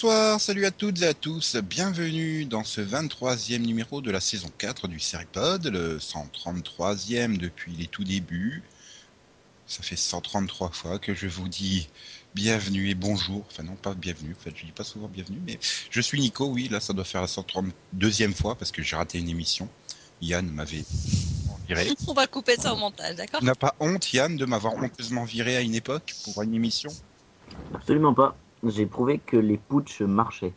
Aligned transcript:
Bonsoir, 0.00 0.40
salut 0.40 0.64
à 0.64 0.70
toutes 0.70 1.02
et 1.02 1.06
à 1.06 1.12
tous. 1.12 1.56
Bienvenue 1.56 2.44
dans 2.44 2.62
ce 2.62 2.80
23e 2.80 3.58
numéro 3.58 4.00
de 4.00 4.12
la 4.12 4.20
saison 4.20 4.48
4 4.56 4.86
du 4.86 5.00
Seripod, 5.00 5.66
le 5.66 5.98
133e 5.98 7.36
depuis 7.36 7.72
les 7.72 7.88
tout 7.88 8.04
débuts. 8.04 8.62
Ça 9.66 9.82
fait 9.82 9.96
133 9.96 10.70
fois 10.70 11.00
que 11.00 11.14
je 11.14 11.26
vous 11.26 11.48
dis 11.48 11.88
bienvenue 12.32 12.90
et 12.90 12.94
bonjour. 12.94 13.44
Enfin 13.50 13.64
non, 13.64 13.74
pas 13.74 13.94
bienvenue, 13.94 14.36
en 14.38 14.40
fait 14.40 14.56
je 14.56 14.66
dis 14.66 14.70
pas 14.70 14.84
souvent 14.84 15.08
bienvenue, 15.08 15.40
mais 15.44 15.58
je 15.90 16.00
suis 16.00 16.20
Nico, 16.20 16.46
oui, 16.46 16.68
là 16.68 16.78
ça 16.78 16.92
doit 16.92 17.02
faire 17.02 17.22
la 17.22 17.26
132e 17.26 18.34
fois 18.34 18.54
parce 18.54 18.70
que 18.70 18.84
j'ai 18.84 18.94
raté 18.94 19.18
une 19.18 19.28
émission. 19.28 19.68
Yann 20.22 20.48
m'avait 20.48 20.84
viré. 21.66 21.90
On 22.06 22.12
va 22.14 22.28
couper 22.28 22.54
ça 22.54 22.72
au 22.72 22.76
montage, 22.76 23.16
d'accord? 23.16 23.40
Tu 23.40 23.46
n'as 23.46 23.56
pas 23.56 23.74
honte, 23.80 24.12
Yann, 24.12 24.36
de 24.36 24.44
m'avoir 24.44 24.74
honteusement 24.74 25.24
viré 25.24 25.56
à 25.56 25.60
une 25.60 25.74
époque 25.74 26.14
pour 26.22 26.40
une 26.40 26.54
émission? 26.54 26.90
Absolument 27.74 28.14
pas. 28.14 28.36
J'ai 28.66 28.86
prouvé 28.86 29.18
que 29.18 29.36
les 29.36 29.56
putsch 29.58 30.00
marchaient. 30.02 30.52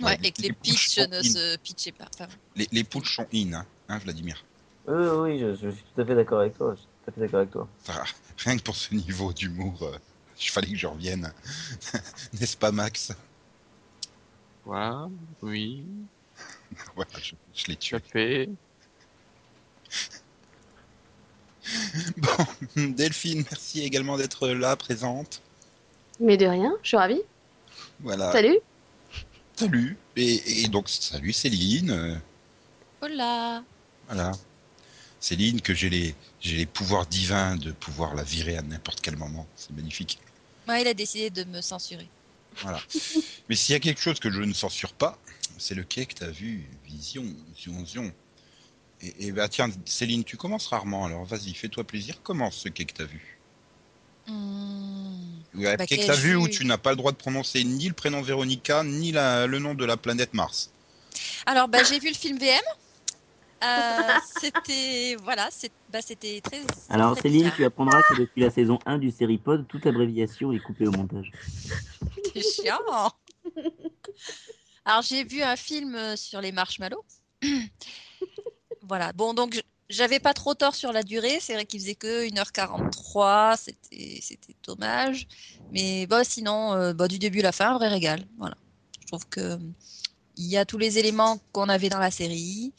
Ouais, 0.00 0.06
Ouais, 0.06 0.18
et 0.22 0.30
que 0.32 0.42
les 0.42 0.48
les 0.48 0.54
ne 1.08 1.18
in. 1.18 1.22
se 1.22 1.56
pitchaient 1.58 1.92
pas. 1.92 2.08
Enfin, 2.14 2.28
Les, 2.56 2.68
les 2.70 2.84
putsch 2.84 3.14
sont 3.16 3.26
in, 3.34 3.52
hein, 3.52 3.66
hein, 3.88 3.98
Vladimir 3.98 4.44
Euh, 4.88 5.22
oui, 5.22 5.38
je, 5.40 5.54
je 5.54 5.70
suis 5.70 5.84
tout 5.94 6.00
à 6.00 6.04
fait 6.04 6.14
d'accord 6.14 6.40
avec 6.40 6.56
toi. 6.56 6.74
Je 6.74 6.80
suis 6.80 6.86
tout 7.04 7.10
à 7.10 7.12
fait 7.12 7.20
d'accord 7.20 7.40
avec 7.40 7.50
toi. 7.50 7.68
Ah, 7.88 8.04
Rien 8.44 8.56
que 8.56 8.62
pour 8.62 8.76
ce 8.76 8.94
niveau 8.94 9.32
d'humour, 9.32 9.82
euh, 9.82 9.98
il 10.40 10.48
fallait 10.48 10.68
que 10.70 10.76
je 10.76 10.86
revienne. 10.86 11.32
N'est-ce 12.40 12.56
pas, 12.56 12.70
Max? 12.70 13.12
Voilà, 14.64 15.08
oui, 15.42 15.84
Voilà, 16.94 17.10
je, 17.20 17.34
je 17.54 17.66
l'ai 17.66 17.76
tué. 17.76 17.98
fait. 18.12 18.48
Bon, 22.16 22.46
Delphine, 22.76 23.44
merci 23.50 23.80
également 23.82 24.16
d'être 24.16 24.48
là, 24.48 24.76
présente. 24.76 25.42
Mais 26.20 26.36
de 26.36 26.46
rien, 26.46 26.76
je 26.82 26.88
suis 26.88 26.96
ravie. 26.96 27.20
Voilà. 28.00 28.32
Salut. 28.32 28.58
Salut. 29.56 29.96
Et, 30.16 30.62
et 30.62 30.68
donc, 30.68 30.88
salut 30.88 31.32
Céline. 31.32 32.20
Hola 33.00 33.62
Voilà. 34.06 34.32
Céline, 35.20 35.60
que 35.60 35.74
j'ai 35.74 35.90
les, 35.90 36.14
j'ai 36.40 36.56
les 36.56 36.66
pouvoirs 36.66 37.06
divins 37.06 37.56
de 37.56 37.72
pouvoir 37.72 38.14
la 38.14 38.22
virer 38.22 38.56
à 38.56 38.62
n'importe 38.62 39.00
quel 39.00 39.16
moment. 39.16 39.46
C'est 39.56 39.72
magnifique. 39.72 40.18
Ouais, 40.68 40.82
il 40.82 40.88
a 40.88 40.94
décidé 40.94 41.30
de 41.30 41.44
me 41.44 41.60
censurer. 41.60 42.08
Voilà. 42.62 42.80
Mais 43.48 43.56
s'il 43.56 43.72
y 43.72 43.76
a 43.76 43.80
quelque 43.80 44.00
chose 44.00 44.20
que 44.20 44.30
je 44.30 44.40
ne 44.40 44.52
censure 44.52 44.92
pas, 44.92 45.18
c'est 45.58 45.74
le 45.74 45.82
quai 45.82 46.06
que 46.06 46.14
tu 46.14 46.24
as 46.24 46.30
vu. 46.30 46.68
Vision, 46.86 47.24
zion, 47.56 47.84
zion. 47.84 48.12
Et, 49.00 49.26
et 49.26 49.32
bah 49.32 49.48
tiens, 49.48 49.70
Céline, 49.84 50.24
tu 50.24 50.36
commences 50.36 50.66
rarement, 50.68 51.04
alors 51.04 51.24
vas-y, 51.24 51.54
fais-toi 51.54 51.84
plaisir, 51.84 52.20
commence 52.22 52.56
ce 52.56 52.68
quai 52.68 52.84
que 52.84 52.94
tu 52.94 53.02
as 53.02 53.06
vu. 53.06 53.37
Hmm. 54.28 55.40
Ouais, 55.54 55.76
Bah, 55.76 55.86
que 55.86 55.94
tu 55.94 56.00
as 56.10 56.14
vu 56.14 56.36
où 56.36 56.48
tu 56.48 56.64
n'as 56.64 56.78
pas 56.78 56.90
le 56.90 56.96
droit 56.96 57.12
de 57.12 57.16
prononcer 57.16 57.64
ni 57.64 57.88
le 57.88 57.94
prénom 57.94 58.20
Véronica, 58.22 58.84
ni 58.84 59.10
la- 59.12 59.46
le 59.46 59.58
nom 59.58 59.74
de 59.74 59.84
la 59.84 59.96
planète 59.96 60.34
Mars. 60.34 60.70
Alors, 61.46 61.66
bah, 61.68 61.82
j'ai 61.82 61.98
vu 61.98 62.08
le 62.08 62.14
film 62.14 62.38
VM. 62.38 62.60
Euh, 63.64 64.14
c'était 64.40 65.16
voilà, 65.24 65.48
c'est 65.50 65.72
bah, 65.90 65.98
c'était 66.00 66.40
très. 66.40 66.60
Alors, 66.90 67.14
très 67.14 67.22
Céline, 67.22 67.40
bizarre. 67.42 67.56
tu 67.56 67.64
apprendras 67.64 68.00
que 68.04 68.14
depuis 68.20 68.40
la 68.40 68.50
saison 68.50 68.78
1 68.86 68.98
du 68.98 69.10
Seripod, 69.10 69.66
toute 69.66 69.84
abréviation 69.84 70.52
est 70.52 70.60
coupée 70.60 70.86
au 70.86 70.92
montage. 70.92 71.32
C'est 72.32 72.40
chiant. 72.42 72.78
Alors, 74.84 75.02
j'ai 75.02 75.24
vu 75.24 75.42
un 75.42 75.56
film 75.56 75.96
euh, 75.96 76.14
sur 76.14 76.40
les 76.40 76.52
marshmallows. 76.52 77.04
voilà. 78.82 79.12
Bon, 79.12 79.34
donc, 79.34 79.54
je- 79.54 79.60
j'avais 79.88 80.20
pas 80.20 80.34
trop 80.34 80.54
tort 80.54 80.74
sur 80.74 80.92
la 80.92 81.02
durée. 81.02 81.38
C'est 81.40 81.54
vrai 81.54 81.64
qu'il 81.64 81.80
faisait 81.80 81.94
que 81.94 82.28
1h43. 82.28 83.56
C'était, 83.56 84.38
dommage. 84.64 85.26
Mais 85.72 86.06
bah, 86.06 86.24
sinon, 86.24 86.74
euh, 86.74 86.92
bah, 86.92 87.08
du 87.08 87.18
début 87.18 87.40
à 87.40 87.44
la 87.44 87.52
fin, 87.52 87.70
un 87.70 87.78
vrai 87.78 87.88
régal. 87.88 88.26
Voilà. 88.38 88.56
Je 89.00 89.06
trouve 89.06 89.26
que 89.28 89.40
euh, 89.40 89.56
il 90.36 90.46
y 90.46 90.56
a 90.56 90.64
tous 90.64 90.78
les 90.78 90.98
éléments 90.98 91.40
qu'on 91.52 91.68
avait 91.68 91.88
dans 91.88 91.98
la 91.98 92.10
série. 92.10 92.72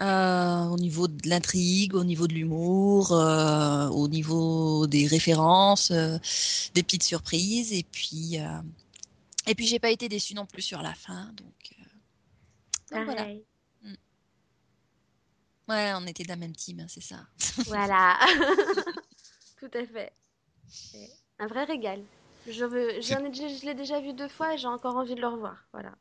euh, 0.00 0.64
au 0.66 0.76
niveau 0.76 1.08
de 1.08 1.28
l'intrigue, 1.28 1.94
au 1.94 2.04
niveau 2.04 2.28
de 2.28 2.34
l'humour, 2.34 3.10
au 3.10 4.08
niveau 4.08 4.86
des 4.86 5.06
références, 5.08 5.90
des 5.90 6.82
petites 6.84 7.02
surprises, 7.02 7.72
et 7.72 7.82
puis 7.82 8.36
et 9.46 9.54
puis 9.56 9.66
j'ai 9.66 9.80
pas 9.80 9.90
été 9.90 10.08
déçue 10.08 10.34
non 10.34 10.46
plus 10.46 10.62
sur 10.62 10.82
la 10.82 10.94
fin, 10.94 11.32
donc, 11.34 11.74
donc 12.92 13.04
voilà. 13.06 13.26
Ouais, 15.68 15.92
on 15.94 16.06
était 16.06 16.22
de 16.22 16.28
la 16.28 16.36
même 16.36 16.54
team, 16.54 16.80
hein, 16.80 16.86
c'est 16.88 17.02
ça. 17.02 17.16
Voilà. 17.66 18.18
Tout 19.60 19.70
à 19.74 19.84
fait. 19.86 20.12
C'est 20.68 21.10
Un 21.38 21.46
vrai 21.46 21.64
régal. 21.64 22.00
Je, 22.46 22.64
veux, 22.64 23.00
j'en 23.02 23.24
ai 23.24 23.34
je 23.34 23.66
l'ai 23.66 23.74
déjà 23.74 24.00
vu 24.00 24.14
deux 24.14 24.28
fois 24.28 24.54
et 24.54 24.58
j'ai 24.58 24.68
encore 24.68 24.96
envie 24.96 25.14
de 25.14 25.20
le 25.20 25.28
revoir. 25.28 25.56
Voilà. 25.72 25.92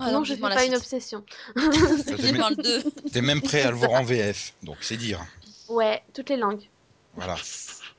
Ah, 0.00 0.06
non, 0.06 0.18
donc, 0.18 0.24
je 0.24 0.34
ne 0.34 0.40
pas 0.40 0.64
une 0.64 0.74
obsession. 0.74 1.24
T'es 1.54 2.14
Vivement 2.16 2.48
même, 2.48 2.58
le 2.58 2.82
2. 2.82 2.90
t'es 3.12 3.20
même 3.20 3.42
prêt 3.42 3.62
à 3.62 3.70
le 3.70 3.76
voir 3.76 3.92
en 3.92 4.02
VF, 4.02 4.54
donc 4.62 4.78
c'est 4.80 4.96
dire. 4.96 5.24
Ouais, 5.68 6.02
toutes 6.14 6.30
les 6.30 6.38
langues. 6.38 6.68
Voilà. 7.14 7.36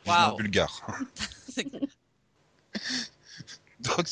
Vivement 0.03 0.35
bulgare. 0.35 0.81
Donc, 3.79 4.05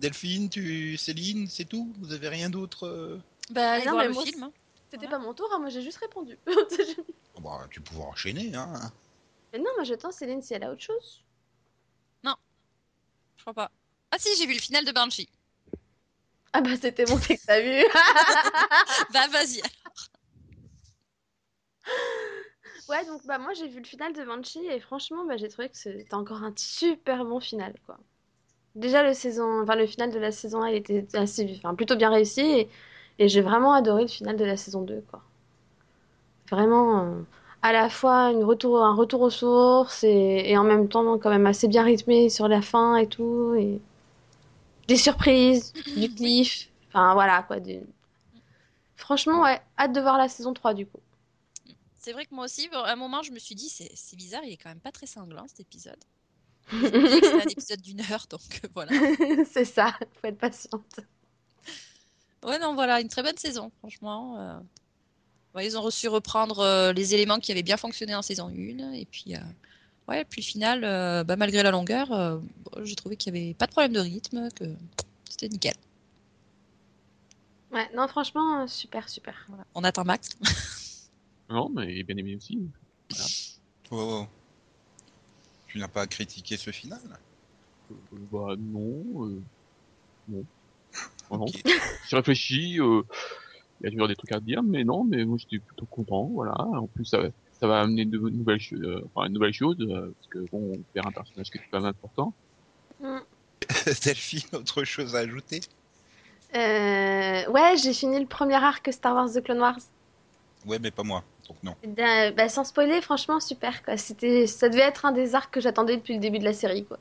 Delphine, 0.00 0.48
tu, 0.48 0.96
Céline, 0.96 1.46
c'est 1.48 1.64
tout? 1.64 1.92
Vous 2.00 2.12
avez 2.12 2.28
rien 2.28 2.50
d'autre 2.50 2.86
euh? 2.86 3.20
Bah, 3.50 3.72
allez 3.72 3.86
non, 3.86 3.92
voir 3.92 4.04
le 4.04 4.12
moi, 4.12 4.24
film. 4.24 4.50
C'était 4.92 5.06
Voilà. 5.06 5.20
pas 5.20 5.24
mon 5.24 5.32
tour, 5.32 5.48
hein, 5.54 5.58
moi 5.58 5.70
j'ai 5.70 5.80
juste 5.80 5.96
répondu. 5.96 6.38
Ah 6.46 6.50
bah, 7.40 7.66
Tu 7.70 7.80
pourras 7.80 8.08
enchaîner, 8.08 8.54
hein 8.54 8.92
Mais 9.54 9.58
non, 9.58 9.70
moi 9.74 9.84
j'attends 9.84 10.12
Céline 10.12 10.42
si 10.42 10.52
elle 10.52 10.64
a 10.64 10.70
autre 10.70 10.82
chose. 10.82 11.24
Je 13.38 13.44
crois 13.44 13.54
pas. 13.54 13.70
Ah 14.12 14.18
si, 14.20 14.28
j'ai 14.36 14.46
vu 14.46 14.54
le 14.54 14.60
final 14.60 14.84
de 14.84 14.92
Banshee. 14.92 15.28
Ah 16.52 16.60
bah 16.60 16.76
c'était 16.80 17.04
bon, 17.06 17.18
c'est 17.18 17.36
que 17.38 17.44
t'as 17.44 17.60
vu. 17.60 17.82
bah 19.12 19.26
vas-y. 19.32 19.62
ouais, 22.88 23.04
donc 23.06 23.26
bah 23.26 23.38
moi 23.38 23.52
j'ai 23.54 23.66
vu 23.66 23.80
le 23.80 23.84
final 23.84 24.12
de 24.12 24.22
Banshee 24.22 24.64
et 24.66 24.78
franchement 24.78 25.24
bah, 25.24 25.36
j'ai 25.38 25.48
trouvé 25.48 25.70
que 25.70 25.76
c'était 25.76 26.14
encore 26.14 26.44
un 26.44 26.52
super 26.56 27.24
bon 27.24 27.40
final 27.40 27.74
quoi. 27.84 27.98
Déjà 28.76 29.02
le 29.02 29.12
saison, 29.12 29.62
enfin 29.62 29.74
le 29.74 29.86
final 29.88 30.12
de 30.12 30.20
la 30.20 30.30
saison 30.30 30.62
1 30.62 30.68
il 30.68 30.76
était 30.76 31.04
assez, 31.18 31.52
enfin 31.56 31.74
plutôt 31.74 31.96
bien 31.96 32.10
réussi 32.10 32.42
et, 32.42 32.68
et 33.18 33.28
j'ai 33.28 33.40
vraiment 33.42 33.72
adoré 33.74 34.02
le 34.02 34.08
final 34.08 34.36
de 34.36 34.44
la 34.44 34.56
saison 34.56 34.82
2 34.82 35.02
quoi. 35.10 35.22
Vraiment 36.50 37.00
euh, 37.04 37.22
à 37.62 37.72
la 37.72 37.88
fois 37.88 38.30
une 38.30 38.44
retour, 38.44 38.80
un 38.84 38.94
retour 38.94 39.22
aux 39.22 39.30
sources 39.30 40.04
et, 40.04 40.42
et 40.50 40.56
en 40.58 40.62
même 40.64 40.88
temps 40.88 41.18
quand 41.18 41.30
même 41.30 41.46
assez 41.46 41.66
bien 41.68 41.82
rythmé 41.82 42.28
sur 42.28 42.46
la 42.48 42.62
fin 42.62 42.96
et 42.96 43.06
tout 43.08 43.54
et 43.58 43.80
des 44.88 44.96
surprises, 44.96 45.74
du 45.96 46.08
cliff, 46.14 46.68
enfin 46.88 47.14
voilà 47.14 47.42
quoi. 47.42 47.60
du- 47.60 47.80
Franchement 48.96 49.42
ouais, 49.42 49.60
hâte 49.78 49.92
de 49.92 50.00
voir 50.00 50.16
la 50.16 50.28
saison 50.30 50.54
3 50.54 50.72
du 50.72 50.86
coup. 50.86 51.00
C'est 51.96 52.12
vrai 52.12 52.26
que 52.26 52.34
moi 52.34 52.44
aussi, 52.44 52.68
à 52.72 52.92
un 52.92 52.96
moment, 52.96 53.22
je 53.22 53.32
me 53.32 53.38
suis 53.38 53.54
dit, 53.54 53.68
c'est 53.68 53.90
c'est 53.94 54.16
bizarre, 54.16 54.44
il 54.44 54.52
est 54.52 54.56
quand 54.56 54.68
même 54.68 54.80
pas 54.80 54.92
très 54.92 55.06
sanglant 55.06 55.46
cet 55.48 55.60
épisode. 55.60 56.02
C'était 57.06 57.40
un 57.40 57.46
épisode 57.48 57.80
d'une 57.82 58.00
heure, 58.10 58.26
donc 58.30 58.60
euh, 58.64 58.68
voilà. 58.74 58.92
c'est 59.50 59.64
ça, 59.64 59.92
faut 60.20 60.26
être 60.28 60.38
patiente. 60.38 61.00
Ouais, 62.44 62.58
non, 62.58 62.74
voilà, 62.74 63.00
une 63.00 63.08
très 63.08 63.22
bonne 63.22 63.36
saison, 63.36 63.70
franchement. 63.78 64.38
euh. 64.38 64.58
Ouais, 65.54 65.66
ils 65.66 65.76
ont 65.76 65.82
reçu 65.82 66.08
reprendre 66.08 66.60
euh, 66.60 66.92
les 66.92 67.14
éléments 67.14 67.38
qui 67.38 67.52
avaient 67.52 67.62
bien 67.62 67.76
fonctionné 67.76 68.14
en 68.14 68.22
saison 68.22 68.48
1. 68.48 68.92
Et 68.92 69.04
puis, 69.04 69.36
euh, 69.36 69.40
ouais, 70.08 70.24
puis 70.24 70.40
le 70.40 70.46
final, 70.46 70.82
euh, 70.82 71.24
bah, 71.24 71.36
malgré 71.36 71.62
la 71.62 71.70
longueur, 71.70 72.10
euh, 72.12 72.38
bon, 72.64 72.84
j'ai 72.84 72.96
trouvé 72.96 73.16
qu'il 73.16 73.32
n'y 73.32 73.38
avait 73.40 73.54
pas 73.54 73.66
de 73.66 73.72
problème 73.72 73.92
de 73.92 74.00
rythme, 74.00 74.48
que 74.56 74.64
c'était 75.28 75.48
nickel. 75.48 75.74
Ouais, 77.70 77.88
non, 77.94 78.08
franchement, 78.08 78.66
super, 78.66 79.08
super. 79.08 79.44
Voilà. 79.48 79.64
On 79.74 79.84
attend 79.84 80.04
Max. 80.04 80.30
Non, 81.50 81.68
mais 81.68 81.92
il 81.92 81.98
est 81.98 82.02
bien 82.04 82.16
aimé 82.16 82.34
aussi. 82.34 82.58
Oh, 83.90 83.96
oh. 84.22 84.26
Tu 85.66 85.76
n'as 85.78 85.88
pas 85.88 86.06
critiqué 86.06 86.56
ce 86.56 86.70
final? 86.70 87.00
Euh, 87.90 87.94
bah 88.32 88.54
non, 88.58 89.26
euh, 89.26 89.42
non. 90.28 90.44
Non. 91.32 91.44
Ok. 91.44 91.62
J'ai 92.08 92.16
réfléchi, 92.16 92.80
euh, 92.80 93.02
il 93.80 93.84
y 93.84 93.86
a 93.88 93.90
toujours 93.90 94.08
des 94.08 94.16
trucs 94.16 94.32
à 94.32 94.40
dire, 94.40 94.62
mais 94.62 94.84
non, 94.84 95.04
mais 95.04 95.24
moi 95.24 95.36
j'étais 95.38 95.64
plutôt 95.64 95.86
content, 95.86 96.24
voilà. 96.26 96.54
En 96.58 96.86
plus, 96.86 97.04
ça, 97.04 97.18
va- 97.18 97.30
ça 97.58 97.66
va 97.66 97.80
amener 97.80 98.04
de 98.04 98.18
nouvelles, 98.18 98.60
euh, 98.72 99.02
enfin, 99.14 99.26
une 99.26 99.34
nouvelle 99.34 99.52
chose, 99.52 99.76
euh, 99.80 100.14
parce 100.14 100.28
que 100.30 100.50
bon, 100.50 100.74
on 100.74 100.82
perd 100.92 101.06
un 101.06 101.12
personnage 101.12 101.50
qui 101.50 101.58
est 101.58 101.62
quand 101.70 101.80
même 101.80 101.88
important. 101.88 102.34
Mm. 103.00 103.18
Delphine, 104.04 104.42
autre 104.52 104.84
chose 104.84 105.16
à 105.16 105.20
ajouter? 105.20 105.60
Euh, 106.54 107.50
ouais, 107.50 107.76
j'ai 107.82 107.94
fini 107.94 108.20
le 108.20 108.26
premier 108.26 108.56
arc 108.56 108.92
Star 108.92 109.14
Wars 109.14 109.32
The 109.32 109.42
Clone 109.42 109.60
Wars. 109.60 109.78
Ouais, 110.66 110.78
mais 110.78 110.90
pas 110.90 111.02
moi, 111.02 111.24
donc 111.48 111.56
non. 111.62 111.74
Bah, 112.36 112.48
sans 112.48 112.64
spoiler, 112.64 113.00
franchement, 113.00 113.40
super, 113.40 113.82
quoi. 113.82 113.96
C'était, 113.96 114.46
ça 114.46 114.68
devait 114.68 114.82
être 114.82 115.04
un 115.06 115.12
des 115.12 115.34
arcs 115.34 115.52
que 115.52 115.60
j'attendais 115.60 115.96
depuis 115.96 116.14
le 116.14 116.20
début 116.20 116.38
de 116.38 116.44
la 116.44 116.52
série, 116.52 116.84
quoi. 116.84 116.98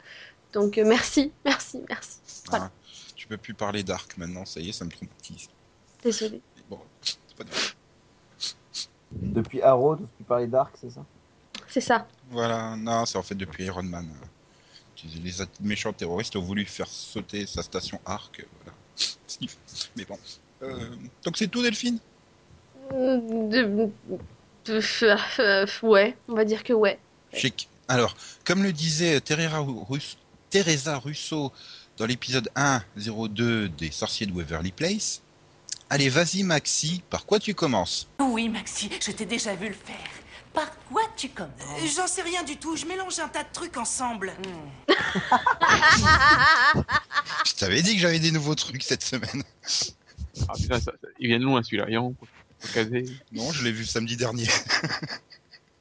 Donc, 0.54 0.78
euh, 0.78 0.86
merci, 0.86 1.32
merci, 1.46 1.80
merci. 1.88 2.18
Voilà. 2.48 2.66
Ah, 2.66 2.72
peux 3.32 3.38
plus 3.38 3.54
parler 3.54 3.82
d'arc 3.84 4.18
maintenant, 4.18 4.46
ça 4.46 4.60
y 4.60 4.70
est, 4.70 4.74
ça 4.74 4.84
me 4.84 4.92
traumatise. 4.92 5.48
Désolée. 6.04 6.42
Bon, 6.70 6.80
c'est 7.02 7.38
pas 7.38 7.46
grave. 7.46 7.74
Depuis 9.22 9.62
Arrow, 9.62 9.96
tu 9.96 10.24
parlais 10.28 10.48
d'Arc, 10.48 10.76
c'est 10.80 10.90
ça? 10.90 11.06
C'est 11.70 11.82
ça. 11.82 12.08
Voilà, 12.30 12.76
non, 12.76 13.06
c'est 13.06 13.18
en 13.18 13.24
fait 13.24 13.36
depuis 13.36 13.64
Iron 13.66 13.84
Man. 13.84 14.10
Les 15.24 15.42
a- 15.42 15.48
méchants 15.62 15.94
terroristes 15.94 16.36
ont 16.36 16.42
voulu 16.42 16.66
faire 16.66 16.88
sauter 16.88 17.46
sa 17.48 17.64
station 17.64 18.00
Arc. 18.06 18.46
Voilà. 18.64 18.78
Mais 19.96 20.06
bon. 20.06 20.20
Euh, 20.64 20.90
donc 21.24 21.38
c'est 21.38 21.48
tout, 21.48 21.64
Delphine? 21.64 22.00
Euh, 22.92 23.18
de- 23.50 23.90
de- 24.66 25.40
euh, 25.40 25.66
ouais, 25.84 26.16
on 26.28 26.36
va 26.36 26.46
dire 26.46 26.64
que 26.64 26.74
ouais. 26.74 27.00
Chic. 27.34 27.70
Alors, 27.88 28.16
comme 28.46 28.64
le 28.64 28.74
disait 28.74 29.22
Teresa 29.22 31.00
Russo 31.00 31.52
dans 31.98 32.06
l'épisode 32.06 32.50
1.02 32.56 33.68
des 33.76 33.92
Sorciers 33.92 34.26
de 34.26 34.32
Waverly 34.34 34.72
Place, 34.72 35.22
allez, 35.90 36.10
vas-y 36.10 36.44
Maxi, 36.44 37.04
par 37.10 37.26
quoi 37.26 37.40
tu 37.40 37.54
commences? 37.54 38.08
Oui, 38.20 38.50
Maxi, 38.50 38.90
je 39.06 39.12
t'ai 39.12 39.26
déjà 39.26 39.56
vu 39.56 39.68
le 39.68 39.74
faire. 39.74 39.98
Par 40.54 40.70
quoi 40.92 41.04
tu 41.16 41.30
commences? 41.30 41.52
Euh, 41.82 41.88
J'en 41.96 42.08
sais 42.08 42.24
rien 42.24 42.44
du 42.44 42.58
tout, 42.58 42.76
je 42.76 42.86
mélange 42.86 43.20
un 43.20 43.28
tas 43.30 43.44
de 43.44 43.50
trucs 43.54 43.78
ensemble. 43.78 44.34
Je 47.46 47.54
t'avais 47.56 47.82
dit 47.82 47.96
que 47.96 48.00
j'avais 48.02 48.20
des 48.20 48.32
nouveaux 48.32 48.56
trucs 48.56 48.84
cette 48.84 49.04
semaine. 49.04 49.44
Ah 50.48 50.54
putain, 50.56 50.80
ça, 50.80 50.92
ça- 50.92 51.08
il 51.20 51.28
vient 51.28 51.40
de 51.40 51.44
loin 51.44 51.62
celui-là, 51.64 51.86
faut 52.60 52.74
caser. 52.74 53.06
Non, 53.32 53.52
je 53.52 53.64
l'ai 53.64 53.72
vu 53.72 53.86
samedi 53.86 54.16
dernier. 54.18 54.48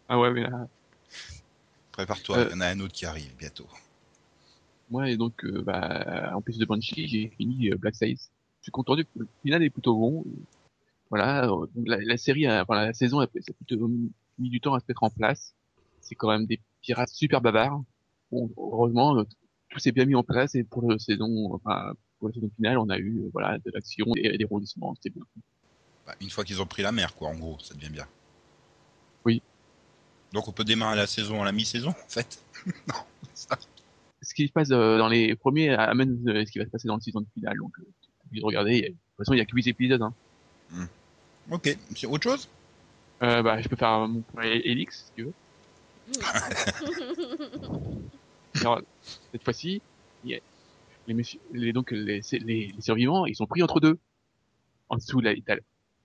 Ah 0.08 0.18
ouais, 0.18 0.30
mais 0.30 0.42
là, 0.42 0.66
Prépare-toi, 1.92 2.36
Euh. 2.38 2.48
il 2.50 2.54
y 2.54 2.56
en 2.56 2.60
a 2.60 2.66
un 2.68 2.80
autre 2.80 2.92
qui 2.94 3.06
arrive 3.06 3.34
bientôt. 3.36 3.66
Moi, 4.90 5.08
et 5.10 5.16
donc, 5.16 5.44
euh, 5.44 5.62
bah, 5.62 6.32
en 6.34 6.40
plus 6.42 6.58
de 6.58 6.64
Banshee, 6.64 7.06
j'ai 7.08 7.28
fini 7.36 7.70
euh, 7.70 7.76
Black 7.76 7.94
Sails. 7.94 8.16
Je 8.16 8.64
suis 8.64 8.72
content 8.72 8.96
du 8.96 9.06
le 9.16 9.26
final 9.42 9.62
est 9.62 9.70
plutôt 9.70 9.96
bon. 9.96 10.24
Voilà, 11.08 11.48
euh, 11.48 11.66
la, 11.86 11.98
la 11.98 12.16
série, 12.16 12.46
a- 12.46 12.62
enfin, 12.62 12.86
la 12.86 12.92
saison, 12.92 13.20
a, 13.20 13.26
ça 13.26 13.50
a 13.50 13.64
plutôt 13.64 13.88
mis 13.88 14.50
du 14.50 14.60
temps 14.60 14.74
à 14.74 14.80
se 14.80 14.84
mettre 14.88 15.02
en 15.02 15.10
place. 15.10 15.54
C'est 16.00 16.14
quand 16.14 16.28
même 16.28 16.46
des 16.46 16.60
pirates 16.82 17.10
super 17.10 17.40
bavards. 17.40 17.82
Bon, 18.30 18.50
heureusement, 18.56 19.24
tout 19.70 19.78
s'est 19.78 19.92
bien 19.92 20.04
mis 20.04 20.14
en 20.14 20.22
place 20.22 20.54
et 20.54 20.64
pour 20.64 20.90
la 20.90 20.98
saison, 20.98 21.52
enfin, 21.54 21.92
pour 22.18 22.28
la 22.28 22.34
saison 22.34 22.50
finale, 22.56 22.78
on 22.78 22.88
a 22.90 22.98
eu, 22.98 23.22
voilà, 23.32 23.58
de 23.58 23.70
l'action 23.72 24.06
et 24.16 24.36
des 24.36 24.44
rebondissements. 24.44 24.94
C'était 24.96 25.10
bien. 25.10 25.24
Bah, 26.06 26.14
une 26.20 26.30
fois 26.30 26.44
qu'ils 26.44 26.60
ont 26.60 26.66
pris 26.66 26.82
la 26.82 26.92
mer, 26.92 27.14
quoi, 27.14 27.28
en 27.28 27.34
gros, 27.36 27.58
ça 27.60 27.74
devient 27.74 27.90
bien. 27.90 28.06
Oui. 29.24 29.42
Donc 30.32 30.48
on 30.48 30.52
peut 30.52 30.64
démarrer 30.64 30.96
la 30.96 31.06
saison 31.06 31.42
à 31.42 31.44
la 31.44 31.52
mi-saison, 31.52 31.90
en 31.90 32.08
fait. 32.08 32.42
non, 32.88 32.94
ça. 33.34 33.58
Ce 34.22 34.34
qui 34.34 34.46
se 34.46 34.52
passe 34.52 34.70
euh, 34.70 34.98
dans 34.98 35.08
les 35.08 35.34
premiers 35.34 35.70
amène 35.70 36.22
euh, 36.28 36.44
ce 36.44 36.52
qui 36.52 36.58
va 36.58 36.64
se 36.64 36.70
passer 36.70 36.88
dans 36.88 36.96
le 36.96 37.00
saison 37.00 37.24
finale. 37.34 37.56
Donc, 37.58 37.72
euh, 37.78 37.84
de 38.32 38.42
regarder. 38.44 38.80
De 38.82 38.88
toute 38.88 38.96
façon, 39.18 39.34
il 39.34 39.38
y 39.38 39.40
a 39.40 39.44
que 39.44 39.54
8 39.54 39.66
épisodes. 39.68 40.02
Hein. 40.02 40.14
Ok, 41.50 41.76
c'est 41.96 42.06
autre 42.06 42.22
chose? 42.22 42.48
Euh, 43.22 43.42
bah, 43.42 43.60
je 43.60 43.68
peux 43.68 43.76
faire 43.76 44.06
mon 44.08 44.20
premier 44.22 44.62
Elix, 44.64 45.06
si 45.06 45.12
tu 45.16 45.24
veux. 45.24 45.32
Alors, 48.60 48.80
cette 49.32 49.44
fois-ci, 49.44 49.82
il 50.24 50.30
y 50.30 50.34
a 50.34 50.38
les, 51.06 51.22
les, 51.52 51.72
donc, 51.72 51.90
les, 51.90 52.20
les, 52.32 52.72
les 52.74 52.80
survivants, 52.80 53.26
ils 53.26 53.34
sont 53.34 53.46
pris 53.46 53.62
entre 53.62 53.80
deux. 53.80 53.98
En 54.88 54.96
dessous, 54.96 55.20
là, 55.20 55.32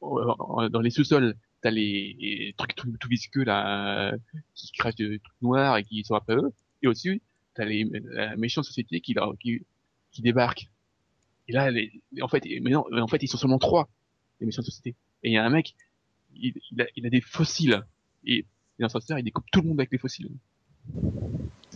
euh, 0.04 0.70
dans 0.70 0.82
les 0.82 0.90
sous-sols, 0.90 1.36
t'as 1.62 1.72
les, 1.72 2.16
les 2.20 2.54
trucs 2.58 2.76
tout, 2.76 2.92
tout 3.00 3.08
visqueux, 3.08 3.44
là, 3.44 4.12
euh, 4.12 4.18
qui 4.54 4.72
crachent 4.72 4.96
des 4.96 5.20
trucs 5.20 5.42
noirs 5.42 5.78
et 5.78 5.84
qui 5.84 6.04
sont 6.04 6.16
après 6.16 6.36
eux. 6.36 6.52
Et 6.82 6.88
au-dessus, 6.88 7.22
t'as 7.56 7.66
les, 7.66 7.86
la 8.04 8.36
méchante 8.36 8.66
société 8.66 9.02
qui, 9.02 9.16
qui, 9.40 9.66
qui 10.12 10.22
débarque. 10.22 10.70
Et 11.48 11.54
là, 11.54 11.72
les, 11.72 11.92
en 12.22 12.28
fait, 12.28 12.44
mais 12.62 12.70
non, 12.70 12.86
en 12.92 13.08
fait, 13.08 13.22
ils 13.24 13.28
sont 13.28 13.38
seulement 13.38 13.60
trois, 13.60 13.90
les 14.40 14.46
méchantes 14.46 14.66
sociétés. 14.66 14.96
Et 15.24 15.30
il 15.30 15.34
y 15.34 15.38
a 15.38 15.46
un 15.46 15.50
mec, 15.50 15.76
il, 16.36 16.54
il, 16.72 16.82
a, 16.82 16.86
il 16.96 17.06
a 17.06 17.10
des 17.10 17.22
fossiles. 17.22 17.84
Et 18.26 18.46
sœur, 18.80 19.20
il 19.20 19.24
découpe 19.24 19.46
tout 19.52 19.62
le 19.62 19.70
monde 19.70 19.80
avec 19.80 19.92
les 19.92 19.98
fossiles. 19.98 20.30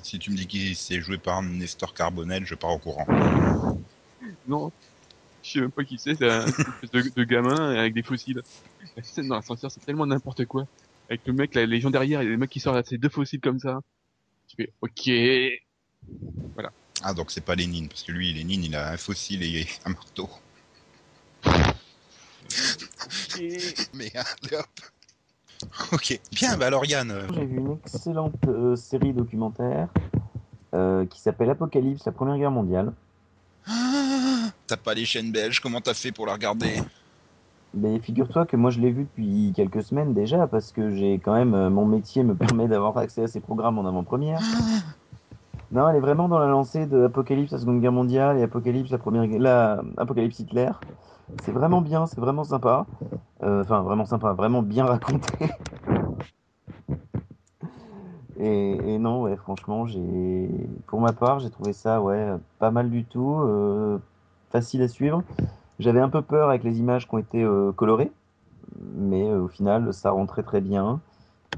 Si 0.04 0.20
tu 0.20 0.32
me 0.32 0.36
dis 0.36 0.48
qu'il 0.48 0.76
s'est 0.76 1.00
joué 1.00 1.18
par 1.18 1.42
Nestor 1.42 1.94
Carbonel, 1.94 2.46
je 2.46 2.56
pars 2.56 2.72
au 2.72 2.78
courant. 2.78 3.06
Non, 4.48 4.72
je 5.44 5.52
sais 5.52 5.62
même 5.62 5.72
pas 5.72 5.84
qui 5.84 5.98
c'est, 5.98 6.16
c'est 6.16 6.30
un 6.30 6.46
espèce 6.46 6.92
de, 6.92 7.14
de 7.16 7.24
gamin 7.24 7.76
avec 7.76 7.94
des 7.94 8.04
fossiles. 8.04 8.42
La 8.98 9.04
scène 9.04 9.28
dans 9.28 9.36
l'ascenseur, 9.36 9.72
c'est 9.72 9.86
tellement 9.86 10.06
n'importe 10.06 10.46
quoi. 10.46 10.68
Avec 11.10 11.26
le 11.26 11.34
mec, 11.34 11.56
là, 11.56 11.66
les 11.66 11.80
gens 11.80 11.90
derrière, 11.90 12.22
et 12.22 12.26
le 12.26 12.38
mec 12.38 12.50
qui 12.50 12.60
sort 12.60 12.80
ses 12.86 12.98
deux 12.98 13.10
fossiles 13.10 13.40
comme 13.40 13.60
ça. 13.60 13.82
Tu 14.48 14.56
fais, 14.56 14.74
ok. 14.82 15.10
Ah, 17.02 17.14
donc 17.14 17.32
c'est 17.32 17.42
pas 17.42 17.56
Lénine, 17.56 17.88
parce 17.88 18.04
que 18.04 18.12
lui, 18.12 18.34
Lénine, 18.34 18.64
il 18.64 18.76
a 18.76 18.92
un 18.92 18.98
fossile 18.98 19.44
et 19.44 19.66
un 19.86 19.92
marteau. 19.92 20.30
Mais 23.94 24.12
allez, 24.16 24.58
hop. 24.58 24.66
Ok, 25.92 26.20
bien, 26.32 26.58
bah 26.58 26.68
alors 26.68 26.86
Yann, 26.86 27.12
euh, 27.12 27.28
J'ai 27.34 27.46
vu 27.46 27.58
une 27.58 27.78
excellente 27.84 28.34
euh, 28.48 28.76
série 28.76 29.14
documentaire 29.14 29.90
euh, 30.74 31.06
qui 31.06 31.20
s'appelle 31.20 31.50
Apocalypse, 31.50 32.06
la 32.06 32.12
Première 32.12 32.38
Guerre 32.38 32.52
mondiale. 32.52 32.94
ah, 33.68 34.52
t'as 34.68 34.78
pas 34.78 34.94
les 34.94 35.06
chaînes 35.06 35.32
belges, 35.32 35.60
comment 35.60 35.82
t'as 35.82 35.94
fait 35.94 36.12
pour 36.12 36.26
la 36.26 36.34
regarder? 36.34 36.82
Mais 37.74 38.00
figure-toi 38.00 38.46
que 38.46 38.56
moi 38.56 38.72
je 38.72 38.80
l'ai 38.80 38.92
vue 38.92 39.04
depuis 39.04 39.54
quelques 39.56 39.84
semaines 39.84 40.14
déjà 40.14 40.48
parce 40.48 40.72
que 40.72 40.96
j'ai 40.96 41.20
quand 41.20 41.34
même 41.34 41.54
euh, 41.54 41.70
mon 41.70 41.86
métier 41.86 42.24
me 42.24 42.36
permet 42.36 42.68
d'avoir 42.68 42.98
accès 42.98 43.24
à 43.24 43.28
ces 43.28 43.40
programmes 43.40 43.78
en 43.78 43.86
avant-première. 43.86 44.40
Non, 45.72 45.88
elle 45.88 45.98
est 45.98 46.02
vraiment 46.02 46.28
dans 46.28 46.40
la 46.40 46.48
lancée 46.48 46.88
de 46.88 47.04
Apocalypse, 47.04 47.52
la 47.52 47.60
Seconde 47.60 47.80
Guerre 47.80 47.92
mondiale 47.92 48.40
et 48.40 48.44
Apocalypse, 48.44 48.90
la 48.90 48.98
Première 48.98 49.28
la 49.40 49.82
Apocalypse 49.98 50.40
Hitler. 50.40 50.72
C'est 51.44 51.52
vraiment 51.52 51.82
bien, 51.82 52.08
c'est 52.08 52.20
vraiment 52.20 52.44
sympa. 52.44 52.88
Euh, 53.44 53.62
Enfin, 53.62 53.82
vraiment 53.82 54.06
sympa, 54.06 54.34
vraiment 54.34 54.64
bien 54.64 54.86
raconté. 54.88 55.48
Et, 58.40 58.98
non, 58.98 59.22
ouais, 59.24 59.36
franchement, 59.36 59.86
j'ai, 59.86 60.50
pour 60.88 61.02
ma 61.02 61.14
part, 61.14 61.40
j'ai 61.40 61.50
trouvé 61.50 61.74
ça, 61.74 62.02
ouais, 62.02 62.30
pas 62.58 62.72
mal 62.72 62.90
du 62.90 63.04
tout, 63.06 63.36
euh, 63.42 64.00
facile 64.50 64.82
à 64.82 64.88
suivre. 64.88 65.24
J'avais 65.78 66.00
un 66.00 66.10
peu 66.10 66.22
peur 66.22 66.50
avec 66.50 66.64
les 66.64 66.80
images 66.80 67.08
qui 67.08 67.14
ont 67.14 67.20
été 67.20 67.44
euh, 67.44 67.72
colorées, 67.74 68.12
mais 68.96 69.32
au 69.34 69.50
final, 69.50 69.94
ça 69.94 70.12
rentrait 70.12 70.44
très 70.44 70.62
bien. 70.62 71.00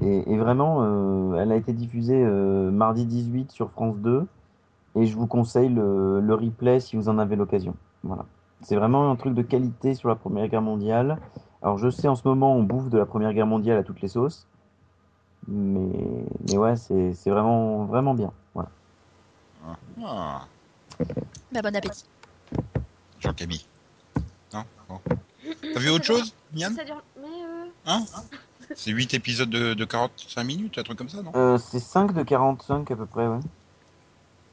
Et, 0.00 0.32
et 0.32 0.36
vraiment, 0.36 0.78
euh, 0.80 1.34
elle 1.40 1.52
a 1.52 1.56
été 1.56 1.72
diffusée 1.72 2.22
euh, 2.24 2.70
mardi 2.70 3.04
18 3.06 3.52
sur 3.52 3.70
France 3.70 3.96
2, 3.98 4.26
et 4.96 5.06
je 5.06 5.16
vous 5.16 5.26
conseille 5.26 5.68
le, 5.68 6.20
le 6.20 6.34
replay 6.34 6.80
si 6.80 6.96
vous 6.96 7.08
en 7.08 7.18
avez 7.18 7.36
l'occasion. 7.36 7.74
Voilà. 8.02 8.24
C'est 8.62 8.76
vraiment 8.76 9.10
un 9.10 9.16
truc 9.16 9.34
de 9.34 9.42
qualité 9.42 9.94
sur 9.94 10.08
la 10.08 10.14
Première 10.14 10.48
Guerre 10.48 10.62
mondiale. 10.62 11.18
Alors 11.62 11.78
je 11.78 11.90
sais 11.90 12.08
en 12.08 12.16
ce 12.16 12.26
moment 12.26 12.54
on 12.56 12.62
bouffe 12.62 12.88
de 12.90 12.98
la 12.98 13.06
Première 13.06 13.32
Guerre 13.32 13.46
mondiale 13.46 13.78
à 13.78 13.82
toutes 13.84 14.00
les 14.00 14.08
sauces, 14.08 14.46
mais, 15.46 16.24
mais 16.48 16.56
ouais, 16.56 16.76
c'est 16.76 17.12
c'est 17.12 17.30
vraiment, 17.30 17.84
vraiment 17.84 18.14
bien. 18.14 18.32
Voilà. 18.54 18.70
Ah, 20.04 20.46
Bah, 21.52 21.60
bon 21.62 21.76
appétit. 21.76 22.04
Jean-Camille. 23.20 23.64
Non? 24.52 24.64
Bon. 24.88 24.98
T'as 25.74 25.80
vu 25.80 25.90
autre 25.90 26.04
chose, 26.04 26.34
Yann 26.54 26.74
Ça 26.74 26.84
dure... 26.84 27.02
Mais 27.20 27.26
euh... 27.28 27.66
Hein? 27.86 28.04
C'est 28.76 28.90
8 28.90 29.14
épisodes 29.14 29.50
de, 29.50 29.74
de 29.74 29.84
45 29.84 30.44
minutes, 30.44 30.78
un 30.78 30.82
truc 30.82 30.98
comme 30.98 31.08
ça, 31.08 31.22
non? 31.22 31.32
Euh, 31.34 31.58
c'est 31.58 31.78
5 31.80 32.12
de 32.12 32.22
45 32.22 32.90
à 32.90 32.96
peu 32.96 33.06
près, 33.06 33.26
ouais. 33.26 33.40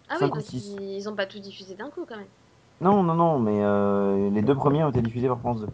Ah 0.10 0.18
oui, 0.22 0.30
ils... 0.54 0.98
ils 0.98 1.10
ont 1.10 1.16
pas 1.16 1.26
tout 1.26 1.40
diffusé 1.40 1.76
d'un 1.76 1.90
coup 1.90 2.06
quand 2.08 2.18
même. 2.18 2.28
Non, 2.82 3.04
non, 3.04 3.14
non, 3.16 3.40
mais 3.40 3.62
euh, 3.64 4.30
les 4.32 4.42
deux 4.42 4.56
premiers 4.56 4.84
ont 4.84 4.90
été 4.90 5.02
diffusés 5.02 5.28
par 5.28 5.40
France 5.40 5.62
2. 5.62 5.68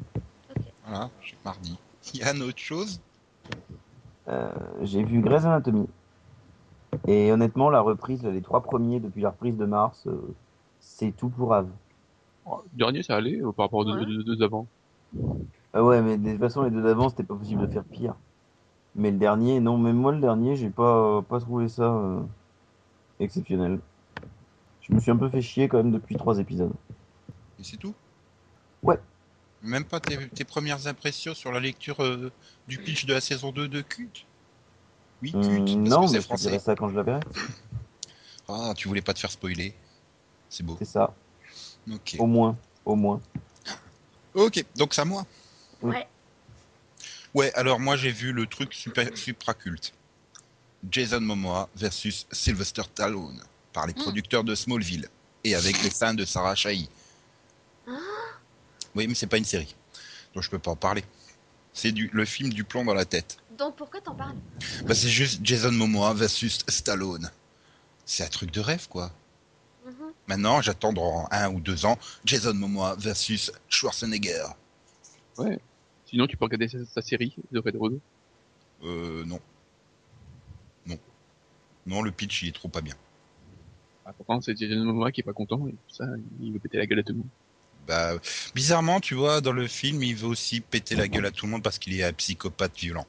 Voilà, 0.85 1.09
j'ai 1.23 1.37
mardi. 1.45 1.77
Yann, 2.13 2.41
autre 2.41 2.59
chose? 2.59 2.99
Euh, 4.27 4.49
j'ai 4.81 5.03
vu 5.03 5.21
Grey's 5.21 5.45
Anatomy. 5.45 5.87
Et 7.07 7.31
honnêtement, 7.31 7.69
la 7.69 7.81
reprise, 7.81 8.23
les 8.23 8.41
trois 8.41 8.61
premiers 8.61 8.99
depuis 8.99 9.21
la 9.21 9.29
reprise 9.29 9.57
de 9.57 9.65
mars, 9.65 10.07
euh, 10.07 10.35
c'est 10.79 11.11
tout 11.15 11.29
pour 11.29 11.53
Ave. 11.53 11.69
Oh, 12.45 12.61
le 12.71 12.77
dernier, 12.77 13.03
ça 13.03 13.15
allait 13.15 13.39
par 13.55 13.65
rapport 13.65 13.79
aux 13.79 13.85
deux, 13.85 13.93
Ouais. 13.99 14.05
deux- 14.05 14.23
deux 14.23 14.43
avant. 14.43 14.67
Ah 15.73 15.83
ouais, 15.83 16.01
mais 16.01 16.17
de 16.17 16.31
toute 16.31 16.39
façon, 16.39 16.63
les 16.63 16.71
deux 16.71 16.81
d'avant, 16.81 17.09
c'était 17.09 17.23
pas 17.23 17.35
possible 17.35 17.67
de 17.67 17.71
faire 17.71 17.83
pire. 17.83 18.15
Mais 18.95 19.11
le 19.11 19.17
dernier, 19.17 19.59
non, 19.59 19.77
même 19.77 19.97
moi, 19.97 20.11
le 20.13 20.21
dernier, 20.21 20.55
j'ai 20.55 20.69
pas, 20.69 21.21
pas 21.23 21.39
trouvé 21.39 21.67
ça 21.67 21.83
euh, 21.83 22.21
exceptionnel. 23.19 23.79
Je 24.81 24.93
me 24.93 24.99
suis 24.99 25.11
un 25.11 25.17
peu 25.17 25.29
fait 25.29 25.41
chier 25.41 25.67
quand 25.67 25.77
même 25.77 25.91
depuis 25.91 26.15
trois 26.15 26.39
épisodes. 26.39 26.71
Et 27.59 27.63
c'est 27.63 27.77
tout? 27.77 27.93
Ouais. 28.83 28.99
Même 29.61 29.83
pas 29.83 29.99
tes, 29.99 30.29
tes 30.29 30.43
premières 30.43 30.87
impressions 30.87 31.33
sur 31.33 31.51
la 31.51 31.59
lecture 31.59 32.01
euh, 32.03 32.31
du 32.67 32.77
pitch 32.77 33.05
de 33.05 33.13
la 33.13 33.21
saison 33.21 33.51
2 33.51 33.67
de 33.67 33.81
Cut 33.81 34.09
Oui, 35.21 35.31
Cut, 35.31 35.37
Hum, 35.37 35.65
parce 35.65 35.89
non, 35.89 36.01
que 36.01 36.01
mais 36.01 36.07
c'est 36.07 36.15
je 36.17 36.21
français. 36.21 36.43
dirai 36.49 36.59
ça 36.59 36.75
quand 36.75 36.89
je 36.89 36.95
la 36.95 37.03
verrai. 37.03 37.21
Ah, 38.47 38.73
tu 38.77 38.87
voulais 38.87 39.01
pas 39.01 39.13
te 39.15 39.19
faire 39.19 39.31
spoiler. 39.31 39.73
C'est 40.49 40.63
beau. 40.63 40.75
C'est 40.77 40.85
ça, 40.85 41.15
Ok. 41.91 42.15
au 42.19 42.27
moins, 42.27 42.55
au 42.85 42.95
moins. 42.95 43.19
Ok, 44.35 44.63
donc 44.75 44.93
c'est 44.93 45.01
à 45.01 45.05
moi. 45.05 45.25
Ouais. 45.81 46.07
Ouais, 47.35 47.53
alors 47.53 47.81
moi 47.81 47.97
j'ai 47.97 48.11
vu 48.11 48.31
le 48.31 48.47
truc 48.47 48.73
super, 48.73 49.09
supraculte. 49.17 49.93
Jason 50.89 51.19
Momoa 51.19 51.67
versus 51.75 52.25
Sylvester 52.31 52.83
Stallone 52.83 53.41
par 53.73 53.85
les 53.87 53.93
Mm. 53.93 53.97
producteurs 53.97 54.43
de 54.45 54.55
Smallville 54.55 55.09
et 55.43 55.53
avec 55.53 55.83
les 55.83 55.89
fans 55.89 56.13
de 56.13 56.23
Sarah 56.23 56.55
Chahi. 56.55 56.89
Oui, 58.95 59.05
mais 59.07 59.15
c'est 59.15 59.27
pas 59.27 59.37
une 59.37 59.43
série, 59.45 59.75
donc 60.33 60.43
je 60.43 60.49
peux 60.49 60.59
pas 60.59 60.71
en 60.71 60.77
parler. 60.77 61.03
C'est 61.73 61.91
du 61.91 62.09
le 62.13 62.23
film 62.23 62.53
du 62.53 62.63
plomb 62.63 62.85
dans 62.85 62.93
la 62.93 63.03
tête. 63.03 63.35
Donc 63.57 63.75
pourquoi 63.75 63.99
t'en 63.99 64.15
parles? 64.15 64.37
Bah 64.87 64.95
c'est 64.95 65.09
juste 65.09 65.41
Jason 65.43 65.73
Momoa 65.73 66.13
versus 66.13 66.59
Stallone. 66.69 67.29
C'est 68.05 68.23
un 68.23 68.29
truc 68.29 68.51
de 68.51 68.61
rêve 68.61 68.87
quoi. 68.87 69.11
Mhm. 69.85 70.13
Maintenant, 70.27 70.61
j'attends 70.61 70.93
dans 70.93 71.27
un 71.31 71.49
ou 71.51 71.59
deux 71.59 71.85
ans 71.85 71.99
Jason 72.23 72.53
Momoa 72.53 72.95
versus 72.97 73.51
Schwarzenegger. 73.67 74.45
Sinon, 76.05 76.27
tu 76.27 76.37
peux 76.37 76.45
regarder 76.45 76.67
sa, 76.67 76.85
sa 76.85 77.01
série, 77.01 77.35
The 77.53 77.57
Red 77.57 77.75
Road. 77.75 77.99
Euh, 78.83 79.23
non. 79.25 79.39
Non. 80.85 80.97
Non, 81.85 82.01
le 82.01 82.11
pitch, 82.11 82.43
il 82.43 82.49
est 82.49 82.51
trop 82.51 82.67
pas 82.67 82.81
bien. 82.81 82.95
Ah, 84.05 84.13
pourtant, 84.13 84.39
c'est 84.41 84.55
Jason 84.55 84.83
Momoa 84.85 85.11
qui 85.11 85.21
est 85.21 85.23
pas 85.23 85.33
content, 85.33 85.67
et 85.67 85.71
tout 85.71 85.95
ça, 85.95 86.05
il 86.41 86.53
veut 86.53 86.59
péter 86.59 86.77
la 86.77 86.85
gueule 86.85 86.99
à 86.99 87.03
tout 87.03 87.13
le 87.13 87.19
monde. 87.19 87.27
Bah, 87.87 88.13
bizarrement, 88.53 88.99
tu 88.99 89.15
vois, 89.15 89.41
dans 89.41 89.51
le 89.51 89.67
film, 89.67 90.01
il 90.03 90.15
veut 90.15 90.27
aussi 90.27 90.61
péter 90.61 90.95
la 90.95 91.07
gueule 91.07 91.25
à 91.25 91.31
tout 91.31 91.45
le 91.45 91.51
monde 91.51 91.63
parce 91.63 91.77
qu'il 91.77 91.99
est 91.99 92.03
un 92.03 92.13
psychopathe 92.13 92.77
violent. 92.77 93.05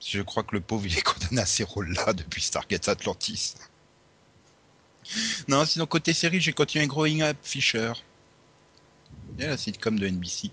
Je 0.00 0.20
crois 0.20 0.42
que 0.42 0.54
le 0.54 0.60
pauvre, 0.60 0.86
il 0.86 0.96
est 0.96 1.02
condamné 1.02 1.40
à 1.40 1.46
ces 1.46 1.64
rôles-là 1.64 2.12
depuis 2.12 2.42
Stargate 2.42 2.88
Atlantis. 2.88 3.54
Non, 5.48 5.64
sinon, 5.64 5.86
côté 5.86 6.12
série, 6.12 6.40
j'ai 6.40 6.52
continué 6.52 6.86
Growing 6.86 7.22
Up 7.22 7.36
Fisher. 7.42 7.92
Et 9.38 9.46
la 9.46 9.56
sitcom 9.56 9.98
de 9.98 10.08
NBC. 10.08 10.50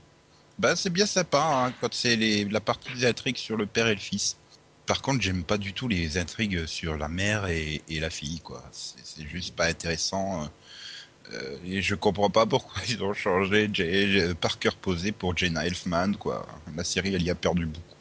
Bah, 0.61 0.75
c'est 0.75 0.89
bien 0.91 1.05
sympa 1.07 1.39
hein, 1.43 1.73
quand 1.81 1.93
c'est 1.93 2.15
les- 2.15 2.45
la 2.45 2.61
partie 2.61 2.93
des 2.93 3.05
intrigues 3.05 3.37
sur 3.37 3.57
le 3.57 3.65
père 3.67 3.87
et 3.87 3.95
le 3.95 3.99
fils. 3.99 4.37
Par 4.85 5.01
contre, 5.01 5.21
j'aime 5.21 5.43
pas 5.45 5.57
du 5.57 5.73
tout 5.73 5.87
les 5.87 6.17
intrigues 6.17 6.65
sur 6.67 6.97
la 6.97 7.07
mère 7.09 7.47
et, 7.47 7.83
et 7.87 7.99
la 7.99 8.09
fille, 8.09 8.41
quoi. 8.41 8.63
C'est 8.71 9.27
juste 9.27 9.55
pas 9.55 9.67
intéressant. 9.67 10.49
Euh, 11.33 11.57
et 11.65 11.81
je 11.81 11.95
comprends 11.95 12.29
pas 12.31 12.45
pourquoi 12.47 12.81
ils 12.89 13.03
ont 13.03 13.13
changé 13.13 13.69
J- 13.73 14.35
Parker 14.41 14.71
posé 14.81 15.11
pour 15.13 15.37
Jenna 15.37 15.65
Elfman, 15.67 16.13
quoi. 16.19 16.47
La 16.75 16.83
série, 16.85 17.15
elle 17.15 17.23
y 17.23 17.31
a 17.31 17.35
perdu 17.35 17.65
beaucoup. 17.67 17.97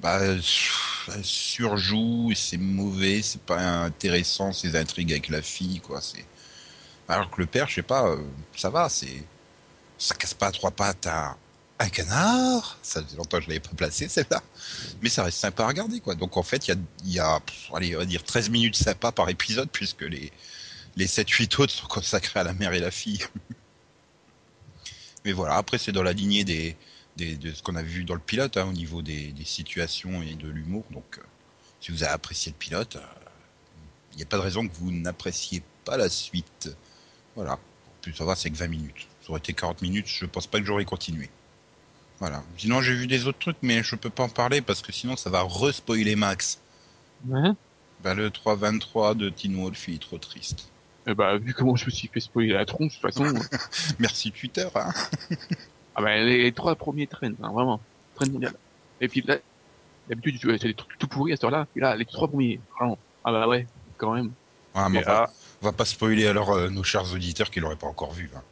Bah, 0.00 0.20
elle 0.22 1.24
surjoue, 1.24 2.32
c'est 2.36 2.58
mauvais, 2.58 3.22
c'est 3.22 3.42
pas 3.42 3.84
intéressant 3.84 4.52
ces 4.52 4.76
intrigues 4.76 5.12
avec 5.12 5.28
la 5.28 5.42
fille, 5.42 5.80
quoi. 5.80 6.00
C'est 6.02 6.28
alors 7.08 7.30
que 7.30 7.40
le 7.42 7.46
père, 7.48 7.68
je 7.68 7.76
sais 7.76 7.82
pas, 7.84 8.08
euh, 8.08 8.18
ça 8.56 8.70
va, 8.70 8.88
c'est 8.90 9.30
ça 9.98 10.14
casse 10.16 10.34
pas 10.34 10.48
à 10.48 10.52
trois 10.52 10.72
pattes 10.72 11.06
un 11.82 11.88
canard. 11.88 12.78
Ça 12.82 13.02
faisait 13.02 13.16
longtemps 13.16 13.38
que 13.38 13.44
je 13.44 13.48
l'avais 13.48 13.60
pas 13.60 13.70
placé 13.76 14.08
celle-là, 14.08 14.42
mais 15.02 15.08
ça 15.08 15.24
reste 15.24 15.38
sympa 15.38 15.64
à 15.64 15.68
regarder, 15.68 16.00
quoi. 16.00 16.14
Donc 16.14 16.36
en 16.36 16.42
fait, 16.42 16.68
il 16.68 16.76
y 17.04 17.18
a, 17.18 17.40
allez, 17.74 17.94
on 17.96 18.00
va 18.00 18.04
dire 18.06 18.22
13 18.24 18.50
minutes 18.50 18.76
sympa 18.76 19.12
par 19.12 19.28
épisode, 19.28 19.68
puisque 19.70 20.02
les 20.02 20.32
les 20.96 21.06
7-8 21.06 21.60
autres 21.62 21.72
sont 21.72 21.86
consacrés 21.86 22.40
à 22.40 22.44
la 22.44 22.52
mère 22.52 22.74
et 22.74 22.80
la 22.80 22.90
fille. 22.90 23.24
Mais 25.24 25.32
voilà, 25.32 25.56
après 25.56 25.78
c'est 25.78 25.92
dans 25.92 26.02
la 26.02 26.12
lignée 26.12 26.44
des, 26.44 26.76
des- 27.16 27.36
de 27.36 27.52
ce 27.54 27.62
qu'on 27.62 27.76
a 27.76 27.82
vu 27.82 28.04
dans 28.04 28.14
le 28.14 28.20
pilote, 28.20 28.56
hein, 28.56 28.66
au 28.68 28.72
niveau 28.72 29.02
des, 29.02 29.28
des 29.32 29.44
situations 29.44 30.22
et 30.22 30.34
de 30.34 30.48
l'humour. 30.48 30.84
Donc 30.90 31.18
euh, 31.18 31.22
si 31.80 31.92
vous 31.92 32.02
avez 32.02 32.12
apprécié 32.12 32.52
le 32.52 32.58
pilote, 32.58 32.96
euh, 32.96 33.00
il 34.12 34.16
n'y 34.18 34.22
a 34.22 34.26
pas 34.26 34.36
de 34.36 34.42
raison 34.42 34.66
que 34.66 34.74
vous 34.74 34.90
n'appréciez 34.92 35.62
pas 35.84 35.96
la 35.96 36.08
suite. 36.08 36.68
Voilà. 37.36 37.58
Plus 38.02 38.12
ça 38.14 38.24
va, 38.24 38.34
c'est 38.34 38.50
que 38.50 38.56
20 38.56 38.66
minutes. 38.68 39.06
Ça 39.22 39.30
aurait 39.30 39.38
été 39.38 39.52
40 39.54 39.80
minutes, 39.82 40.06
je 40.08 40.26
pense 40.26 40.46
pas 40.48 40.58
que 40.60 40.66
j'aurais 40.66 40.84
continué. 40.84 41.30
Voilà. 42.22 42.40
Sinon 42.56 42.80
j'ai 42.82 42.94
vu 42.94 43.08
des 43.08 43.26
autres 43.26 43.40
trucs, 43.40 43.56
mais 43.62 43.82
je 43.82 43.96
peux 43.96 44.08
pas 44.08 44.22
en 44.22 44.28
parler 44.28 44.60
parce 44.60 44.80
que 44.80 44.92
sinon 44.92 45.16
ça 45.16 45.28
va 45.28 45.42
re-spoiler 45.42 46.14
Max. 46.14 46.60
Ouais. 47.26 47.50
Bah, 48.04 48.14
le 48.14 48.30
3.23 48.30 49.16
de 49.16 49.28
Teen 49.28 49.56
Wolf, 49.56 49.88
il 49.88 49.94
est 49.96 49.98
trop 49.98 50.18
triste. 50.18 50.68
Eh 51.08 51.14
bah, 51.14 51.36
vu 51.36 51.52
comment 51.52 51.74
je 51.74 51.86
me 51.86 51.90
suis 51.90 52.06
fait 52.06 52.20
spoiler 52.20 52.52
la 52.52 52.64
tronche, 52.64 53.00
de 53.00 53.08
toute 53.08 53.12
façon, 53.12 53.24
Merci 53.98 54.30
Twitter, 54.30 54.68
hein. 54.76 54.92
ah 55.96 56.02
bah, 56.02 56.16
les, 56.16 56.44
les 56.44 56.52
trois 56.52 56.76
premiers 56.76 57.08
trains, 57.08 57.32
hein, 57.42 57.50
vraiment, 57.52 57.80
train 58.14 58.26
mondial. 58.26 58.54
Et 59.00 59.08
puis 59.08 59.22
là, 59.22 59.38
d'habitude, 60.08 60.38
tu- 60.38 60.58
c'est 60.58 60.68
des 60.68 60.74
trucs 60.74 60.96
tout 60.98 61.08
pourris 61.08 61.32
à 61.32 61.36
cette 61.36 61.42
heure-là, 61.44 61.66
et 61.74 61.80
là, 61.80 61.96
les 61.96 62.04
trois 62.04 62.28
premiers, 62.28 62.60
vraiment. 62.78 62.98
Ah 63.24 63.32
bah 63.32 63.48
ouais, 63.48 63.66
quand 63.98 64.14
même. 64.14 64.30
Ah, 64.74 64.88
mais 64.88 64.98
on, 64.98 65.02
va, 65.02 65.32
on 65.60 65.64
va 65.66 65.72
pas 65.72 65.84
spoiler 65.84 66.28
alors 66.28 66.50
euh, 66.52 66.70
nos 66.70 66.84
chers 66.84 67.12
auditeurs 67.12 67.50
qui 67.50 67.58
l'auraient 67.58 67.74
pas 67.74 67.88
encore 67.88 68.12
vu. 68.12 68.30
hein. 68.36 68.42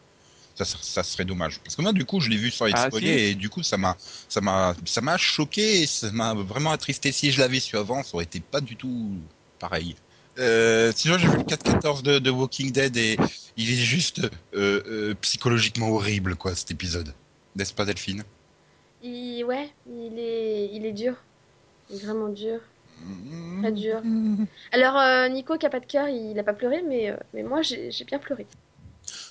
Ça, 0.54 1.02
serait 1.02 1.24
dommage. 1.24 1.60
Parce 1.60 1.74
que 1.74 1.82
moi, 1.82 1.92
du 1.92 2.04
coup, 2.04 2.20
je 2.20 2.28
l'ai 2.28 2.36
vu 2.36 2.50
sans 2.50 2.66
être 2.66 2.76
Ah, 2.76 2.88
si. 2.90 3.06
et 3.06 3.34
du 3.34 3.48
coup, 3.48 3.62
ça 3.62 3.78
m'a, 3.78 3.96
ça 4.28 4.40
m'a, 4.40 4.74
ça 4.84 5.00
m'a 5.00 5.16
choqué 5.16 5.82
et 5.82 5.86
ça 5.86 6.10
m'a 6.12 6.34
vraiment 6.34 6.70
attristé. 6.70 7.12
Si 7.12 7.30
je 7.30 7.40
l'avais 7.40 7.60
su 7.60 7.76
avant, 7.76 8.02
ça 8.02 8.14
aurait 8.14 8.24
été 8.24 8.40
pas 8.40 8.60
du 8.60 8.76
tout 8.76 9.10
pareil. 9.58 9.96
Euh, 10.38 10.92
sinon, 10.94 11.18
j'ai 11.18 11.28
vu 11.28 11.36
le 11.38 11.42
4-14 11.42 12.02
de, 12.02 12.18
de 12.18 12.30
Walking 12.30 12.72
Dead 12.72 12.96
et 12.96 13.16
il 13.56 13.70
est 13.70 13.74
juste 13.74 14.20
euh, 14.54 14.82
euh, 14.86 15.14
psychologiquement 15.20 15.88
horrible, 15.90 16.36
quoi, 16.36 16.54
cet 16.54 16.70
épisode. 16.70 17.14
N'est-ce 17.56 17.74
pas, 17.74 17.84
Delphine? 17.84 18.22
Il... 19.02 19.44
Ouais, 19.44 19.70
il 19.86 20.18
est... 20.18 20.70
il 20.72 20.84
est 20.86 20.92
dur. 20.92 21.14
Il 21.90 21.96
est 21.96 22.04
vraiment 22.04 22.28
dur. 22.28 22.60
Très 23.60 23.72
dur. 23.72 24.02
Alors, 24.72 24.98
euh, 24.98 25.28
Nico, 25.28 25.56
qui 25.58 25.66
a 25.66 25.70
pas 25.70 25.80
de 25.80 25.86
cœur, 25.86 26.08
il 26.08 26.38
a 26.38 26.42
pas 26.42 26.52
pleuré, 26.52 26.82
mais, 26.86 27.10
euh, 27.10 27.16
mais 27.34 27.42
moi, 27.42 27.62
j'ai 27.62 28.04
bien 28.06 28.18
pleuré. 28.18 28.46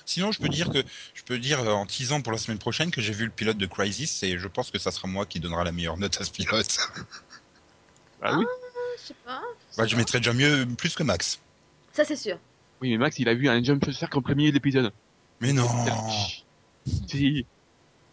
Sinon, 0.06 0.32
je 0.32 0.40
peux 0.40 0.48
dire 0.48 0.70
que 0.70 0.82
je 1.14 1.22
peux 1.22 1.38
dire 1.38 1.60
euh, 1.60 1.72
en 1.72 1.86
teasant 1.86 2.20
pour 2.20 2.32
la 2.32 2.38
semaine 2.38 2.58
prochaine 2.58 2.90
que 2.90 3.00
j'ai 3.00 3.12
vu 3.12 3.24
le 3.24 3.30
pilote 3.30 3.58
de 3.58 3.66
Crisis 3.66 4.22
et 4.22 4.38
je 4.38 4.48
pense 4.48 4.70
que 4.70 4.78
ça 4.78 4.90
sera 4.90 5.08
moi 5.08 5.26
qui 5.26 5.40
donnera 5.40 5.64
la 5.64 5.72
meilleure 5.72 5.96
note 5.98 6.20
à 6.20 6.24
ce 6.24 6.30
pilote. 6.30 6.78
bah 8.20 8.36
oui. 8.36 8.44
Je 9.00 9.06
sais 9.08 9.14
pas. 9.24 9.42
Bah, 9.76 9.86
je 9.86 9.96
mettrais 9.96 10.18
déjà 10.18 10.32
mieux 10.32 10.66
plus 10.76 10.94
que 10.94 11.02
Max. 11.02 11.40
Ça, 11.92 12.04
c'est 12.04 12.16
sûr. 12.16 12.38
Oui, 12.80 12.90
mais 12.90 12.98
Max, 12.98 13.18
il 13.18 13.28
a 13.28 13.34
vu 13.34 13.48
un 13.48 13.62
jump 13.62 13.90
shark 13.90 14.14
en 14.16 14.22
premier 14.22 14.50
l'épisode. 14.50 14.92
Mais 15.40 15.52
non 15.52 15.66
Si, 17.08 17.46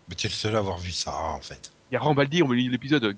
Mais 0.09 0.15
tu 0.15 0.27
es 0.27 0.29
le 0.29 0.35
seul 0.35 0.55
à 0.55 0.59
avoir 0.59 0.77
vu 0.77 0.91
ça, 0.91 1.13
en 1.15 1.41
fait. 1.41 1.71
il 1.89 1.95
y 1.95 1.97
a 1.97 1.99
Rambaldi 1.99 2.41
au 2.41 2.47
milieu 2.47 2.67
de 2.67 2.71
l'épisode. 2.71 3.03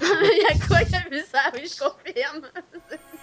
Il 0.00 0.42
y 0.42 0.46
a 0.52 0.66
quoi 0.66 0.84
qui 0.84 0.94
a 0.94 1.08
vu 1.08 1.20
ça? 1.30 1.50
Oui, 1.52 1.62
je 1.68 1.78
confirme. 1.78 2.48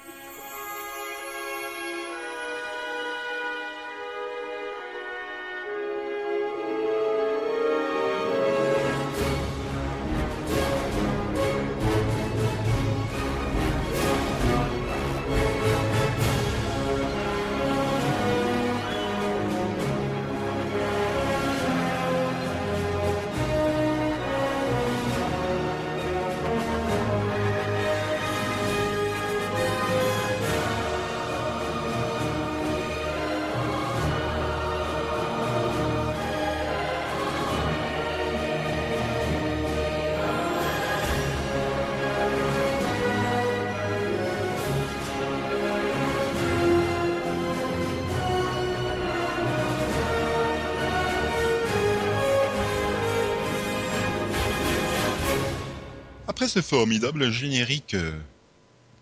Après 56.42 56.50
ce 56.50 56.64
formidable 56.64 57.30
générique, 57.30 57.94
euh, 57.94 58.18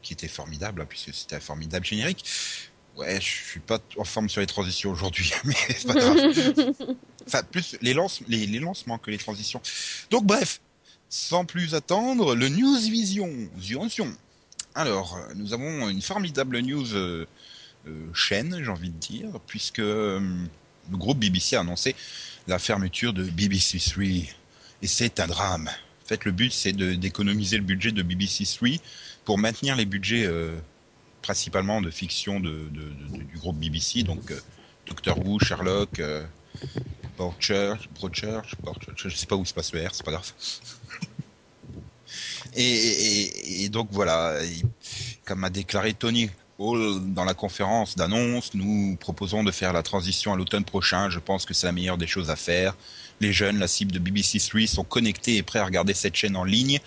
qui 0.02 0.12
était 0.12 0.28
formidable, 0.28 0.82
hein, 0.82 0.86
puisque 0.86 1.14
c'était 1.14 1.38
un 1.38 1.40
formidable 1.40 1.86
générique, 1.86 2.26
ouais, 2.98 3.16
je 3.22 3.26
suis 3.26 3.62
pas 3.62 3.80
en 3.96 4.04
forme 4.04 4.28
sur 4.28 4.42
les 4.42 4.46
transitions 4.46 4.92
aujourd'hui, 4.92 5.32
mais 5.46 5.56
c'est 5.70 5.88
pas 5.88 5.94
grave. 5.94 6.18
Enfin, 7.26 7.44
plus 7.44 7.78
les, 7.82 7.94
lance 7.94 8.20
les, 8.28 8.46
les 8.46 8.60
lancements 8.60 8.98
que 8.98 9.10
les 9.10 9.18
transitions. 9.18 9.62
Donc 10.10 10.26
bref, 10.26 10.60
sans 11.08 11.46
plus 11.46 11.76
attendre, 11.76 12.36
le 12.36 12.50
News 12.50 12.78
Vision. 12.78 13.32
Vision. 13.56 14.14
Alors, 14.76 15.18
nous 15.36 15.54
avons 15.54 15.88
une 15.88 16.02
formidable 16.02 16.60
news 16.60 16.94
euh, 16.94 17.26
euh, 17.88 18.14
chaîne, 18.14 18.60
j'ai 18.62 18.70
envie 18.70 18.90
de 18.90 19.00
dire, 19.00 19.30
puisque 19.48 19.80
euh, 19.80 20.20
le 20.92 20.98
groupe 20.98 21.20
BBC 21.20 21.56
a 21.56 21.62
annoncé 21.62 21.96
la 22.48 22.60
fermeture 22.60 23.14
de 23.14 23.24
BBC 23.24 23.80
3. 23.80 24.04
Et 24.82 24.88
c'est 24.88 25.22
un 25.22 25.28
drame. 25.28 25.70
Fait, 26.10 26.26
le 26.26 26.32
but, 26.32 26.52
c'est 26.52 26.74
d'économiser 26.74 27.58
le 27.58 27.64
budget 27.64 27.92
de 27.92 28.02
BBC 28.02 28.44
3 28.44 28.70
pour 29.26 29.38
maintenir 29.38 29.76
les 29.76 29.86
budgets 29.86 30.26
euh, 30.26 30.58
principalement 31.22 31.82
de 31.82 31.92
fiction 31.92 32.40
du 32.40 33.38
groupe 33.38 33.58
BBC, 33.58 34.02
donc 34.02 34.32
euh, 34.32 34.40
Doctor 34.88 35.24
Who, 35.24 35.38
Sherlock, 35.38 36.00
euh, 36.00 36.26
Broadchurch, 37.16 37.88
Broadchurch, 37.94 38.56
Broadchurch, 38.60 39.08
je 39.08 39.16
sais 39.16 39.28
pas 39.28 39.36
où 39.36 39.46
se 39.46 39.54
passe 39.54 39.72
le 39.72 39.86
R, 39.86 39.94
c'est 39.94 40.04
pas 40.04 40.14
grave. 40.14 40.34
Et, 42.56 43.64
et- 43.66 43.70
donc 43.70 43.90
voilà, 43.92 44.34
comme 45.26 45.44
a 45.44 45.52
déclaré 45.52 45.94
Tony 45.94 46.32
Hall 46.58 47.14
dans 47.14 47.24
la 47.24 47.36
conférence 47.36 47.96
d'annonce, 47.96 48.56
nous 48.56 48.98
proposons 49.00 49.44
de 49.44 49.52
faire 49.52 49.74
la 49.74 49.84
transition 49.84 50.34
à 50.34 50.36
l'automne 50.36 50.66
prochain. 50.66 51.12
Je 51.12 51.20
pense 51.20 51.46
que 51.46 51.54
c'est 51.54 51.68
la 51.68 51.72
meilleure 51.72 52.00
des 52.00 52.08
choses 52.08 52.32
à 52.32 52.36
faire. 52.36 52.76
Les 53.22 53.34
jeunes, 53.34 53.60
la 53.60 53.68
cible 53.68 53.92
de 53.92 54.00
BBC 54.00 54.40
3, 54.40 54.68
sont 54.68 54.84
connectés 54.84 55.36
et 55.36 55.44
prêts 55.44 55.60
à 55.60 55.66
regarder 55.66 55.94
cette 55.94 56.16
chaîne 56.16 56.36
en 56.36 56.44
ligne. 56.44 56.80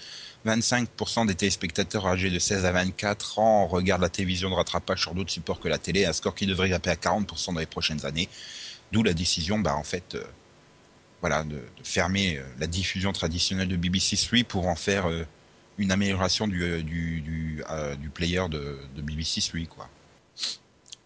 25% 0.46 1.26
des 1.26 1.34
téléspectateurs 1.34 2.06
âgés 2.06 2.30
de 2.30 2.38
16 2.38 2.64
à 2.64 2.72
24 2.72 3.38
ans 3.38 3.66
regardent 3.66 4.02
la 4.02 4.08
télévision 4.08 4.50
de 4.50 4.54
rattrapage 4.54 5.02
sur 5.02 5.14
d'autres 5.14 5.30
supports 5.30 5.60
que 5.60 5.68
la 5.68 5.78
télé, 5.78 6.04
un 6.04 6.12
score 6.12 6.34
qui 6.34 6.46
devrait 6.46 6.68
grimper 6.70 6.90
à 6.90 6.94
40% 6.94 7.54
dans 7.54 7.60
les 7.60 7.66
prochaines 7.66 8.04
années. 8.04 8.28
D'où 8.90 9.02
la 9.02 9.14
décision, 9.14 9.58
bah, 9.58 9.76
en 9.76 9.84
fait, 9.84 10.14
euh, 10.14 10.24
voilà, 11.20 11.44
de, 11.44 11.62
fermer 11.84 12.38
euh, 12.38 12.44
la 12.58 12.66
diffusion 12.66 13.12
traditionnelle 13.12 13.68
de 13.68 13.76
BBC 13.76 14.16
3 14.16 14.44
pour 14.44 14.66
en 14.66 14.74
faire 14.74 15.08
euh, 15.08 15.24
une 15.78 15.92
amélioration 15.92 16.48
du, 16.48 16.82
du, 16.82 17.62
player 18.12 18.48
de, 18.50 18.78
BBC 18.96 19.40
3, 19.40 19.60
quoi. 19.66 19.88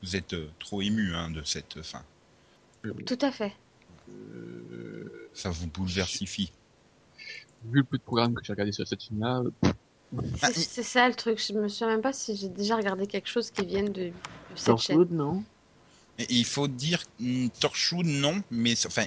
Vous 0.02 0.16
êtes 0.16 0.35
trop 0.59 0.83
ému 0.83 1.14
hein, 1.14 1.30
de 1.30 1.42
cette 1.45 1.83
fin. 1.83 2.02
Tout 3.06 3.18
à 3.21 3.33
fait. 3.33 3.52
Euh, 4.09 5.31
Ça 5.35 5.51
vous 5.51 5.67
bouleversifie. 5.67 6.53
vu 7.65 7.79
le 7.79 7.85
peu 7.85 7.99
de 7.99 8.03
programmes 8.03 8.35
que 8.35 8.45
j'ai 8.45 8.53
regardé 8.53 8.73
sur 8.73 8.87
cette 8.87 9.01
chaîne-là, 9.03 9.41
euh, 9.41 9.51
Ah, 10.43 10.51
C'est 10.53 10.83
ça 10.83 11.09
le 11.09 11.15
truc. 11.15 11.39
Je 11.45 11.53
me 11.53 11.69
souviens 11.69 11.89
même 11.89 12.03
pas 12.03 12.13
si 12.13 12.37
j'ai 12.37 12.49
déjà 12.49 12.77
regardé 12.77 13.07
quelque 13.07 13.29
chose 13.29 13.51
qui 13.51 13.67
vienne 13.67 13.93
de, 13.93 14.05
de 14.05 14.13
cette 14.57 14.79
chaîne. 14.79 14.97
Torchwood, 14.97 15.11
non? 15.13 15.45
Et 16.19 16.27
il 16.31 16.45
faut 16.47 16.67
dire, 16.67 17.03
hum, 17.21 17.51
Torchwood, 17.61 18.07
non, 18.07 18.43
mais 18.51 18.75
enfin, 18.87 19.05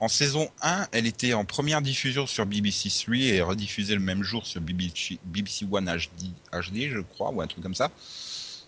en 0.00 0.08
saison 0.08 0.48
1, 0.60 0.88
elle 0.90 1.06
était 1.06 1.32
en 1.32 1.44
première 1.44 1.80
diffusion 1.82 2.26
sur 2.26 2.46
BBC 2.46 2.88
3 2.90 3.14
et 3.16 3.40
rediffusée 3.42 3.94
le 3.94 4.00
même 4.00 4.24
jour 4.24 4.44
sur 4.44 4.60
BBC, 4.60 5.18
BBC 5.24 5.66
One 5.70 5.86
HD, 5.86 6.32
HD, 6.52 6.88
je 6.90 6.98
crois, 7.00 7.30
ou 7.30 7.40
un 7.40 7.46
truc 7.46 7.62
comme 7.62 7.76
ça. 7.76 7.92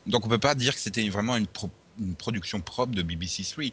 Donc 0.07 0.25
on 0.25 0.29
peut 0.29 0.39
pas 0.39 0.55
dire 0.55 0.75
que 0.75 0.81
c'était 0.81 1.09
vraiment 1.09 1.37
une, 1.37 1.47
pro- 1.49 1.71
une 1.99 2.15
production 2.15 2.61
propre 2.61 2.95
de 2.95 3.03
BBC 3.03 3.43
3. 3.45 3.65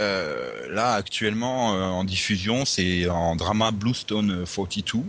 Euh, 0.00 0.68
là, 0.74 0.94
actuellement, 0.94 1.74
euh, 1.74 1.82
en 1.84 2.04
diffusion, 2.04 2.64
c'est 2.64 3.08
en 3.08 3.36
drama 3.36 3.70
Bluestone 3.70 4.44
42 4.46 5.04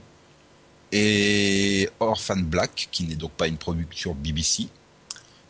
et 0.92 1.90
Orphan 2.00 2.38
Black, 2.38 2.90
qui 2.92 3.06
n'est 3.06 3.16
donc 3.16 3.32
pas 3.32 3.48
une 3.48 3.58
production 3.58 4.14
BBC. 4.14 4.68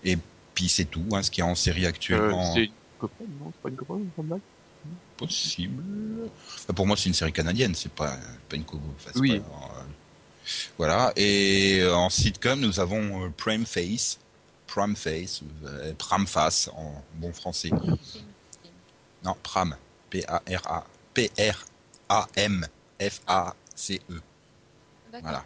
Et 0.03 0.17
puis 0.53 0.69
c'est 0.69 0.85
tout, 0.85 1.03
hein, 1.13 1.23
ce 1.23 1.31
qu'il 1.31 1.43
y 1.43 1.47
a 1.47 1.49
en 1.49 1.55
série 1.55 1.85
euh, 1.85 1.89
actuellement. 1.89 2.53
c'est 2.53 2.65
une 2.65 2.71
non? 3.39 3.51
C'est 3.51 3.61
pas 3.61 3.69
une 3.97 4.11
une 4.17 4.23
blague 4.27 4.41
possible. 5.17 5.83
Enfin, 6.55 6.73
pour 6.73 6.87
moi, 6.87 6.97
c'est 6.97 7.09
une 7.09 7.15
série 7.15 7.33
canadienne, 7.33 7.75
c'est 7.75 7.91
pas, 7.91 8.17
pas 8.49 8.55
une 8.55 8.63
co. 8.63 8.79
enfin, 8.97 9.11
Oui. 9.19 9.39
pas, 9.39 9.45
euh, 9.45 9.83
voilà. 10.77 11.13
Et 11.15 11.79
euh, 11.81 11.95
en 11.95 12.09
sitcom, 12.09 12.59
nous 12.59 12.79
avons 12.79 13.25
euh, 13.25 13.29
Prime 13.35 13.65
Face, 13.65 14.19
Prime 14.67 14.95
Face, 14.95 15.41
euh, 15.65 15.93
Pram 15.97 16.25
Face 16.27 16.69
en 16.75 17.03
bon 17.15 17.31
français. 17.33 17.71
Non, 19.23 19.35
Pram, 19.43 19.75
P-A-R-A, 20.09 20.85
P-R-A-M, 21.13 22.67
F-A-C-E. 22.99 24.21
D'accord. 25.11 25.21
Voilà. 25.21 25.45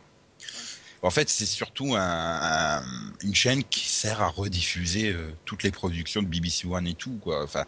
En 1.01 1.09
fait, 1.11 1.29
c'est 1.29 1.45
surtout 1.45 1.93
un- 1.95 1.99
un- 2.01 2.83
une 3.21 3.35
chaîne 3.35 3.63
qui 3.63 3.87
sert 3.87 4.21
à 4.21 4.27
rediffuser 4.29 5.11
euh, 5.13 5.31
toutes 5.45 5.61
les 5.63 5.71
productions 5.71 6.21
de 6.23 6.27
BBC 6.27 6.65
One 6.67 6.87
et 6.87 6.95
tout, 6.95 7.17
quoi. 7.21 7.43
Enfin, 7.43 7.65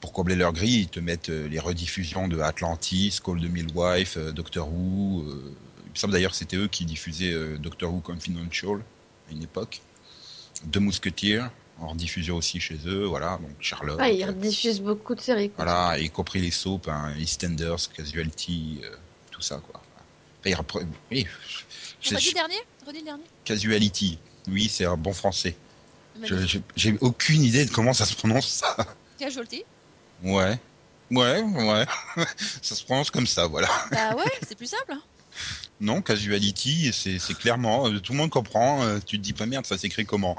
pour 0.00 0.12
combler 0.12 0.36
leur 0.36 0.52
grille, 0.52 0.82
ils 0.82 0.88
te 0.88 1.00
mettent 1.00 1.30
euh, 1.30 1.48
les 1.48 1.58
rediffusions 1.58 2.28
de 2.28 2.38
Atlantis, 2.40 3.18
Call 3.24 3.40
the 3.40 3.50
Midwife, 3.50 4.16
euh, 4.16 4.30
Doctor 4.32 4.68
Who. 4.68 5.24
il 5.86 5.90
me 5.90 5.96
semble 5.96 6.12
d'ailleurs 6.12 6.32
que 6.32 6.36
c'était 6.36 6.56
eux 6.56 6.68
qui 6.68 6.84
diffusaient 6.84 7.56
Doctor 7.58 7.92
Who 7.92 8.00
Confidential 8.00 8.80
à 9.28 9.32
une 9.32 9.42
époque. 9.42 9.80
Deux 10.66 10.80
Mousquetiers, 10.80 11.42
en 11.80 11.88
rediffusion 11.88 12.36
aussi 12.36 12.60
chez 12.60 12.78
eux, 12.86 13.04
voilà. 13.04 13.38
Donc 13.42 13.50
Charlotte. 13.60 13.98
Ouais, 13.98 14.16
ils 14.16 14.24
rediffusent 14.24 14.80
beaucoup 14.80 15.14
de 15.14 15.20
séries. 15.20 15.50
quoi. 15.50 15.64
Voilà, 15.64 15.98
y 15.98 16.08
compris 16.10 16.40
les 16.40 16.50
soaps, 16.50 16.88
hein, 16.88 17.12
EastEnders, 17.18 17.92
Casualty, 17.94 18.80
euh, 18.84 18.96
tout 19.30 19.42
ça, 19.42 19.56
quoi. 19.58 19.82
Enfin, 19.94 20.04
ils 20.50 20.54
repre- 20.54 20.86
oui, 21.10 21.26
je- 22.00 22.14
Redis 22.14 22.28
le 22.28 22.34
dernier? 22.34 22.54
Redis 22.86 22.98
le 23.00 23.04
dernier 23.04 23.24
Casuality, 23.44 24.18
oui, 24.48 24.68
c'est 24.72 24.84
un 24.86 24.96
bon 24.96 25.12
français. 25.12 25.56
J'ai 26.76 26.96
aucune 27.02 27.42
idée 27.42 27.64
de 27.66 27.70
comment 27.70 27.92
ça 27.92 28.06
se 28.06 28.14
prononce 28.14 28.48
ça. 28.48 28.76
Casualty 29.18 29.64
Ouais, 30.22 30.58
ouais, 31.10 31.42
ouais. 31.42 31.86
ça 32.62 32.74
se 32.74 32.82
prononce 32.84 33.10
comme 33.10 33.26
ça, 33.26 33.46
voilà. 33.46 33.68
Bah 33.90 34.14
ouais, 34.16 34.24
c'est 34.46 34.56
plus 34.56 34.70
simple. 34.70 34.92
hein. 34.92 35.02
Non, 35.78 36.00
Casuality, 36.00 36.90
c'est 36.94 37.18
c'est 37.18 37.34
clairement, 37.34 37.86
euh, 37.88 37.98
tout 38.00 38.12
le 38.12 38.18
monde 38.18 38.30
comprend. 38.30 38.82
euh, 38.82 38.98
tu 39.04 39.18
te 39.18 39.22
dis 39.22 39.34
pas 39.34 39.44
merde, 39.44 39.66
ça 39.66 39.76
s'écrit 39.76 40.06
comment? 40.06 40.34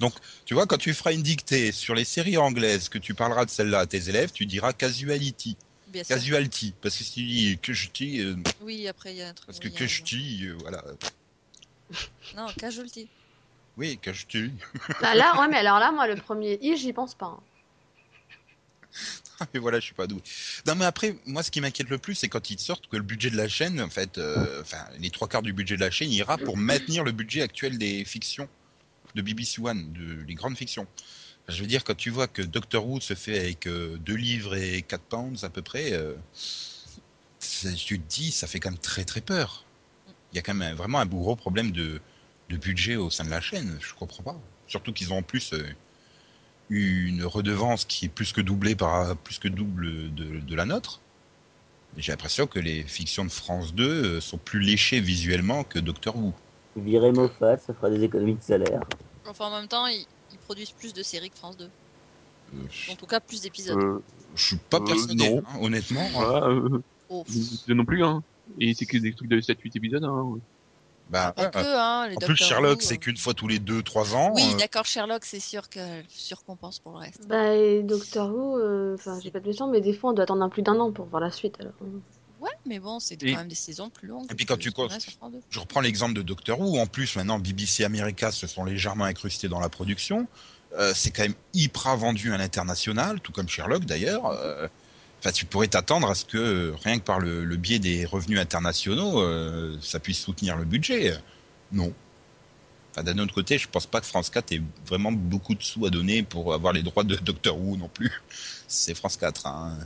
D'accord. 0.00 0.20
Tu 0.44 0.54
vois, 0.54 0.66
quand 0.66 0.78
tu 0.78 0.92
feras 0.94 1.12
une 1.12 1.22
dictée 1.22 1.70
sur 1.72 1.94
les 1.94 2.04
séries 2.04 2.36
anglaises, 2.38 2.88
que 2.88 2.98
tu 2.98 3.14
parleras 3.14 3.44
de 3.44 3.50
celle-là 3.50 3.80
à 3.80 3.86
tes 3.86 4.08
élèves, 4.08 4.32
tu 4.32 4.46
diras 4.46 4.72
Casuality. 4.72 5.56
Bien 5.88 6.02
sûr. 6.04 6.16
Casualty. 6.16 6.74
Parce 6.80 6.96
que 6.96 7.04
si 7.04 7.12
tu 7.12 7.22
dis 7.26 7.58
que 7.60 7.72
je 7.72 7.88
dis, 7.92 8.20
euh, 8.20 8.36
Oui, 8.62 8.86
après 8.88 9.12
il 9.12 9.18
y 9.18 9.22
a 9.22 9.28
un 9.28 9.34
truc. 9.34 9.46
parce 9.46 9.58
que 9.58 9.68
que 9.68 9.86
je 9.86 10.02
dis, 10.02 10.44
euh, 10.46 10.56
voilà. 10.60 10.82
Non, 12.36 12.46
casualty. 12.56 13.08
Oui, 13.76 13.98
que 14.00 14.12
je 14.12 14.26
dis. 14.26 14.52
Bah 15.00 15.14
là, 15.14 15.36
ouais, 15.40 15.48
mais 15.48 15.56
alors 15.58 15.78
là, 15.78 15.90
moi, 15.92 16.06
le 16.06 16.16
premier 16.16 16.58
i, 16.62 16.76
j'y 16.76 16.92
pense 16.92 17.14
pas. 17.14 17.26
hein. 17.26 17.40
Mais 19.54 19.60
voilà, 19.60 19.80
je 19.80 19.84
suis 19.86 19.94
pas 19.94 20.06
doué. 20.06 20.20
Non, 20.66 20.74
mais 20.74 20.84
après, 20.84 21.16
moi, 21.24 21.42
ce 21.42 21.50
qui 21.50 21.60
m'inquiète 21.60 21.88
le 21.88 21.98
plus, 21.98 22.14
c'est 22.14 22.28
quand 22.28 22.50
ils 22.50 22.58
sortent 22.58 22.86
que 22.88 22.96
le 22.96 23.02
budget 23.02 23.30
de 23.30 23.36
la 23.36 23.48
chaîne, 23.48 23.80
en 23.80 23.88
fait, 23.88 24.18
euh, 24.18 24.60
enfin, 24.60 24.84
les 24.98 25.10
trois 25.10 25.28
quarts 25.28 25.42
du 25.42 25.52
budget 25.52 25.76
de 25.76 25.80
la 25.80 25.90
chaîne 25.90 26.10
ira 26.12 26.36
pour 26.36 26.56
maintenir 26.56 27.04
le 27.04 27.12
budget 27.12 27.40
actuel 27.42 27.78
des 27.78 28.04
fictions 28.04 28.48
de 29.14 29.22
BBC 29.22 29.60
One, 29.60 29.92
de 29.92 30.22
les 30.26 30.34
grandes 30.34 30.56
fictions. 30.56 30.86
Je 31.48 31.60
veux 31.60 31.66
dire, 31.66 31.84
quand 31.84 31.96
tu 31.96 32.10
vois 32.10 32.28
que 32.28 32.42
Doctor 32.42 32.86
Who 32.86 33.00
se 33.00 33.14
fait 33.14 33.38
avec 33.38 33.66
euh, 33.66 33.96
deux 33.98 34.14
livres 34.14 34.54
et 34.54 34.82
4 34.82 35.02
pounds 35.02 35.44
à 35.44 35.50
peu 35.50 35.62
près, 35.62 35.92
euh, 35.92 36.14
tu 37.76 37.98
te 37.98 38.08
dis, 38.08 38.30
ça 38.30 38.46
fait 38.46 38.60
quand 38.60 38.70
même 38.70 38.78
très 38.78 39.04
très 39.04 39.20
peur. 39.20 39.64
Il 40.32 40.36
y 40.36 40.38
a 40.38 40.42
quand 40.42 40.54
même 40.54 40.76
vraiment 40.76 41.00
un 41.00 41.06
gros 41.06 41.34
problème 41.36 41.72
de, 41.72 42.00
budget 42.48 42.96
au 42.96 43.10
sein 43.10 43.24
de 43.24 43.30
la 43.30 43.40
chaîne. 43.40 43.78
Je 43.80 43.94
comprends 43.94 44.22
pas. 44.22 44.40
Surtout 44.66 44.92
qu'ils 44.92 45.12
ont 45.12 45.18
en 45.18 45.22
plus 45.22 45.52
euh, 45.52 45.64
une 46.68 47.24
redevance 47.24 47.84
qui 47.84 48.06
est 48.06 48.08
plus 48.08 48.32
que 48.32 48.40
doublée 48.40 48.74
par 48.74 49.16
plus 49.16 49.38
que 49.38 49.48
double 49.48 50.14
de, 50.14 50.40
de 50.40 50.54
la 50.54 50.64
nôtre. 50.64 51.00
J'ai 51.96 52.12
l'impression 52.12 52.46
que 52.46 52.58
les 52.58 52.82
fictions 52.84 53.24
de 53.24 53.30
France 53.30 53.74
2 53.74 53.84
euh, 53.84 54.20
sont 54.20 54.38
plus 54.38 54.60
léchées 54.60 55.00
visuellement 55.00 55.64
que 55.64 55.78
Doctor 55.78 56.16
Who. 56.16 56.32
Virer 56.76 57.12
Moffat, 57.12 57.58
ça 57.58 57.74
fera 57.74 57.90
des 57.90 58.02
économies 58.04 58.34
de 58.36 58.42
salaire. 58.42 58.82
Enfin, 59.26 59.46
en 59.46 59.58
même 59.58 59.68
temps, 59.68 59.86
ils, 59.86 60.06
ils 60.32 60.38
produisent 60.38 60.70
plus 60.72 60.92
de 60.94 61.02
séries 61.02 61.30
que 61.30 61.36
France 61.36 61.56
2. 61.56 61.64
Euh, 61.64 62.58
En 62.90 62.94
tout 62.96 63.06
cas, 63.06 63.20
plus 63.20 63.42
d'épisodes. 63.42 63.78
euh, 63.78 63.98
je 64.34 64.44
suis 64.44 64.56
pas 64.56 64.78
Euh, 64.78 64.84
persuadé, 64.84 65.14
non. 65.30 65.42
hein, 65.46 65.58
honnêtement. 65.60 66.06
voilà, 66.12 66.46
euh, 66.46 66.82
Oh, 67.08 67.24
non 67.68 67.84
plus, 67.84 68.04
hein. 68.04 68.22
Et 68.60 68.72
c'est 68.74 68.86
que 68.86 68.96
des 68.98 69.12
trucs 69.14 69.28
de 69.28 69.40
7-8 69.40 69.76
épisodes, 69.76 70.04
hein. 70.04 70.38
Bah, 71.08 71.32
pas 71.32 71.46
que, 71.48 71.58
hein, 71.58 72.06
les 72.08 72.14
en 72.14 72.20
plus, 72.20 72.36
Sherlock, 72.36 72.82
c'est 72.82 72.94
euh. 72.94 72.98
qu'une 72.98 73.16
fois 73.16 73.34
tous 73.34 73.48
les 73.48 73.58
2-3 73.58 74.14
ans. 74.14 74.32
Oui, 74.36 74.44
euh, 74.54 74.58
d'accord, 74.58 74.84
Sherlock, 74.86 75.24
c'est 75.24 75.40
sûr 75.40 75.68
qu'elle 75.68 76.04
surcompense 76.08 76.78
pour 76.78 76.92
le 76.92 76.98
reste. 76.98 77.26
Bah, 77.26 77.56
et 77.56 77.82
Doctor 77.82 78.30
Who, 78.32 78.58
euh, 78.58 78.94
enfin, 78.94 79.18
j'ai 79.20 79.32
pas 79.32 79.40
de 79.40 79.52
temps, 79.52 79.66
mais 79.66 79.80
des 79.80 79.92
fois, 79.92 80.10
on 80.10 80.12
doit 80.12 80.22
attendre 80.22 80.42
un 80.44 80.48
plus 80.48 80.62
d'un 80.62 80.78
an 80.78 80.92
pour 80.92 81.06
voir 81.06 81.20
la 81.20 81.32
suite. 81.32 81.56
Alors. 81.58 81.72
Ouais, 82.40 82.50
mais 82.66 82.78
bon, 82.78 82.98
c'est 83.00 83.22
Et- 83.22 83.32
quand 83.32 83.38
même 83.38 83.48
des 83.48 83.54
saisons 83.54 83.90
plus 83.90 84.08
longues. 84.08 84.26
Et 84.30 84.34
puis 84.34 84.46
quand 84.46 84.56
tu 84.56 84.72
comptes- 84.72 84.98
sur 84.98 85.12
France 85.12 85.32
2. 85.32 85.40
je 85.50 85.58
reprends 85.60 85.80
l'exemple 85.80 86.14
de 86.14 86.22
Doctor 86.22 86.58
Who. 86.60 86.78
En 86.78 86.86
plus, 86.86 87.14
maintenant, 87.16 87.38
BBC 87.38 87.84
America 87.84 88.32
se 88.32 88.46
sont 88.46 88.64
légèrement 88.64 89.04
incrustés 89.04 89.48
dans 89.48 89.60
la 89.60 89.68
production. 89.68 90.26
Euh, 90.78 90.92
c'est 90.94 91.10
quand 91.10 91.22
même 91.22 91.34
hyper 91.52 91.96
vendu 91.96 92.32
à 92.32 92.38
l'international, 92.38 93.20
tout 93.20 93.32
comme 93.32 93.48
Sherlock 93.48 93.84
d'ailleurs. 93.84 94.26
Euh, 94.26 94.66
Enfin, 95.22 95.32
tu 95.32 95.44
pourrais 95.44 95.68
t'attendre 95.68 96.08
à 96.08 96.14
ce 96.14 96.24
que 96.24 96.72
rien 96.82 96.98
que 96.98 97.04
par 97.04 97.20
le, 97.20 97.44
le 97.44 97.56
biais 97.58 97.78
des 97.78 98.06
revenus 98.06 98.38
internationaux, 98.40 99.20
euh, 99.20 99.76
ça 99.82 100.00
puisse 100.00 100.18
soutenir 100.18 100.56
le 100.56 100.64
budget. 100.64 101.14
Non. 101.72 101.92
Enfin, 102.92 103.02
D'un 103.02 103.18
autre 103.18 103.34
côté, 103.34 103.58
je 103.58 103.68
pense 103.68 103.84
pas 103.84 104.00
que 104.00 104.06
France 104.06 104.30
4 104.30 104.52
ait 104.52 104.62
vraiment 104.86 105.12
beaucoup 105.12 105.54
de 105.54 105.62
sous 105.62 105.84
à 105.84 105.90
donner 105.90 106.22
pour 106.22 106.54
avoir 106.54 106.72
les 106.72 106.82
droits 106.82 107.04
de 107.04 107.16
Doctor 107.16 107.60
Who 107.60 107.76
non 107.76 107.88
plus. 107.88 108.22
C'est 108.66 108.94
France 108.94 109.18
4. 109.18 109.46
Hein. 109.46 109.76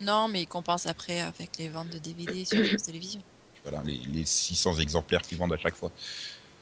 Non, 0.00 0.28
mais 0.28 0.42
ils 0.42 0.46
compensent 0.46 0.86
après 0.86 1.20
avec 1.20 1.58
les 1.58 1.68
ventes 1.68 1.90
de 1.90 1.98
DVD 1.98 2.44
sur 2.44 2.60
la 2.60 2.76
télévision. 2.78 3.20
Voilà, 3.64 3.82
les, 3.84 3.98
les 4.12 4.24
600 4.24 4.78
exemplaires 4.78 5.22
qu'ils 5.22 5.38
vendent 5.38 5.52
à 5.52 5.58
chaque 5.58 5.76
fois. 5.76 5.90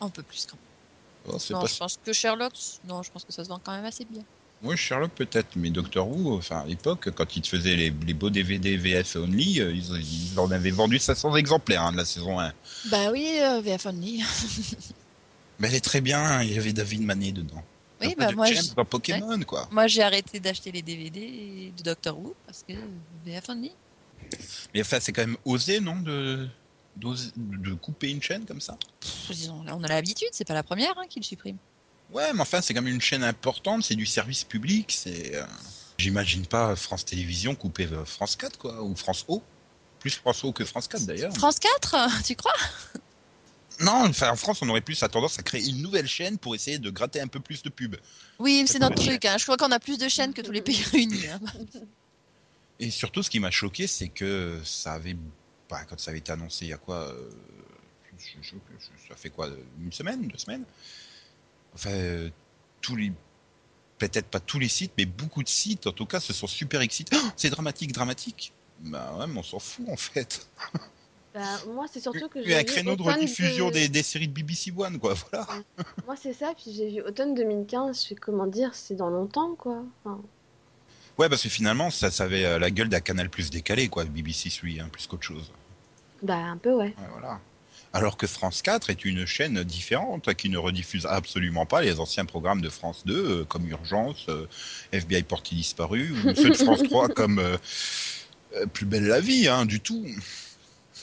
Un 0.00 0.08
peu 0.08 0.22
plus 0.22 0.46
quand 0.46 0.56
même. 0.56 1.34
Oh, 1.36 1.38
Non, 1.52 1.60
pas 1.60 1.66
je 1.66 1.76
pense 1.76 1.98
que 2.04 2.12
Sherlock, 2.12 2.52
non, 2.84 3.02
je 3.02 3.10
pense 3.10 3.24
que 3.24 3.32
ça 3.32 3.44
se 3.44 3.48
vend 3.48 3.60
quand 3.62 3.72
même 3.72 3.84
assez 3.84 4.04
bien. 4.04 4.22
Oui, 4.62 4.76
Sherlock 4.76 5.10
peut-être, 5.12 5.48
mais 5.56 5.70
Doctor 5.70 6.08
Who, 6.08 6.36
enfin 6.36 6.60
à 6.60 6.64
l'époque, 6.66 7.10
quand 7.10 7.36
ils 7.36 7.42
te 7.42 7.48
faisaient 7.48 7.76
les, 7.76 7.90
les 7.90 8.14
beaux 8.14 8.30
DVD 8.30 8.76
VF 8.76 9.16
only, 9.16 9.60
euh, 9.60 9.72
ils, 9.72 10.30
ils 10.32 10.38
en 10.40 10.50
avaient 10.50 10.70
vendu 10.70 10.98
500 10.98 11.36
exemplaires 11.36 11.82
hein, 11.82 11.92
de 11.92 11.98
la 11.98 12.04
saison 12.04 12.40
1. 12.40 12.52
Bah 12.86 13.10
oui, 13.12 13.38
euh, 13.40 13.60
VF 13.60 13.86
Only. 13.86 14.22
Mais 15.58 15.68
elle 15.68 15.74
est 15.74 15.84
très 15.84 16.00
bien, 16.00 16.42
il 16.42 16.52
y 16.52 16.58
avait 16.58 16.72
David 16.72 17.02
Manet 17.02 17.32
dedans. 17.32 17.62
Oui, 18.00 18.14
bah 18.16 18.32
moi, 18.32 18.46
James 18.46 18.62
dans 18.76 18.84
Pokémon, 18.84 19.40
quoi. 19.42 19.68
moi 19.70 19.86
j'ai 19.86 20.02
arrêté 20.02 20.38
d'acheter 20.40 20.70
les 20.72 20.82
DVD 20.82 21.72
de 21.76 21.82
Doctor 21.82 22.18
Who 22.18 22.34
parce 22.46 22.62
que 22.68 22.74
VF 23.24 23.48
Only. 23.48 23.72
Mais 24.74 24.80
enfin, 24.82 24.98
c'est 25.00 25.12
quand 25.12 25.22
même 25.26 25.36
osé, 25.44 25.80
non, 25.80 25.96
de, 25.96 26.48
de 26.96 27.74
couper 27.74 28.10
une 28.10 28.22
chaîne 28.22 28.44
comme 28.44 28.60
ça? 28.60 28.76
On 29.48 29.82
a 29.84 29.88
l'habitude, 29.88 30.28
c'est 30.32 30.46
pas 30.46 30.54
la 30.54 30.62
première 30.62 30.96
hein, 30.98 31.04
qui 31.08 31.20
le 31.20 31.24
supprime. 31.24 31.56
Ouais, 32.12 32.32
mais 32.34 32.40
enfin, 32.40 32.60
c'est 32.60 32.74
quand 32.74 32.82
même 32.82 32.94
une 32.94 33.00
chaîne 33.00 33.24
importante, 33.24 33.82
c'est 33.84 33.94
du 33.96 34.06
service 34.06 34.44
public, 34.44 34.92
c'est... 34.92 35.34
euh, 35.34 35.44
J'imagine 35.98 36.44
pas 36.46 36.76
France 36.76 37.06
Télévisions 37.06 37.54
couper 37.54 37.86
euh, 37.90 38.04
France 38.04 38.36
4, 38.36 38.58
quoi, 38.58 38.82
ou 38.82 38.94
France 38.94 39.24
O. 39.28 39.42
Plus 39.98 40.10
François 40.10 40.52
que 40.52 40.64
France 40.64 40.88
4 40.88 41.06
d'ailleurs. 41.06 41.32
France 41.34 41.58
4, 41.58 42.22
tu 42.24 42.36
crois? 42.36 42.52
Non, 43.80 44.06
enfin, 44.08 44.30
en 44.30 44.36
France, 44.36 44.62
on 44.62 44.68
aurait 44.68 44.80
plus 44.80 45.02
à 45.02 45.08
tendance 45.08 45.38
à 45.38 45.42
créer 45.42 45.68
une 45.68 45.82
nouvelle 45.82 46.06
chaîne 46.08 46.38
pour 46.38 46.54
essayer 46.54 46.78
de 46.78 46.90
gratter 46.90 47.20
un 47.20 47.26
peu 47.28 47.40
plus 47.40 47.62
de 47.62 47.68
pubs. 47.68 47.96
Oui, 48.38 48.64
c'est 48.66 48.78
notre 48.78 48.96
truc. 48.96 49.24
hein. 49.24 49.36
Je 49.38 49.44
crois 49.44 49.56
qu'on 49.56 49.70
a 49.72 49.78
plus 49.80 49.98
de 49.98 50.08
chaînes 50.08 50.32
que 50.32 50.40
tous 50.42 50.52
les 50.52 50.62
pays 50.62 50.82
réunis. 50.92 51.26
hein. 51.28 51.40
Et 52.78 52.90
surtout, 52.90 53.22
ce 53.22 53.30
qui 53.30 53.40
m'a 53.40 53.50
choqué, 53.50 53.86
c'est 53.86 54.08
que 54.08 54.60
ça 54.64 54.92
avait, 54.94 55.16
bah, 55.68 55.84
quand 55.88 55.98
ça 55.98 56.10
avait 56.10 56.18
été 56.18 56.32
annoncé, 56.32 56.66
il 56.66 56.68
y 56.68 56.72
a 56.74 56.76
quoi, 56.78 57.08
euh, 57.08 57.30
je- 58.18 58.42
je- 58.42 58.56
je- 58.56 59.08
ça 59.08 59.16
fait 59.16 59.30
quoi, 59.30 59.48
une 59.80 59.92
semaine, 59.92 60.26
deux 60.28 60.36
semaines? 60.38 60.64
Enfin, 61.74 61.90
euh, 61.90 62.28
tous 62.82 62.96
les, 62.96 63.12
peut-être 63.98 64.26
pas 64.28 64.40
tous 64.40 64.58
les 64.58 64.68
sites, 64.68 64.92
mais 64.98 65.06
beaucoup 65.06 65.42
de 65.42 65.48
sites, 65.48 65.86
en 65.86 65.92
tout 65.92 66.04
cas, 66.06 66.20
se 66.20 66.32
sont 66.34 66.46
super 66.46 66.82
excités. 66.82 67.16
Oh, 67.18 67.28
c'est 67.36 67.50
dramatique, 67.50 67.92
dramatique. 67.92 68.52
Bah 68.78 69.16
ouais, 69.18 69.26
mais 69.26 69.38
on 69.38 69.42
s'en 69.42 69.58
fout 69.58 69.88
en 69.88 69.96
fait. 69.96 70.46
Bah, 71.36 71.42
moi, 71.74 71.84
c'est 71.92 72.00
surtout 72.00 72.28
que 72.30 72.42
j'ai 72.42 72.54
a 72.54 72.56
un 72.56 72.60
vu 72.60 72.64
créneau 72.64 72.96
de 72.96 73.02
rediffusion 73.02 73.68
de- 73.68 73.74
des, 73.74 73.88
des 73.90 74.02
séries 74.02 74.26
de 74.26 74.32
BBC 74.32 74.72
One, 74.74 74.98
quoi. 74.98 75.14
Voilà. 75.30 75.46
Moi, 76.06 76.16
c'est 76.16 76.32
ça, 76.32 76.54
puis 76.56 76.72
j'ai 76.74 76.88
vu 76.88 77.02
automne 77.02 77.34
2015, 77.34 78.02
je 78.02 78.06
fais 78.08 78.14
comment 78.14 78.46
dire, 78.46 78.70
c'est 78.74 78.94
dans 78.94 79.10
longtemps, 79.10 79.54
quoi. 79.54 79.82
Enfin, 80.02 80.18
Ouais, 81.18 81.28
parce 81.28 81.42
que 81.42 81.50
finalement, 81.50 81.90
ça, 81.90 82.10
ça 82.10 82.24
avait 82.24 82.46
euh, 82.46 82.58
la 82.58 82.70
gueule 82.70 82.88
d'un 82.88 83.00
canal 83.00 83.28
plus 83.28 83.50
décalé, 83.50 83.88
quoi, 83.88 84.04
BBC 84.06 84.48
3, 84.48 84.70
hein, 84.82 84.88
plus 84.90 85.06
qu'autre 85.06 85.24
chose. 85.24 85.50
bah, 86.22 86.36
un 86.36 86.56
peu, 86.56 86.72
ouais. 86.72 86.94
Ouais, 86.96 87.08
voilà. 87.12 87.38
Alors 87.92 88.16
que 88.16 88.26
France 88.26 88.62
4 88.62 88.88
est 88.88 89.04
une 89.04 89.26
chaîne 89.26 89.62
différente 89.62 90.32
qui 90.34 90.48
ne 90.48 90.56
rediffuse 90.58 91.04
absolument 91.06 91.66
pas 91.66 91.82
les 91.82 92.00
anciens 92.00 92.24
programmes 92.24 92.62
de 92.62 92.70
France 92.70 93.02
2 93.04 93.40
euh, 93.40 93.44
comme 93.44 93.68
Urgence, 93.68 94.26
euh, 94.30 94.46
FBI 94.92 95.22
Porté 95.22 95.54
disparu 95.54 96.12
ou 96.12 96.34
ceux 96.34 96.50
de 96.50 96.56
France 96.56 96.82
3 96.82 97.08
comme 97.14 97.38
euh, 97.38 97.56
Plus 98.72 98.86
belle 98.86 99.04
la 99.06 99.20
vie, 99.20 99.48
hein, 99.48 99.66
du 99.66 99.80
tout. 99.80 100.04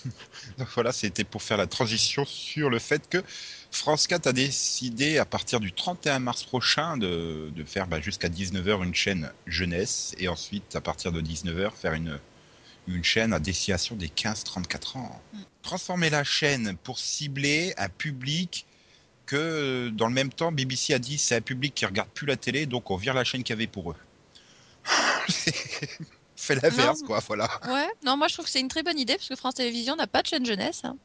Donc 0.58 0.68
voilà, 0.74 0.92
c'était 0.92 1.24
pour 1.24 1.42
faire 1.42 1.58
la 1.58 1.68
transition 1.68 2.26
sur 2.26 2.70
le 2.70 2.80
fait 2.80 3.08
que 3.10 3.24
France 3.72 4.08
4 4.08 4.28
a 4.28 4.34
décidé 4.34 5.18
à 5.18 5.26
partir 5.26 5.60
du 5.60 5.72
31 5.74 6.20
mars 6.20 6.44
prochain 6.44 6.98
de, 6.98 7.52
de 7.56 7.64
faire 7.64 7.88
bah, 7.88 8.00
jusqu'à 8.00 8.30
19h 8.30 8.84
une 8.84 8.94
chaîne 8.94 9.32
jeunesse 9.48 10.14
et 10.18 10.28
ensuite 10.28 10.76
à 10.76 10.82
partir 10.82 11.12
de 11.12 11.22
19h 11.22 11.72
faire 11.72 11.94
une, 11.94 12.20
une 12.88 13.04
chaîne 13.04 13.34
à 13.34 13.40
destination 13.40 13.96
des 13.96 14.08
15-34 14.08 14.98
ans. 14.98 15.22
Transformer 15.62 16.10
la 16.10 16.24
chaîne 16.24 16.76
pour 16.84 17.00
cibler 17.00 17.74
un 17.78 17.90
public 17.90 18.66
que 19.26 19.90
dans 19.90 20.08
le 20.08 20.14
même 20.14 20.32
temps 20.32 20.52
BBC 20.52 20.94
a 20.94 21.00
dit 21.00 21.18
c'est 21.18 21.36
un 21.36 21.42
public 21.42 21.74
qui 21.74 21.86
regarde 21.86 22.10
plus 22.10 22.28
la 22.28 22.36
télé 22.36 22.66
donc 22.66 22.92
on 22.92 22.98
vire 22.98 23.14
la 23.14 23.24
chaîne 23.24 23.44
qu'il 23.44 23.54
y 23.54 23.58
avait 23.58 23.68
pour 23.68 23.92
eux. 23.92 23.96
Fait 26.44 26.56
l'inverse 26.62 27.02
quoi, 27.04 27.20
voilà. 27.26 27.50
Ouais, 27.68 27.88
non, 28.04 28.18
moi 28.18 28.28
je 28.28 28.34
trouve 28.34 28.46
que 28.46 28.52
c'est 28.52 28.60
une 28.60 28.68
très 28.68 28.84
bonne 28.84 29.00
idée 29.00 29.16
parce 29.16 29.30
que 29.30 29.36
France 29.36 29.56
Télévisions 29.56 29.96
n'a 29.96 30.08
pas 30.08 30.22
de 30.22 30.28
chaîne 30.28 30.46
jeunesse. 30.46 30.82
hein. 30.84 30.98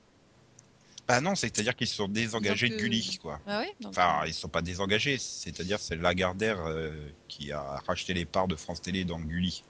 Bah 1.07 1.21
non, 1.21 1.35
c'est-à-dire 1.37 1.75
qu'ils 1.77 1.87
se 1.87 1.95
sont 1.95 2.09
désengagés 2.09 2.69
de 2.69 2.75
euh, 2.75 2.79
Gulli 2.79 3.19
quoi. 3.23 3.39
Ah 3.47 3.61
oui, 3.63 3.69
donc, 3.81 3.93
Enfin, 3.93 4.23
ils 4.27 4.35
sont 4.35 4.49
pas 4.49 4.63
désengagés, 4.63 5.17
c'est-à-dire 5.17 5.79
c'est 5.81 5.97
Lagardère 5.97 6.59
euh, 6.67 6.91
qui 7.29 7.53
a 7.53 7.81
racheté 7.87 8.15
les 8.15 8.25
parts 8.25 8.49
de 8.49 8.57
France 8.57 8.83
Télé 8.83 9.05
dans 9.05 9.19
Gulli. 9.21 9.63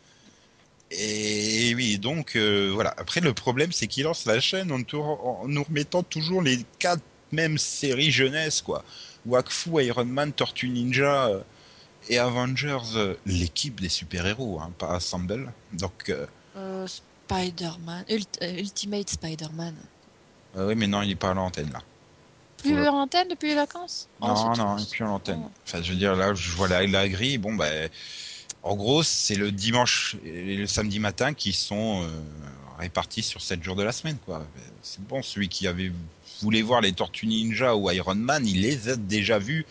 Et 0.91 1.75
oui, 1.77 1.99
donc 1.99 2.35
euh, 2.35 2.71
voilà. 2.73 2.95
Après, 2.97 3.21
le 3.21 3.35
problème, 3.35 3.73
c'est 3.73 3.87
qu'ils 3.87 4.05
lancent 4.05 4.25
la 4.25 4.41
chaîne 4.41 4.73
en, 4.73 4.81
en 4.99 5.47
nous 5.47 5.63
remettant 5.63 6.03
toujours 6.03 6.41
les 6.41 6.65
quatre 6.79 7.03
mêmes 7.31 7.59
séries 7.59 8.11
jeunesse, 8.11 8.63
quoi. 8.63 8.83
Wakfu, 9.27 9.83
Iron 9.85 10.07
Man, 10.07 10.33
Tortue 10.33 10.71
Ninja 10.71 11.27
euh, 11.29 11.41
et 12.09 12.19
Avengers, 12.19 12.79
euh, 12.97 13.15
l'équipe 13.27 13.81
des 13.81 13.89
super-héros, 13.89 14.61
hein, 14.61 14.71
pas 14.79 14.95
Assemble. 14.95 15.53
Donc, 15.73 16.09
euh, 16.09 16.27
euh, 16.57 16.87
Spider-Man, 16.87 18.05
Ult- 18.09 18.39
Ultimate 18.43 19.11
Spider-Man. 19.11 19.75
oui, 20.57 20.75
mais 20.75 20.87
non, 20.87 21.03
il 21.03 21.11
est 21.11 21.15
pas 21.17 21.31
à 21.31 21.35
l'antenne 21.35 21.71
là. 21.73 21.81
Plus 22.59 22.75
Ouais. 22.75 22.89
en 22.89 23.03
antenne 23.03 23.29
depuis 23.29 23.49
les 23.51 23.55
vacances? 23.55 24.09
Non, 24.21 24.35
c'est 24.55 24.61
non, 24.61 24.77
il 24.79 24.83
est 24.83 24.91
plus 24.91 25.05
à 25.05 25.07
l'antenne. 25.07 25.43
Oh. 25.45 25.51
Enfin, 25.67 25.81
je 25.83 25.93
veux 25.93 25.99
dire, 25.99 26.17
là, 26.17 26.35
je 26.35 26.51
vois 26.53 26.67
la, 26.67 26.85
la 26.87 27.09
grille. 27.09 27.39
Bon, 27.39 27.55
ben, 27.55 27.89
en 28.65 28.75
gros, 28.75 29.03
c'est 29.05 29.37
le 29.37 29.53
dimanche 29.53 30.17
et 30.25 30.57
le 30.57 30.67
samedi 30.67 30.99
matin 30.99 31.35
qui 31.35 31.53
sont 31.53 32.03
euh, 32.03 32.09
répartis 32.79 33.23
sur 33.23 33.41
7 33.41 33.63
jours 33.63 33.77
de 33.77 33.85
la 33.85 33.93
semaine, 33.93 34.17
quoi. 34.27 34.45
C'est 34.83 35.01
bon, 35.07 35.23
celui 35.23 35.49
qui 35.49 35.69
avait 35.69 35.93
voulait 36.43 36.63
voir 36.63 36.81
les 36.81 36.93
Tortues 36.93 37.27
Ninja 37.29 37.77
ou 37.77 37.91
Iron 37.91 38.15
Man, 38.17 38.45
il 38.47 38.63
les 38.63 38.89
a 38.89 38.97
déjà 38.97 39.39
vus 39.39 39.65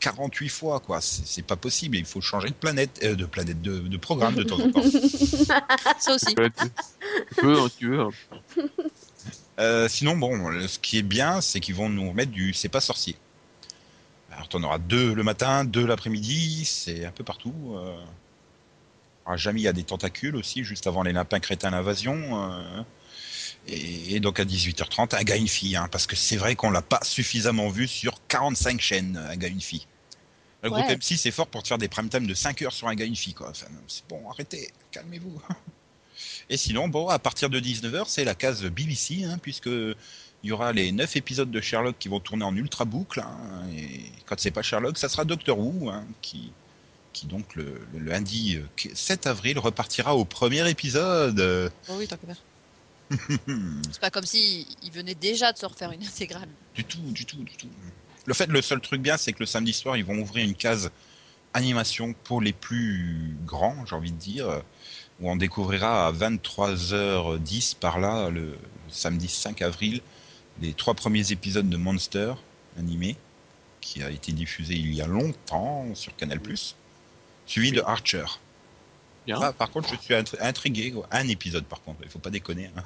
48 0.00 0.48
fois, 0.48 0.80
quoi. 0.80 1.00
C'est 1.00 1.46
pas 1.46 1.56
possible. 1.56 1.96
Il 1.96 2.04
faut 2.04 2.20
changer 2.20 2.48
de 2.48 2.54
planète, 2.54 3.00
euh, 3.02 3.14
de 3.14 3.24
planète, 3.24 3.62
de, 3.62 3.78
de 3.78 3.96
programme 3.96 4.34
de 4.34 4.42
temps 4.42 4.60
en 4.60 4.70
temps. 4.70 4.82
Ça 5.98 6.14
aussi. 6.14 6.34
Tu 6.34 6.50
tu 7.28 7.34
peux, 7.36 7.58
hein, 7.60 7.68
tu 7.78 7.88
veux. 7.88 8.00
hein. 8.00 8.10
Euh, 9.60 9.88
sinon, 9.88 10.16
bon, 10.16 10.66
ce 10.66 10.78
qui 10.78 10.98
est 10.98 11.02
bien, 11.02 11.40
c'est 11.40 11.60
qu'ils 11.60 11.74
vont 11.74 11.88
nous 11.88 12.08
remettre 12.10 12.32
du 12.32 12.52
C'est 12.54 12.68
pas 12.68 12.80
sorcier. 12.80 13.16
Alors, 14.32 14.48
t'en 14.48 14.62
auras 14.64 14.78
deux 14.78 15.14
le 15.14 15.22
matin, 15.22 15.64
deux 15.64 15.86
l'après-midi, 15.86 16.64
c'est 16.64 17.04
un 17.04 17.12
peu 17.12 17.22
partout. 17.22 17.54
Euh... 17.76 17.96
Alors, 19.26 19.38
jamais 19.38 19.60
il 19.60 19.64
y 19.64 19.68
a 19.68 19.72
des 19.72 19.84
tentacules 19.84 20.36
aussi, 20.36 20.64
juste 20.64 20.86
avant 20.86 21.02
les 21.02 21.12
lapins 21.12 21.38
crétins 21.40 21.70
l'invasion. 21.70 22.50
Euh, 23.68 23.72
Et, 23.72 24.16
et 24.16 24.20
donc 24.20 24.40
à 24.40 24.44
18h30, 24.44 25.16
un 25.16 25.22
gars, 25.22 25.36
une 25.36 25.48
fille, 25.48 25.76
hein, 25.76 25.88
parce 25.90 26.06
que 26.06 26.16
c'est 26.16 26.36
vrai 26.36 26.56
qu'on 26.56 26.70
l'a 26.70 26.82
pas 26.82 27.00
suffisamment 27.02 27.68
vu 27.68 27.86
sur 27.88 28.14
45 28.28 28.80
chaînes, 28.80 29.16
un 29.30 29.36
gars, 29.36 29.48
une 29.48 29.60
fille. 29.60 29.86
Le 30.62 30.70
groupe 30.70 30.86
Ouais. 30.86 30.96
M6 30.96 31.28
est 31.28 31.30
fort 31.30 31.46
pour 31.48 31.62
te 31.62 31.68
faire 31.68 31.78
des 31.78 31.88
prime 31.88 32.08
time 32.08 32.26
de 32.26 32.32
5 32.34 32.62
heures 32.62 32.72
sur 32.72 32.88
un 32.88 32.94
gars, 32.94 33.04
une 33.04 33.16
fille, 33.16 33.34
quoi. 33.34 33.50
Enfin, 33.50 33.66
c'est 33.86 34.06
bon, 34.08 34.22
arrêtez, 34.30 34.70
calmez-vous. 34.92 35.40
Et 36.50 36.56
sinon, 36.56 36.88
bon, 36.88 37.08
à 37.08 37.18
partir 37.18 37.50
de 37.50 37.58
19h, 37.60 38.04
c'est 38.06 38.24
la 38.24 38.34
case 38.34 38.62
BBC, 38.64 39.24
hein, 39.24 39.38
puisque 39.42 39.66
il 39.66 40.48
y 40.48 40.52
aura 40.52 40.72
les 40.72 40.92
9 40.92 41.16
épisodes 41.16 41.50
de 41.50 41.60
Sherlock 41.60 41.96
qui 41.98 42.08
vont 42.08 42.20
tourner 42.20 42.44
en 42.44 42.54
ultra 42.56 42.84
boucle. 42.84 43.20
hein, 43.20 43.66
et 43.76 44.02
quand 44.26 44.38
c'est 44.38 44.50
pas 44.50 44.62
Sherlock, 44.62 44.96
ça 44.98 45.08
sera 45.08 45.24
Doctor 45.24 45.58
Who, 45.58 45.88
hein, 45.90 46.04
qui, 46.22 46.52
qui 47.12 47.26
donc 47.26 47.54
le, 47.56 47.80
le 47.94 47.98
lundi 47.98 48.56
euh, 48.56 48.88
7 48.94 49.26
avril 49.26 49.58
repartira 49.58 50.14
au 50.16 50.24
premier 50.24 50.68
épisode. 50.68 51.40
Euh, 51.40 51.68
Oh 51.88 51.94
oui, 51.98 52.06
tant 52.06 52.16
que. 52.16 52.26
C'est 53.90 54.00
pas 54.00 54.10
comme 54.10 54.26
si 54.26 54.66
il 54.82 54.90
venait 54.90 55.14
déjà 55.14 55.52
de 55.52 55.58
se 55.58 55.66
refaire 55.66 55.92
une 55.92 56.02
intégrale. 56.02 56.48
Du 56.74 56.84
tout, 56.84 57.00
du 57.12 57.24
tout, 57.24 57.42
du 57.42 57.56
tout. 57.56 57.68
Le 58.26 58.34
fait, 58.34 58.46
le 58.46 58.62
seul 58.62 58.80
truc 58.80 59.02
bien, 59.02 59.16
c'est 59.16 59.32
que 59.32 59.40
le 59.40 59.46
samedi 59.46 59.72
soir, 59.72 59.96
ils 59.96 60.04
vont 60.04 60.18
ouvrir 60.18 60.44
une 60.44 60.54
case 60.54 60.90
animation 61.52 62.14
pour 62.24 62.40
les 62.40 62.52
plus 62.52 63.36
grands, 63.44 63.84
j'ai 63.86 63.94
envie 63.94 64.12
de 64.12 64.18
dire, 64.18 64.62
où 65.20 65.30
on 65.30 65.36
découvrira 65.36 66.06
à 66.06 66.12
23h10 66.12 67.76
par 67.76 68.00
là, 68.00 68.30
le 68.30 68.58
samedi 68.88 69.28
5 69.28 69.62
avril, 69.62 70.00
les 70.60 70.72
trois 70.72 70.94
premiers 70.94 71.32
épisodes 71.32 71.68
de 71.68 71.76
Monster 71.76 72.34
animé, 72.78 73.16
qui 73.80 74.02
a 74.02 74.10
été 74.10 74.32
diffusé 74.32 74.74
il 74.74 74.94
y 74.94 75.02
a 75.02 75.06
longtemps 75.06 75.94
sur 75.94 76.16
Canal+, 76.16 76.40
suivi 77.46 77.72
de 77.72 77.82
Archer. 77.82 78.24
Bien. 79.26 79.38
Ah, 79.40 79.52
par 79.52 79.70
contre, 79.70 79.88
je 79.88 79.96
suis 79.96 80.12
intri- 80.14 80.36
intrigué. 80.40 80.92
quoi. 80.92 81.06
Un 81.10 81.26
épisode, 81.28 81.64
par 81.64 81.80
contre, 81.80 82.00
il 82.02 82.10
faut 82.10 82.18
pas 82.18 82.30
déconner. 82.30 82.70
hein. 82.76 82.82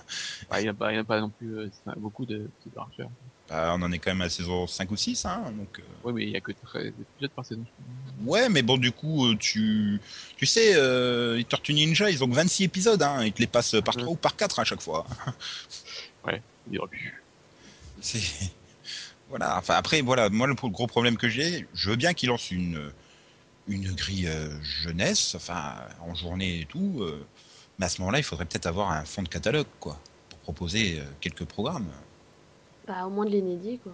Bah, 0.48 0.61
il 0.61 0.64
n'y 0.64 0.68
a, 0.68 0.74
pas- 0.74 0.90
a 1.16 1.20
non 1.20 1.31
plus 1.31 1.59
euh, 1.59 1.70
beaucoup 1.96 2.27
de 2.27 2.48
de 2.66 2.79
Archer. 2.79 3.07
Bah, 3.48 3.74
on 3.77 3.83
en 3.83 3.90
est 3.92 3.98
quand 3.98 4.11
même 4.11 4.20
à 4.20 4.29
saison 4.29 4.66
5 4.66 4.90
ou 4.90 4.96
6, 4.96 5.24
hein, 5.24 5.42
donc... 5.57 5.81
euh, 5.81 5.83
Ouais, 6.05 6.12
mais 6.12 6.22
il 6.24 6.31
y 6.31 6.37
a 6.37 6.40
que 6.40 6.53
13 6.53 6.92
épisodes 7.01 7.31
par 7.33 7.44
saison. 7.46 7.64
Ouais, 8.24 8.48
mais 8.51 8.62
bon, 8.62 8.77
du 8.77 8.92
coup, 8.92 9.27
euh, 9.27 9.37
tu, 9.38 10.01
tu 10.37 10.44
sais, 10.46 10.74
euh, 10.74 11.37
les 11.37 11.44
Tortues 11.44 11.72
Ninja, 11.74 12.11
ils 12.11 12.22
ont 12.22 12.29
que 12.29 12.35
26 12.35 12.64
épisodes, 12.64 13.03
hein. 13.03 13.24
Ils 13.24 13.33
te 13.33 13.40
les 13.40 13.46
passent 13.46 13.77
par 13.85 13.96
Mhm. 13.96 14.03
3 14.03 14.12
ou 14.12 14.16
par 14.16 14.37
4 14.37 14.59
à 14.61 14.64
chaque 14.64 14.83
fois. 14.83 15.07
Il 16.70 16.74
y 16.74 16.79
aurait 16.79 16.88
pu. 16.88 17.22
C'est. 18.03 18.20
Voilà. 19.31 19.57
Enfin, 19.59 19.74
après, 19.74 20.03
voilà, 20.03 20.29
moi, 20.29 20.46
le 20.46 20.55
gros 20.55 20.87
problème 20.87 21.16
que 21.16 21.29
j'ai, 21.29 21.66
je 21.74 21.90
veux 21.90 21.96
bien 21.96 22.12
qu'ils 22.14 22.29
lancent 22.29 22.51
une, 22.51 22.92
une 23.68 23.92
grille 23.94 24.26
euh, 24.28 24.50
jeunesse, 24.62 25.35
enfin, 25.35 25.76
en 26.00 26.14
journée 26.14 26.61
et 26.61 26.66
tout, 26.66 26.98
euh, 27.00 27.24
mais 27.78 27.87
à 27.87 27.88
ce 27.88 28.00
moment-là, 28.00 28.18
il 28.18 28.24
faudrait 28.24 28.46
peut-être 28.46 28.66
avoir 28.66 28.90
un 28.90 29.04
fond 29.04 29.22
de 29.22 29.28
catalogue, 29.28 29.66
quoi, 29.81 30.00
pour 30.31 30.38
proposer 30.40 31.00
euh, 31.00 31.04
quelques 31.20 31.44
programmes. 31.44 31.90
Bah, 32.87 33.07
au 33.07 33.11
moins 33.11 33.26
de 33.26 33.31
l'inédit, 33.31 33.78
quoi. 33.78 33.92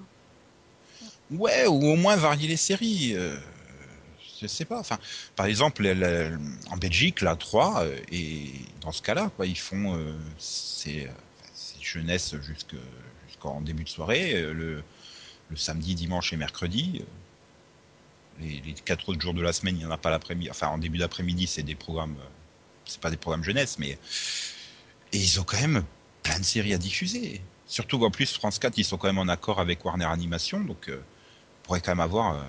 Ouais, 1.31 1.67
ou 1.67 1.85
au 1.87 1.97
moins 1.97 2.17
varier 2.17 2.49
les 2.49 2.57
séries. 2.57 3.15
euh, 3.15 3.37
je 4.41 4.47
sais 4.47 4.65
pas. 4.65 4.79
Enfin, 4.79 4.99
par 5.37 5.47
exemple, 5.47 5.83
la- 5.83 5.95
la- 5.95 6.37
en 6.71 6.77
Belgique, 6.77 7.21
la 7.21 7.37
3, 7.37 7.85
euh, 7.85 7.97
et 8.13 8.51
dans 8.81 8.93
ce 8.93 9.03
cas-là, 9.03 9.31
quoi, 9.37 9.47
ils 9.47 9.59
font 9.59 9.95
euh, 9.95 9.99
euh, 9.99 10.19
c'est 10.39 11.09
jeunesse 11.81 12.35
jusque- 12.43 12.77
jusqu'en 13.27 13.61
début 13.61 13.85
de 13.85 13.89
soirée, 13.89 14.43
le, 14.53 14.83
le 15.51 15.57
samedi, 15.57 15.95
dimanche 15.95 16.33
et 16.33 16.37
mercredi. 16.37 17.03
Les, 18.41 18.61
quatre 18.85 19.09
autres 19.09 19.21
jours 19.21 19.35
de 19.35 19.43
la 19.43 19.53
semaine, 19.53 19.77
il 19.77 19.79
n'y 19.81 19.85
en 19.87 19.91
a 19.91 19.99
pas 19.99 20.11
l'après-midi. 20.11 20.51
Enfin, 20.51 20.69
en 20.69 20.79
début 20.79 20.99
d'après-midi, 20.99 21.47
c'est 21.47 21.63
des 21.63 21.75
programmes. 21.75 22.17
euh, 22.21 22.29
C'est 22.85 23.01
pas 23.01 23.11
des 23.11 23.17
programmes 23.17 23.45
jeunesse, 23.45 23.79
mais. 23.79 23.99
Et 25.13 25.19
ils 25.19 25.41
ont 25.41 25.45
quand 25.45 25.61
même 25.61 25.85
plein 26.23 26.39
de 26.41 26.45
séries 26.45 26.75
à 26.75 26.79
diffuser. 26.79 27.41
Surtout 27.67 27.99
qu'en 27.99 28.11
plus, 28.11 28.33
France 28.33 28.59
4, 28.59 28.77
ils 28.79 28.85
sont 28.85 28.97
quand 28.99 29.07
même 29.07 29.19
en 29.19 29.29
accord 29.29 29.61
avec 29.61 29.85
Warner 29.85 30.05
Animation, 30.07 30.61
donc 30.61 30.89
euh, 30.89 30.97
on 30.99 31.67
pourrait 31.67 31.81
quand 31.81 31.93
même 31.93 32.01
avoir. 32.01 32.35
euh, 32.35 32.43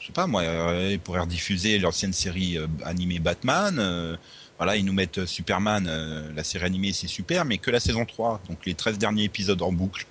je 0.00 0.06
sais 0.06 0.12
pas 0.12 0.26
moi, 0.26 0.42
euh, 0.42 0.90
ils 0.92 1.00
pourraient 1.00 1.20
rediffuser 1.20 1.78
l'ancienne 1.78 2.12
série 2.12 2.58
animée 2.84 3.18
Batman. 3.18 4.18
voilà, 4.58 4.76
ils 4.76 4.84
nous 4.84 4.92
mettent 4.92 5.24
Superman, 5.26 6.32
la 6.34 6.44
série 6.44 6.64
animée 6.64 6.92
c'est 6.92 7.08
super, 7.08 7.44
mais 7.44 7.58
que 7.58 7.70
la 7.70 7.80
saison 7.80 8.04
3, 8.04 8.40
donc 8.48 8.66
les 8.66 8.74
13 8.74 8.98
derniers 8.98 9.24
épisodes 9.24 9.60
en 9.62 9.72
boucle. 9.72 10.06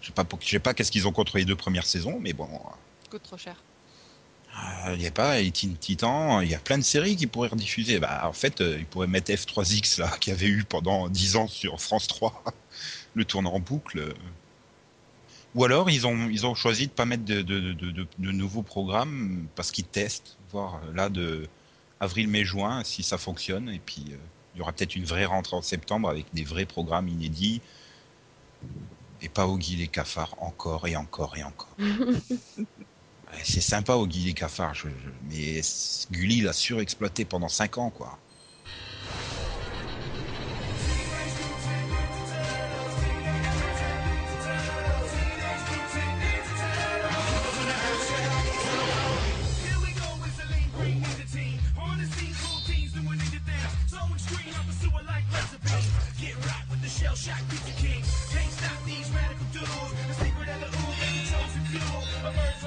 Je 0.00 0.08
sais 0.08 0.12
pas, 0.12 0.24
je 0.40 0.48
sais 0.48 0.58
pas 0.58 0.74
qu'est-ce 0.74 0.92
qu'ils 0.92 1.08
ont 1.08 1.12
contre 1.12 1.38
les 1.38 1.44
deux 1.44 1.56
premières 1.56 1.86
saisons, 1.86 2.18
mais 2.20 2.34
bon, 2.34 2.48
Coûte 3.16 3.22
trop 3.22 3.38
cher. 3.38 3.64
euh, 4.88 4.94
il 4.94 5.02
y 5.02 5.06
a 5.06 5.10
pas 5.10 5.38
Teen 5.52 5.76
Titans, 5.76 6.40
il 6.42 6.48
y 6.50 6.54
a 6.54 6.58
plein 6.58 6.78
de 6.78 6.82
séries 6.84 7.16
qui 7.16 7.26
pourraient 7.26 7.48
rediffuser. 7.48 7.98
Bah, 7.98 8.22
en 8.28 8.32
fait, 8.32 8.60
euh, 8.60 8.76
ils 8.78 8.86
pourraient 8.86 9.06
mettre 9.06 9.30
F3X 9.32 9.98
là, 10.00 10.16
qui 10.20 10.30
avait 10.30 10.46
eu 10.46 10.64
pendant 10.64 11.08
10 11.08 11.36
ans 11.36 11.48
sur 11.48 11.80
France 11.80 12.06
3, 12.06 12.42
le 13.14 13.24
tourner 13.24 13.48
en 13.48 13.60
boucle. 13.60 14.14
Ou 15.54 15.64
alors 15.64 15.90
ils 15.90 16.06
ont 16.06 16.28
ils 16.28 16.46
ont 16.46 16.54
choisi 16.54 16.86
de 16.86 16.92
pas 16.92 17.04
mettre 17.06 17.24
de, 17.24 17.42
de, 17.42 17.72
de, 17.72 17.90
de- 17.90 18.08
de 18.18 18.30
nouveaux 18.32 18.62
programmes 18.62 19.48
parce 19.54 19.70
qu'ils 19.72 19.86
testent, 19.86 20.36
voir 20.50 20.76
euh, 20.84 20.92
là 20.92 21.08
de 21.08 21.48
avril, 22.00 22.28
mai, 22.28 22.44
juin 22.44 22.84
si 22.84 23.02
ça 23.02 23.18
fonctionne. 23.18 23.68
Et 23.70 23.80
puis 23.80 24.04
euh, 24.12 24.16
il 24.54 24.58
y 24.58 24.60
aura 24.60 24.72
peut-être 24.72 24.94
une 24.96 25.04
vraie 25.04 25.24
rentrée 25.24 25.56
en 25.56 25.62
septembre 25.62 26.08
avec 26.10 26.26
des 26.34 26.44
vrais 26.44 26.66
programmes 26.66 27.08
inédits. 27.08 27.62
Et 29.20 29.28
pas 29.28 29.46
Oggy 29.46 29.76
les 29.76 29.88
cafards 29.88 30.34
encore 30.42 30.86
et 30.88 30.96
encore 30.96 31.36
et 31.36 31.44
encore. 31.44 31.76
C'est 33.44 33.60
sympa 33.60 33.96
cafards, 34.34 34.74
je- 34.74 34.88
je- 34.88 35.10
mais 35.22 35.60
Gulli 36.10 36.40
l'a 36.40 36.52
surexploité 36.52 37.24
pendant 37.24 37.48
5 37.48 37.78
ans 37.78 37.90
quoi. 37.90 38.20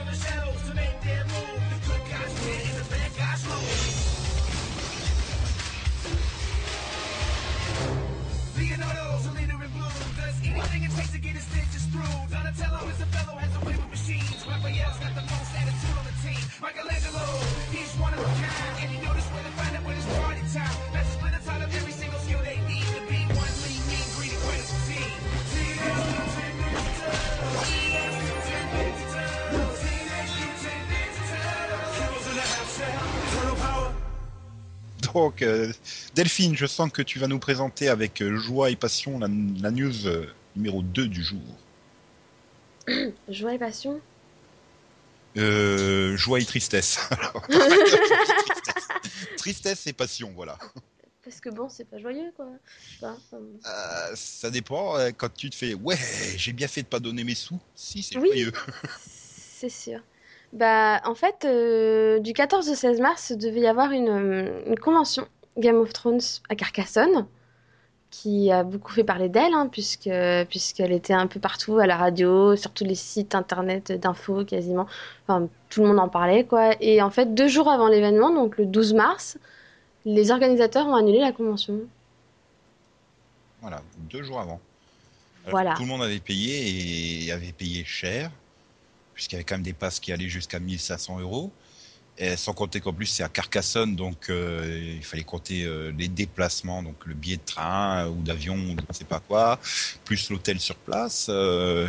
The 0.10 0.16
shadows 0.16 0.70
to 0.70 0.76
me. 0.76 0.89
Euh, 35.42 35.72
Delphine, 36.16 36.56
je 36.56 36.66
sens 36.66 36.92
que 36.92 37.02
tu 37.02 37.20
vas 37.20 37.28
nous 37.28 37.40
présenter 37.40 37.90
avec 37.90 38.22
euh, 38.22 38.38
joie 38.38 38.70
et 38.70 38.76
passion 38.76 39.20
la, 39.20 39.28
la 39.62 39.72
news 39.72 40.08
euh, 40.08 40.26
numéro 40.56 40.82
2 40.82 41.08
du 41.08 41.24
jour. 41.24 41.42
Joie 43.28 43.54
et 43.54 43.60
passion? 43.60 44.02
Euh, 45.38 46.18
joie 46.18 46.40
et 46.40 46.46
tristesse. 46.46 46.98
Alors, 47.12 47.48
tristesse. 47.48 48.88
Tristesse 49.38 49.88
et 49.88 49.94
passion, 49.94 50.32
voilà. 50.36 50.58
Parce 51.24 51.40
que 51.40 51.50
bon, 51.50 51.70
c'est 51.70 51.86
pas 51.86 52.00
joyeux, 52.00 52.32
quoi. 52.36 52.48
Enfin, 53.04 53.40
Euh, 53.68 54.12
ça 54.16 54.50
dépend 54.50 54.96
quand 55.18 55.32
tu 55.34 55.50
te 55.52 55.56
fais 55.56 55.76
ouais, 55.76 56.00
j'ai 56.36 56.52
bien 56.52 56.68
fait 56.68 56.82
de 56.82 56.88
pas 56.88 57.00
donner 57.00 57.24
mes 57.24 57.36
sous. 57.36 57.60
Si, 57.76 58.02
c'est 58.02 58.18
Oui. 58.18 58.28
joyeux. 58.30 58.52
C'est 59.08 59.70
sûr. 59.70 60.00
Bah, 60.54 61.02
en 61.06 61.16
fait, 61.16 61.46
euh, 61.46 62.20
du 62.20 62.34
14 62.34 62.70
au 62.70 62.76
16 62.76 63.02
mars, 63.02 63.30
il 63.30 63.38
devait 63.38 63.62
y 63.62 63.68
avoir 63.68 63.92
une, 63.92 64.10
euh, 64.10 64.64
une 64.66 64.80
convention 64.80 65.28
Game 65.58 65.78
of 65.78 65.94
Thrones 65.94 66.22
à 66.50 66.56
Carcassonne, 66.56 67.28
qui 68.10 68.52
a 68.52 68.64
beaucoup 68.64 68.92
fait 68.92 69.04
parler 69.04 69.30
d'elle, 69.30 69.54
hein, 69.54 69.68
puisque, 69.72 70.10
puisqu'elle 70.50 70.92
était 70.92 71.14
un 71.14 71.28
peu 71.28 71.40
partout 71.40 71.78
à 71.78 71.86
la 71.86 71.98
radio, 71.98 72.56
sur 72.56 72.72
tous 72.72 72.84
les 72.84 72.96
sites 72.96 73.36
internet 73.36 73.92
d'infos 73.92 74.44
quasiment. 74.46 74.88
Enfin, 75.28 75.48
tout 75.70 75.82
le 75.82 75.88
monde 75.88 76.00
en 76.00 76.10
parlait, 76.10 76.46
quoi. 76.46 76.72
Et 76.82 77.02
en 77.02 77.12
fait, 77.12 77.36
deux 77.36 77.48
jours 77.48 77.70
avant 77.70 77.88
l'événement, 77.88 78.34
donc 78.34 78.58
le 78.58 78.66
12 78.66 78.96
mars, 78.96 79.38
les 80.06 80.32
organisateurs 80.32 80.88
ont 80.88 80.96
annulé 80.96 81.20
la 81.20 81.32
convention. 81.32 81.82
Voilà, 83.62 83.82
deux 84.10 84.24
jours 84.24 84.40
avant. 84.40 84.60
Alors, 85.46 85.52
Voilà. 85.52 85.74
Tout 85.76 85.84
le 85.84 85.90
monde 85.90 86.02
avait 86.02 86.20
payé 86.20 87.26
et 87.26 87.32
avait 87.32 87.52
payé 87.52 87.84
cher, 87.86 88.32
puisqu'il 89.20 89.36
y 89.36 89.40
avait 89.40 89.44
quand 89.44 89.56
même 89.56 89.64
des 89.64 89.74
passes 89.74 90.00
qui 90.00 90.14
allaient 90.14 90.30
jusqu'à 90.30 90.60
1500 90.60 91.20
euros. 91.20 91.52
Sans 92.38 92.54
compter 92.54 92.80
qu'en 92.80 92.94
plus 92.94 93.06
c'est 93.06 93.24
à 93.24 93.30
Carcassonne, 93.30 93.96
donc 93.96 94.30
euh, 94.30 94.96
il 94.98 95.04
fallait 95.04 95.24
compter 95.24 95.64
euh, 95.64 95.92
les 95.98 96.10
déplacements, 96.10 96.84
donc 96.84 96.96
le 97.06 97.14
billet 97.14 97.38
de 97.38 97.46
train 97.46 98.08
ou 98.08 98.16
d'avion 98.22 98.56
ou 98.56 98.70
je 98.70 98.74
ne 98.74 98.94
sais 98.94 99.06
pas 99.06 99.22
quoi, 99.22 99.58
plus 100.04 100.30
l'hôtel 100.30 100.60
sur 100.60 100.76
place. 100.76 101.28
euh. 101.30 101.88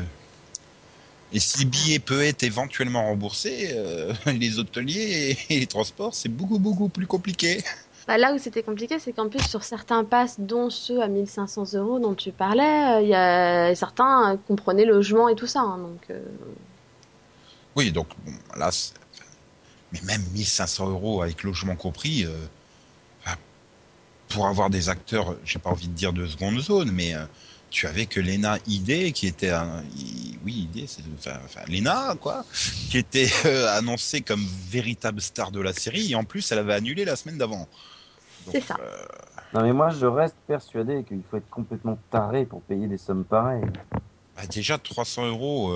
Et 1.33 1.41
si 1.41 1.65
le 1.65 1.71
billet 1.71 1.99
peut 2.01 2.23
être 2.23 2.43
éventuellement 2.45 3.07
remboursé, 3.07 3.77
les 4.27 4.59
hôteliers 4.59 5.37
et 5.49 5.61
les 5.61 5.67
transports, 5.67 6.15
c'est 6.15 6.29
beaucoup 6.29 6.59
beaucoup 6.59 6.89
plus 6.89 7.07
compliqué. 7.07 7.63
Bah, 8.09 8.19
là 8.19 8.33
où 8.33 8.39
c'était 8.39 8.65
compliqué, 8.65 8.99
c'est 8.99 9.13
qu'en 9.13 9.29
plus, 9.29 9.45
sur 9.49 9.63
certains 9.63 10.05
passes, 10.05 10.41
dont 10.41 10.71
ceux 10.71 11.01
à 11.01 11.07
1500 11.09 11.75
euros 11.75 12.01
dont 12.01 12.15
tu 12.15 12.33
parlais, 12.33 13.05
certains 13.77 14.37
comprenaient 14.49 14.85
logement 14.87 15.29
et 15.29 15.37
tout 15.37 15.47
ça. 15.47 15.61
hein, 15.61 15.79
donc, 15.79 16.09
Oui, 17.77 17.93
donc 17.93 18.09
bon, 18.25 18.33
là, 18.57 18.71
mais 19.93 20.01
même 20.03 20.23
1500 20.33 20.89
euros 20.91 21.23
avec 21.23 21.43
logement 21.43 21.77
compris, 21.77 22.25
euh, 22.25 22.37
enfin, 23.23 23.37
pour 24.29 24.47
avoir 24.47 24.71
des 24.71 24.89
acteurs, 24.89 25.37
j'ai 25.45 25.59
pas 25.59 25.71
envie 25.71 25.89
de 25.89 25.95
dire 25.95 26.13
de 26.13 26.27
seconde 26.27 26.59
zone, 26.61 26.91
mais 26.93 27.15
euh, 27.15 27.25
tu 27.71 27.87
avais 27.87 28.07
que 28.07 28.19
Lena 28.19 28.59
Idé 28.67 29.13
qui 29.13 29.27
était, 29.29 29.51
un, 29.51 29.83
oui 30.45 30.69
Idé, 30.71 30.87
c'est 30.89 31.03
enfin, 31.17 31.39
enfin, 31.45 31.61
Lena 31.69 32.15
quoi, 32.21 32.45
qui 32.91 32.99
était 32.99 33.31
euh, 33.47 33.69
annoncée 33.77 34.23
comme 34.23 34.45
véritable 34.69 35.21
star 35.21 35.53
de 35.53 35.61
la 35.61 35.73
série 35.73 36.13
et 36.13 36.15
en 36.17 36.25
plus 36.25 36.51
elle 36.51 36.59
avait 36.59 36.75
annulé 36.75 37.05
la 37.05 37.15
semaine 37.15 37.39
d'avant. 37.39 37.69
C'est 38.51 38.61
ça. 38.63 38.77
euh, 38.81 39.05
Non 39.55 39.63
mais 39.63 39.73
moi 39.73 39.91
je 39.91 40.07
reste 40.07 40.35
persuadé 40.49 41.05
qu'il 41.05 41.21
faut 41.31 41.37
être 41.37 41.51
complètement 41.51 41.99
taré 42.11 42.45
pour 42.45 42.63
payer 42.63 42.89
des 42.89 42.99
sommes 42.99 43.25
pareilles. 43.25 43.63
bah, 44.37 44.47
déjà 44.49 44.77
300 44.77 45.29
euros. 45.29 45.73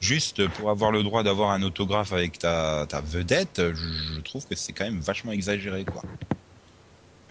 Juste 0.00 0.48
pour 0.48 0.70
avoir 0.70 0.90
le 0.90 1.02
droit 1.02 1.22
d'avoir 1.22 1.50
un 1.50 1.62
autographe 1.62 2.12
avec 2.12 2.38
ta, 2.38 2.86
ta 2.88 3.00
vedette, 3.02 3.60
je, 3.74 3.88
je 4.14 4.20
trouve 4.20 4.46
que 4.46 4.56
c'est 4.56 4.72
quand 4.72 4.84
même 4.84 5.00
vachement 5.00 5.32
exagéré, 5.32 5.84
quoi. 5.84 6.02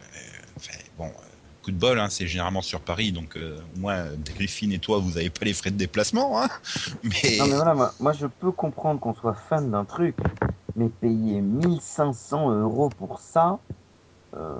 Euh, 0.01 0.15
enfin, 0.55 0.77
bon, 0.97 1.05
euh, 1.07 1.29
coup 1.63 1.71
de 1.71 1.77
bol, 1.77 1.99
hein, 1.99 2.09
c'est 2.09 2.27
généralement 2.27 2.61
sur 2.61 2.79
Paris, 2.79 3.11
donc 3.11 3.35
euh, 3.37 3.59
au 3.75 3.79
moins 3.79 4.05
Delphine 4.17 4.71
et 4.71 4.79
toi, 4.79 4.99
vous 4.99 5.17
avez 5.17 5.31
pas 5.31 5.45
les 5.45 5.53
frais 5.53 5.71
de 5.71 5.77
déplacement, 5.77 6.41
hein. 6.43 6.49
Mais, 7.03 7.37
Non 7.39 7.47
mais 7.47 7.55
voilà, 7.55 7.73
moi, 7.73 7.93
moi, 7.99 8.13
je 8.13 8.27
peux 8.27 8.51
comprendre 8.51 8.99
qu'on 8.99 9.15
soit 9.15 9.33
fan 9.33 9.71
d'un 9.71 9.85
truc, 9.85 10.15
mais 10.75 10.89
payer 10.89 11.41
1500 11.41 12.51
euros 12.51 12.89
pour 12.89 13.19
ça, 13.19 13.57
euh, 14.37 14.55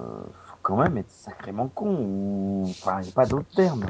faut 0.48 0.58
quand 0.64 0.78
même 0.78 0.98
être 0.98 1.12
sacrément 1.12 1.68
con, 1.68 1.96
ou... 1.96 2.66
Enfin, 2.72 3.02
il 3.02 3.04
n'y 3.04 3.10
a 3.10 3.14
pas 3.14 3.28
d'autre 3.28 3.50
terme. 3.56 3.86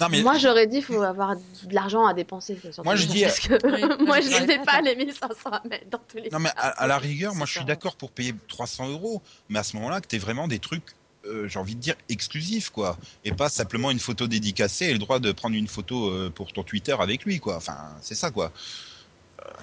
Non, 0.00 0.08
mais 0.08 0.22
Moi, 0.22 0.38
j'aurais 0.38 0.66
dit 0.66 0.76
qu'il 0.76 0.84
faut 0.96 1.02
avoir 1.02 1.36
de 1.36 1.74
l'argent 1.74 2.06
à 2.06 2.14
dépenser. 2.14 2.58
Moi, 2.84 2.96
je 2.96 3.06
dis- 3.06 3.22
Parce 3.22 3.40
que 3.40 3.54
Oui, 3.64 4.04
moi, 4.06 4.20
je 4.20 4.44
n'ai 4.44 4.58
pas 4.60 4.80
les 4.80 4.94
1500 4.94 5.50
à 5.50 5.62
mettre 5.68 5.90
dans 5.90 6.00
tous 6.08 6.18
les 6.18 6.30
Non 6.30 6.38
mais 6.38 6.50
à, 6.56 6.86
la 6.86 6.98
rigueur, 6.98 7.34
moi 7.34 7.46
je 7.46 7.52
suis 7.52 7.64
d'accord 7.64 7.96
pour 7.96 8.10
payer 8.10 8.34
300 8.48 8.88
euros, 8.90 9.22
mais 9.48 9.58
à 9.58 9.62
ce 9.62 9.76
moment-là, 9.76 10.00
que 10.00 10.06
t'aies 10.06 10.18
vraiment 10.18 10.46
des 10.48 10.58
trucs, 10.58 10.84
euh, 11.26 11.48
j'ai 11.48 11.58
envie 11.58 11.74
de 11.74 11.80
dire 11.80 11.96
exclusifs 12.08 12.70
quoi, 12.70 12.96
et 13.24 13.32
pas 13.32 13.48
simplement 13.48 13.90
une 13.90 13.98
photo 13.98 14.26
dédicacée 14.28 14.86
et 14.86 14.92
le 14.92 14.98
droit 14.98 15.18
de 15.18 15.32
prendre 15.32 15.56
une 15.56 15.68
photo 15.68 16.08
euh, 16.10 16.30
pour 16.30 16.52
ton 16.52 16.62
Twitter 16.62 16.96
avec 16.98 17.24
lui 17.24 17.40
quoi. 17.40 17.56
Enfin, 17.56 17.76
c'est 18.00 18.14
ça 18.14 18.30
quoi. 18.30 18.52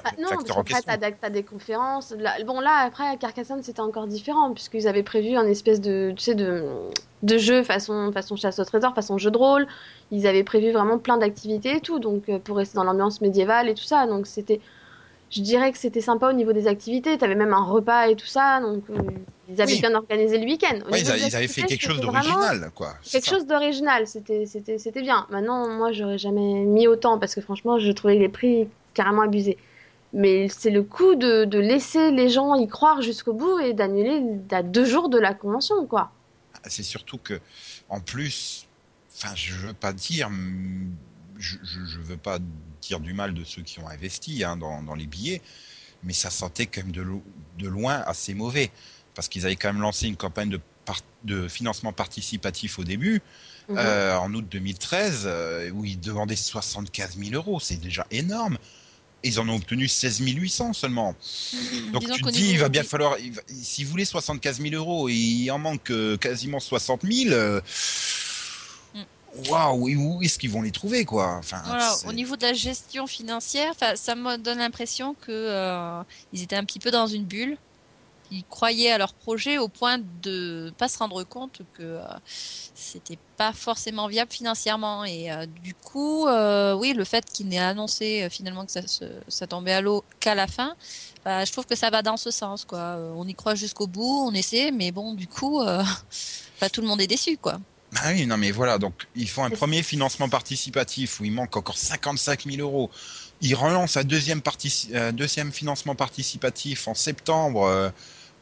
Ah, 0.04 0.12
non, 0.20 0.30
parce 0.30 0.44
qu'après, 0.44 0.82
t'as 1.20 1.30
des, 1.30 1.44
conférences. 1.44 2.12
Là- 2.12 2.36
bon, 2.46 2.60
là, 2.60 2.84
après, 2.86 3.08
à 3.08 3.18
Carcassonne, 3.18 3.64
c'était 3.64 3.82
encore 3.82 4.06
différent, 4.08 4.54
puisqu'ils 4.54 4.88
avaient 4.88 5.04
prévu 5.04 5.36
un 5.36 5.48
espèce 5.48 5.82
de, 5.82 6.14
tu 6.16 6.24
sais, 6.24 6.36
de, 6.36 6.64
de 7.24 7.38
jeu 7.38 7.64
façon, 7.64 8.12
façon 8.12 8.36
chasse 8.36 8.60
au 8.60 8.66
trésor, 8.66 8.94
façon 8.94 9.18
jeu 9.18 9.32
de 9.32 9.38
rôle. 9.38 9.68
Ils 10.12 10.28
avaient 10.28 10.44
prévu 10.44 10.72
vraiment 10.72 11.00
plein 11.00 11.18
d'activités 11.18 11.78
et 11.78 11.82
tout, 11.82 12.00
donc 12.00 12.30
euh, 12.30 12.38
pour 12.40 12.58
rester 12.58 12.76
dans 12.76 12.84
l'ambiance 12.84 13.20
médiévale 13.22 13.68
et 13.68 13.74
tout 13.74 13.84
ça. 13.84 14.06
Donc, 14.06 14.28
c'était. 14.28 14.62
Je 15.32 15.42
dirais 15.42 15.72
que 15.72 15.78
c'était 15.80 16.02
sympa 16.02 16.30
au 16.30 16.34
niveau 16.34 16.54
des 16.54 16.68
activités. 16.68 17.18
T'avais 17.18 17.36
même 17.36 17.54
un 17.54 17.64
repas 17.64 18.08
et 18.08 18.16
tout 18.16 18.28
ça, 18.28 18.62
donc 18.62 18.84
euh, 18.92 18.96
ils 19.50 19.60
avaient 19.60 19.74
Oui. 19.74 19.80
bien 19.82 19.96
organisé 19.96 20.38
le 20.38 20.46
week-end. 20.46 20.78
Ouais, 20.92 21.02
ils, 21.02 21.12
a- 21.12 21.18
des 21.18 21.26
ils 21.26 21.36
avaient 21.36 21.48
fait 21.48 21.64
quelque 21.64 21.82
chose 21.82 22.00
d'original 22.00 22.72
quoi. 22.76 22.94
Quelque 23.12 23.26
ça. 23.26 23.36
chose 23.36 23.48
d'original, 23.48 24.06
c'était 24.06 24.46
c'était 24.46 24.78
c'était 24.78 25.02
bien. 25.02 25.26
Maintenant, 25.32 25.68
moi, 25.68 25.92
j'aurais 25.92 26.20
jamais 26.20 26.54
mis 26.66 26.88
autant 26.88 27.18
parce 27.18 27.34
que 27.34 27.42
franchement, 27.42 27.80
je 27.80 27.92
trouvais 27.92 28.16
les 28.16 28.30
prix 28.30 28.70
carrément 28.96 29.22
abusés. 29.22 29.58
Mais 30.14 30.48
c'est 30.50 30.72
le 30.72 30.82
coup 30.84 31.16
de, 31.16 31.46
de 31.46 31.60
laisser 31.60 32.12
les 32.12 32.30
gens 32.30 32.56
y 32.56 32.68
croire 32.68 33.02
jusqu'au 33.04 33.34
bout 33.34 33.60
et 33.60 33.74
d'annuler 33.74 34.24
à 34.52 34.64
deux 34.64 34.86
jours 34.86 35.10
de 35.10 35.20
la 35.20 35.34
convention, 35.36 35.86
quoi. 35.88 36.12
C'est 36.68 36.84
surtout 36.84 37.18
que, 37.20 37.40
en 37.90 38.00
plus, 38.00 38.66
enfin, 39.16 39.36
je 39.36 39.54
veux 39.54 39.74
pas 39.74 39.94
dire, 39.94 40.30
je, 41.38 41.58
je, 41.64 41.86
je 41.86 42.00
veux 42.00 42.18
pas 42.18 42.40
dire 42.82 43.00
du 43.00 43.14
mal 43.14 43.34
de 43.34 43.44
ceux 43.44 43.62
qui 43.62 43.80
ont 43.80 43.88
investi 43.88 44.44
hein, 44.44 44.58
dans, 44.58 44.82
dans 44.82 44.96
les 44.96 45.06
billets, 45.06 45.42
mais 46.04 46.14
ça 46.14 46.30
sentait 46.30 46.66
quand 46.68 46.84
même 46.84 46.92
de, 46.92 47.02
lo- 47.02 47.24
de 47.60 47.68
loin 47.68 47.96
assez 48.08 48.34
mauvais, 48.34 48.72
parce 49.16 49.28
qu'ils 49.28 49.46
avaient 49.46 49.56
quand 49.56 49.74
même 49.74 49.82
lancé 49.82 50.08
une 50.08 50.18
campagne 50.18 50.50
de, 50.50 50.60
par- 50.86 51.02
de 51.24 51.48
financement 51.48 51.94
participatif 51.94 52.80
au 52.80 52.84
début, 52.84 53.22
Mhm. 53.70 53.78
euh, 53.80 54.18
en 54.18 54.34
août 54.34 54.46
2013, 54.50 55.24
euh, 55.26 55.70
où 55.72 55.86
ils 55.86 56.00
demandaient 56.00 56.36
75 56.36 57.18
000 57.18 57.34
euros, 57.34 57.60
c'est 57.60 57.78
déjà 57.82 58.06
énorme. 58.12 58.58
Ils 59.24 59.40
en 59.40 59.50
ont 59.50 59.56
obtenu 59.56 59.88
16 59.88 60.20
800 60.20 60.74
seulement. 60.74 61.16
Donc 61.92 62.02
Disons 62.04 62.14
tu 62.16 62.22
te 62.22 62.30
dis, 62.30 62.50
il 62.52 62.60
va 62.60 62.70
bien 62.70 62.84
falloir, 62.84 63.14
va- 63.14 63.42
si 63.48 63.84
vous 63.84 63.90
voulez 63.92 64.06
75 64.06 64.62
000 64.62 64.76
euros 64.76 65.10
et 65.10 65.14
il 65.14 65.50
en 65.52 65.58
manque 65.58 65.90
euh, 65.90 66.16
quasiment 66.18 66.60
60 66.60 67.02
000, 67.04 67.34
euh, 67.34 67.62
Mm. 68.94 69.04
waouh, 69.50 69.90
où 69.90 70.22
est-ce 70.22 70.38
qu'ils 70.40 70.52
vont 70.52 70.62
les 70.62 70.72
trouver 70.72 71.06
quoi? 71.06 71.38
Enfin, 71.38 71.62
Voilà, 71.66 71.96
c'est- 72.00 72.08
au 72.08 72.14
niveau 72.14 72.36
de 72.38 72.44
la 72.44 72.54
gestion 72.54 73.08
financière, 73.08 73.74
'fin, 73.76 73.96
ça 73.96 74.16
me 74.16 74.38
donne 74.38 74.60
l'impression 74.60 75.16
que 75.16 75.32
euh, 75.32 76.04
étaient 76.32 76.56
un 76.56 76.64
petit 76.66 76.80
peu 76.80 76.92
dans 76.92 77.08
une 77.08 77.26
bulle. 77.26 77.58
Ils 78.36 78.46
croyaient 78.46 78.92
à 78.92 78.98
leur 78.98 79.14
projet 79.14 79.58
au 79.58 79.70
point 79.70 79.98
de 80.02 80.74
pas 80.78 80.88
se 80.90 80.98
rendre 80.98 81.24
compte 81.24 81.62
que 81.74 81.84
euh, 81.84 82.04
c'était 82.26 83.20
pas 83.38 83.54
forcément 83.54 84.08
viable 84.08 84.32
financièrement. 84.32 85.06
Et 85.06 85.32
euh, 85.32 85.46
du 85.46 85.74
coup, 85.76 86.28
euh, 86.28 86.74
oui, 86.74 86.94
le 86.94 87.06
fait 87.06 87.26
qu'ils 87.34 87.48
n'aient 87.48 87.58
annoncé 87.60 88.24
euh, 88.24 88.30
finalement 88.30 88.66
que 88.66 88.72
ça, 88.72 88.86
se- 88.88 89.22
ça 89.28 89.48
tombait 89.48 89.74
à 89.74 89.82
l'eau 89.82 90.06
qu'à 90.20 90.36
la 90.36 90.48
fin, 90.48 90.76
bah, 91.24 91.46
je 91.46 91.52
trouve 91.52 91.66
que 91.66 91.76
ça 91.76 91.90
va 91.90 92.02
dans 92.02 92.18
ce 92.18 92.32
sens. 92.32 92.66
Quoi. 92.66 92.98
On 93.16 93.28
y 93.28 93.36
croit 93.36 93.56
jusqu'au 93.56 93.88
bout, 93.88 94.26
on 94.28 94.34
essaie, 94.34 94.72
mais 94.72 94.92
bon, 94.92 95.14
du 95.14 95.28
coup, 95.28 95.62
pas 96.60 96.70
tout 96.70 96.82
le 96.82 96.88
monde 96.88 97.02
est 97.02 97.08
déçu. 97.08 97.38
quoi. 97.38 97.58
Ah 97.98 98.12
oui, 98.12 98.26
non 98.26 98.38
mais 98.38 98.52
voilà, 98.52 98.78
donc 98.78 98.94
ils 99.16 99.30
font 99.30 99.44
un 99.46 99.50
premier 99.50 99.82
financement 99.82 100.28
participatif 100.28 101.20
où 101.20 101.26
il 101.26 101.32
manque 101.32 101.56
encore 101.56 101.78
55 101.78 102.46
000 102.46 102.58
euros. 102.60 102.92
Ils 103.42 103.56
relancent 103.56 103.96
un 103.98 104.04
deuxième, 104.04 104.42
euh, 104.94 105.12
deuxième 105.12 105.52
financement 105.54 105.96
participatif 105.96 106.88
en 106.88 106.94
septembre 106.94 107.64
euh, 107.64 107.90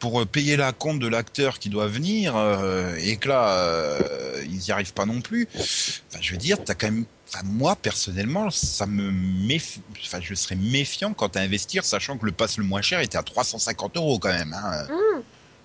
pour 0.04 0.20
euh, 0.20 0.26
payer 0.26 0.58
la 0.58 0.74
compte 0.74 1.00
de 1.00 1.08
l'acteur 1.08 1.60
qui 1.60 1.70
doit 1.70 1.88
venir 1.88 2.36
euh, 2.36 2.94
et 3.00 3.16
que 3.16 3.30
là, 3.30 3.58
euh, 3.58 4.44
ils 4.44 4.58
n'y 4.58 4.72
arrivent 4.72 4.92
pas 4.92 5.06
non 5.06 5.22
plus. 5.22 5.48
Enfin, 5.56 6.20
je 6.20 6.34
veux 6.34 6.38
dire, 6.38 6.58
t'as 6.62 6.74
quand 6.74 6.88
même... 6.88 7.06
Moi, 7.46 7.78
personnellement, 7.78 8.52
ça 8.52 8.86
me. 8.86 9.12
Enfin, 10.06 10.20
je 10.22 10.36
serais 10.36 10.56
méfiant 10.56 11.14
quant 11.14 11.30
à 11.30 11.40
investir, 11.40 11.84
sachant 11.84 12.18
que 12.18 12.26
le 12.28 12.32
pass 12.34 12.58
le 12.58 12.64
moins 12.64 12.82
cher 12.82 13.00
était 13.00 13.18
à 13.18 13.24
350 13.24 13.96
euros 13.98 14.20
quand 14.20 14.34
même. 14.34 14.54
Hein. 14.54 14.86
Mmh. 14.90 15.22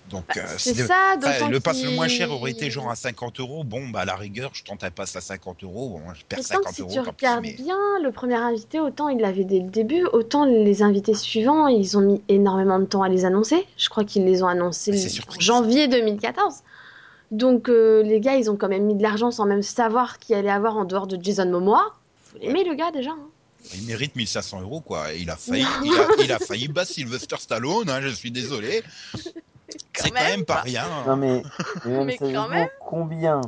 Donc, 0.09 0.25
Bah, 0.35 0.41
euh, 0.43 0.55
c'est 0.57 0.73
ça, 0.73 1.15
Enfin, 1.17 1.49
le 1.49 1.59
pass 1.59 1.83
le 1.83 1.91
moins 1.91 2.07
cher 2.07 2.31
aurait 2.31 2.51
été 2.51 2.71
genre 2.71 2.89
à 2.89 2.95
50 2.95 3.39
euros. 3.39 3.63
Bon, 3.63 3.87
bah 3.89 3.99
à 4.01 4.05
la 4.05 4.15
rigueur, 4.15 4.51
je 4.53 4.63
tente 4.63 4.83
un 4.83 4.91
pass 4.91 5.15
à 5.15 5.21
50 5.21 5.63
euros. 5.63 5.89
Bon, 5.89 6.01
je 6.13 6.23
perds 6.25 6.39
Autant 6.39 6.47
50 6.47 6.67
que 6.69 6.75
si 6.75 6.81
euros. 6.81 6.91
tu 6.93 6.99
regardes 6.99 7.41
mais- 7.43 7.53
bien, 7.53 7.77
le 8.03 8.11
premier 8.11 8.35
invité, 8.35 8.79
autant 8.79 9.07
il 9.09 9.19
l'avait 9.19 9.43
dès 9.43 9.59
le 9.59 9.69
début, 9.69 10.05
autant 10.13 10.45
les 10.45 10.81
invités 10.81 11.13
suivants, 11.13 11.67
ils 11.67 11.97
ont 11.97 12.01
mis 12.01 12.21
énormément 12.27 12.79
de 12.79 12.85
temps 12.85 13.03
à 13.03 13.09
les 13.09 13.23
annoncer. 13.25 13.65
Je 13.77 13.89
crois 13.89 14.03
qu'ils 14.03 14.25
les 14.25 14.41
ont 14.43 14.47
annoncés 14.47 14.97
c'est 14.97 15.21
en 15.29 15.39
janvier 15.39 15.87
2014. 15.87 16.55
Donc 17.31 17.69
euh, 17.69 18.01
les 18.01 18.19
gars, 18.19 18.35
ils 18.37 18.49
ont 18.49 18.55
quand 18.55 18.69
même 18.69 18.85
mis 18.85 18.95
de 18.95 19.03
l'argent 19.03 19.29
sans 19.29 19.45
même 19.45 19.61
savoir 19.61 20.17
qui 20.17 20.33
allait 20.33 20.49
avoir 20.49 20.77
en 20.77 20.85
dehors 20.85 21.05
de 21.05 21.23
Jason 21.23 21.49
Momoa. 21.49 21.93
Faut 22.23 22.39
l'aimer 22.39 22.63
le 22.63 22.73
gars 22.73 22.91
déjà. 22.91 23.11
hein. 23.11 23.19
Il 23.75 23.85
mérite 23.85 24.15
1500 24.15 24.61
euros, 24.61 24.79
quoi. 24.79 25.13
Il 25.13 25.29
a 25.29 25.35
failli, 25.37 25.63
Non. 25.63 25.69
il 25.83 25.93
a, 25.93 26.23
il 26.23 26.31
a 26.31 26.39
failli 26.39 26.67
battre 26.69 26.91
Sylvester 26.91 27.35
Stallone. 27.37 27.89
Hein, 27.89 27.99
je 28.01 28.07
suis 28.07 28.31
désolé. 28.31 28.81
C'est 29.93 30.09
quand 30.09 30.13
même 30.21 30.45
pas 30.45 30.61
rien. 30.61 30.83
hein. 30.83 31.03
Non 31.07 31.15
mais, 31.15 31.43
mais 31.85 31.91
même 31.91 32.05
Mais 32.07 32.13
quand 32.17 32.19
sérieusement, 32.19 32.49
même. 32.49 32.67
combien 32.79 33.41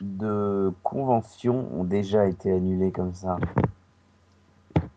de 0.00 0.72
conventions 0.82 1.68
ont 1.76 1.84
déjà 1.84 2.26
été 2.26 2.50
annulées 2.52 2.90
comme 2.90 3.14
ça? 3.14 3.36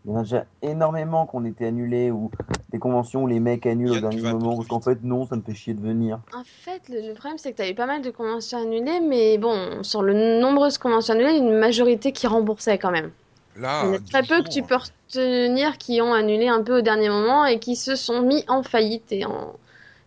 Il 0.06 0.10
y 0.10 0.14
en 0.14 0.18
a 0.18 0.22
déjà 0.22 0.44
énormément 0.62 1.26
qui 1.26 1.36
ont 1.36 1.44
été 1.44 1.66
annulées 1.66 2.10
ou 2.10 2.30
des 2.70 2.78
conventions 2.78 3.22
où 3.22 3.26
les 3.26 3.40
mecs 3.40 3.64
annulent 3.66 3.92
au 3.92 4.00
dernier 4.00 4.20
moment 4.20 4.56
parce 4.56 4.68
qu'en 4.68 4.80
fait 4.80 5.02
non, 5.02 5.26
ça 5.26 5.36
me 5.36 5.42
fait 5.42 5.54
chier 5.54 5.72
de 5.74 5.80
venir. 5.80 6.18
En 6.34 6.42
fait, 6.44 6.82
le, 6.88 7.08
le 7.08 7.14
problème, 7.14 7.38
c'est 7.38 7.52
que 7.52 7.62
tu 7.62 7.70
eu 7.70 7.74
pas 7.74 7.86
mal 7.86 8.02
de 8.02 8.10
conventions 8.10 8.58
annulées, 8.58 9.00
mais 9.00 9.38
bon, 9.38 9.82
sur 9.82 10.02
le 10.02 10.40
nombreuses 10.40 10.76
conventions 10.78 11.14
annulées, 11.14 11.32
il 11.32 11.38
y 11.38 11.40
a 11.40 11.52
une 11.52 11.58
majorité 11.58 12.12
qui 12.12 12.26
remboursait 12.26 12.78
quand 12.78 12.90
même. 12.90 13.10
Là, 13.56 13.82
Il 13.84 13.86
y 13.86 13.90
en 13.90 13.94
a 13.94 13.98
très 14.00 14.22
peu 14.22 14.42
que 14.42 14.48
tu 14.48 14.62
peux 14.62 14.76
retenir 14.76 15.78
qui 15.78 16.00
ont 16.02 16.12
annulé 16.12 16.48
un 16.48 16.62
peu 16.62 16.78
au 16.78 16.82
dernier 16.82 17.08
moment 17.08 17.46
et 17.46 17.58
qui 17.58 17.76
se 17.76 17.94
sont 17.94 18.20
mis 18.22 18.44
en 18.48 18.62
faillite 18.62 19.10
et 19.10 19.24
en, 19.24 19.54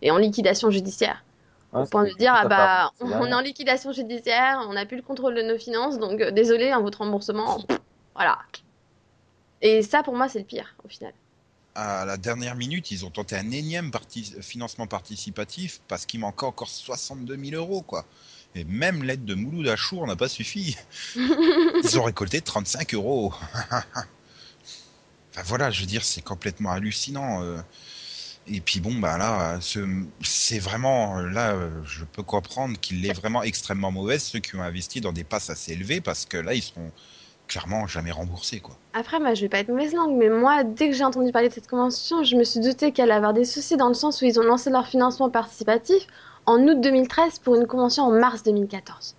et 0.02 0.10
en 0.10 0.18
liquidation 0.18 0.70
judiciaire. 0.70 1.24
Ouais, 1.72 1.82
Au 1.82 1.86
point 1.86 2.04
de 2.06 2.14
dire, 2.18 2.32
ah 2.34 2.46
bah, 2.46 2.92
on 3.00 3.26
est 3.26 3.34
en 3.34 3.40
liquidation 3.40 3.92
judiciaire, 3.92 4.64
on 4.68 4.72
n'a 4.74 4.86
plus 4.86 4.96
le 4.96 5.02
contrôle 5.02 5.34
de 5.34 5.42
nos 5.42 5.58
finances, 5.58 5.98
donc 5.98 6.20
euh, 6.20 6.30
désolé, 6.30 6.70
hein, 6.70 6.80
votre 6.80 6.98
remboursement, 6.98 7.60
pff, 7.62 7.78
voilà. 8.14 8.38
Et 9.60 9.82
ça, 9.82 10.02
pour 10.02 10.16
moi, 10.16 10.28
c'est 10.28 10.38
le 10.40 10.44
pire, 10.44 10.74
au 10.84 10.88
final. 10.88 11.12
à 11.74 12.04
la 12.04 12.16
dernière 12.16 12.56
minute, 12.56 12.90
ils 12.90 13.04
ont 13.06 13.10
tenté 13.10 13.36
un 13.36 13.50
énième 13.52 13.90
parti- 13.90 14.34
financement 14.42 14.86
participatif 14.86 15.80
parce 15.88 16.06
qu'il 16.06 16.20
manquait 16.20 16.46
encore 16.46 16.68
62 16.68 17.36
000 17.36 17.56
euros, 17.56 17.82
quoi. 17.82 18.04
Et 18.54 18.64
même 18.64 19.04
l'aide 19.04 19.24
de 19.24 19.34
Mouloud 19.34 19.68
Achour 19.68 20.06
n'a 20.06 20.16
pas 20.16 20.28
suffi. 20.28 20.76
Ils 21.14 21.98
ont 21.98 22.02
récolté 22.04 22.40
35 22.40 22.94
euros. 22.94 23.32
enfin 25.32 25.42
voilà, 25.44 25.70
je 25.70 25.80
veux 25.80 25.86
dire, 25.86 26.04
c'est 26.04 26.22
complètement 26.22 26.70
hallucinant. 26.72 27.42
euh. 27.42 27.58
Et 28.50 28.60
puis 28.60 28.80
bon, 28.80 28.94
bah 28.98 29.18
là, 29.18 29.58
ce- 29.60 30.04
c'est 30.22 30.58
vraiment 30.58 31.16
là, 31.20 31.52
euh, 31.54 31.70
je 31.84 32.04
peux 32.04 32.22
comprendre 32.22 32.78
qu'il 32.80 33.04
est 33.06 33.12
vraiment 33.12 33.42
extrêmement 33.42 33.90
mauvais 33.92 34.18
ceux 34.18 34.38
qui 34.38 34.56
ont 34.56 34.62
investi 34.62 35.00
dans 35.00 35.12
des 35.12 35.24
passes 35.24 35.50
assez 35.50 35.72
élevées 35.72 36.00
parce 36.00 36.24
que 36.24 36.36
là, 36.38 36.54
ils 36.54 36.62
seront 36.62 36.92
clairement 37.46 37.86
jamais 37.86 38.10
remboursés, 38.10 38.60
quoi. 38.60 38.76
Après, 38.92 39.20
moi, 39.20 39.34
je 39.34 39.42
vais 39.42 39.48
pas 39.48 39.58
être 39.60 39.68
mauvaise 39.68 39.94
langue, 39.94 40.16
mais 40.16 40.28
moi, 40.28 40.64
dès 40.64 40.88
que 40.90 40.94
j'ai 40.96 41.04
entendu 41.04 41.32
parler 41.32 41.48
de 41.48 41.54
cette 41.54 41.68
convention, 41.68 42.22
je 42.24 42.36
me 42.36 42.44
suis 42.44 42.60
douté 42.60 42.92
qu'elle 42.92 43.10
allait 43.10 43.16
avoir 43.16 43.32
des 43.34 43.44
soucis 43.44 43.76
dans 43.76 43.88
le 43.88 43.94
sens 43.94 44.20
où 44.20 44.24
ils 44.24 44.38
ont 44.40 44.42
lancé 44.44 44.70
leur 44.70 44.86
financement 44.86 45.30
participatif 45.30 46.06
en 46.46 46.58
août 46.66 46.80
2013 46.80 47.38
pour 47.40 47.54
une 47.56 47.66
convention 47.66 48.04
en 48.04 48.10
mars 48.12 48.42
2014. 48.42 49.16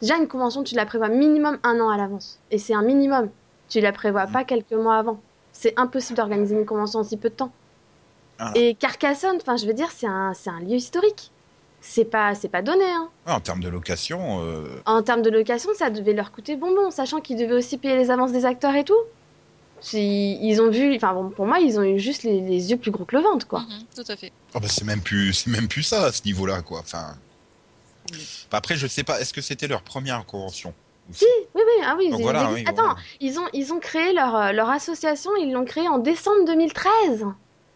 Déjà, 0.00 0.16
une 0.16 0.28
convention, 0.28 0.62
tu 0.64 0.74
la 0.74 0.86
prévois 0.86 1.08
minimum 1.08 1.58
un 1.62 1.80
an 1.80 1.88
à 1.88 1.96
l'avance. 1.96 2.38
Et 2.50 2.58
c'est 2.58 2.74
un 2.74 2.82
minimum. 2.82 3.30
Tu 3.68 3.80
la 3.80 3.92
prévois 3.92 4.26
pas 4.26 4.44
quelques 4.44 4.72
mois 4.72 4.98
avant. 4.98 5.22
C'est 5.52 5.74
impossible 5.78 6.16
d'organiser 6.18 6.54
une 6.54 6.66
convention 6.66 7.00
en 7.00 7.04
si 7.04 7.16
peu 7.16 7.30
de 7.30 7.34
temps. 7.34 7.52
Ah. 8.38 8.52
Et 8.54 8.74
Carcassonne, 8.74 9.36
enfin, 9.40 9.56
je 9.56 9.66
veux 9.66 9.72
dire, 9.74 9.90
c'est 9.96 10.06
un, 10.06 10.32
c'est 10.34 10.50
un 10.50 10.60
lieu 10.60 10.74
historique. 10.76 11.30
C'est 11.80 12.04
pas, 12.04 12.34
c'est 12.34 12.48
pas 12.48 12.62
donné, 12.62 12.84
hein. 12.84 13.08
Ouais, 13.26 13.32
en 13.32 13.40
termes 13.40 13.60
de 13.60 13.68
location, 13.68 14.42
euh, 14.42 14.66
En 14.86 15.02
termes 15.02 15.22
de 15.22 15.30
location, 15.30 15.70
ça 15.78 15.88
devait 15.90 16.12
leur 16.14 16.32
coûter 16.32 16.56
bonbon, 16.56 16.90
sachant 16.90 17.20
qu'ils 17.20 17.36
devaient 17.36 17.54
aussi 17.54 17.78
payer 17.78 17.96
les 17.96 18.10
avances 18.10 18.32
des 18.32 18.44
acteurs 18.44 18.74
et 18.74 18.82
tout. 18.84 18.98
Si- 19.80 20.38
Ils 20.42 20.60
ont 20.60 20.70
vu, 20.70 20.96
enfin 20.96 21.12
bon, 21.14 21.30
pour 21.30 21.46
moi, 21.46 21.60
ils 21.60 21.78
ont 21.78 21.84
eu 21.84 21.98
juste 21.98 22.24
les, 22.24 22.40
les 22.40 22.70
yeux 22.70 22.76
plus 22.76 22.90
gros 22.90 23.04
que 23.04 23.14
le 23.14 23.22
ventre, 23.22 23.46
quoi. 23.46 23.60
Mhm, 23.60 23.84
tout 23.94 24.10
à 24.10 24.16
fait. 24.16 24.32
Oh 24.54 24.58
bah 24.60 24.68
c'est 24.68 24.84
même 24.84 25.00
plus 25.02 25.32
c'est 25.34 25.50
même 25.50 25.68
plus 25.68 25.82
ça 25.82 26.06
à 26.06 26.12
ce 26.12 26.22
niveau-là 26.24 26.62
quoi. 26.62 26.80
Enfin. 26.80 27.14
Bah 28.50 28.58
après 28.58 28.76
je 28.76 28.86
sais 28.86 29.02
pas 29.04 29.20
est-ce 29.20 29.34
que 29.34 29.40
c'était 29.42 29.68
leur 29.68 29.82
première 29.82 30.24
convention. 30.24 30.72
Si, 31.12 31.24
oui, 31.54 31.62
oui, 31.64 31.84
ah 31.84 31.94
oui, 31.98 32.08
ils, 32.10 32.22
voilà, 32.22 32.40
ils 32.42 32.46
oui, 32.46 32.50
existent. 32.62 32.70
Attends, 32.72 32.82
voilà. 32.94 33.00
ils 33.20 33.38
ont, 33.38 33.46
ils 33.52 33.72
ont 33.72 33.78
créé 33.78 34.12
leur, 34.12 34.34
euh, 34.34 34.52
leur 34.52 34.70
association, 34.70 35.30
ils 35.40 35.52
l'ont 35.52 35.64
créée 35.64 35.88
en 35.88 35.98
décembre 35.98 36.44
2013. 36.46 37.26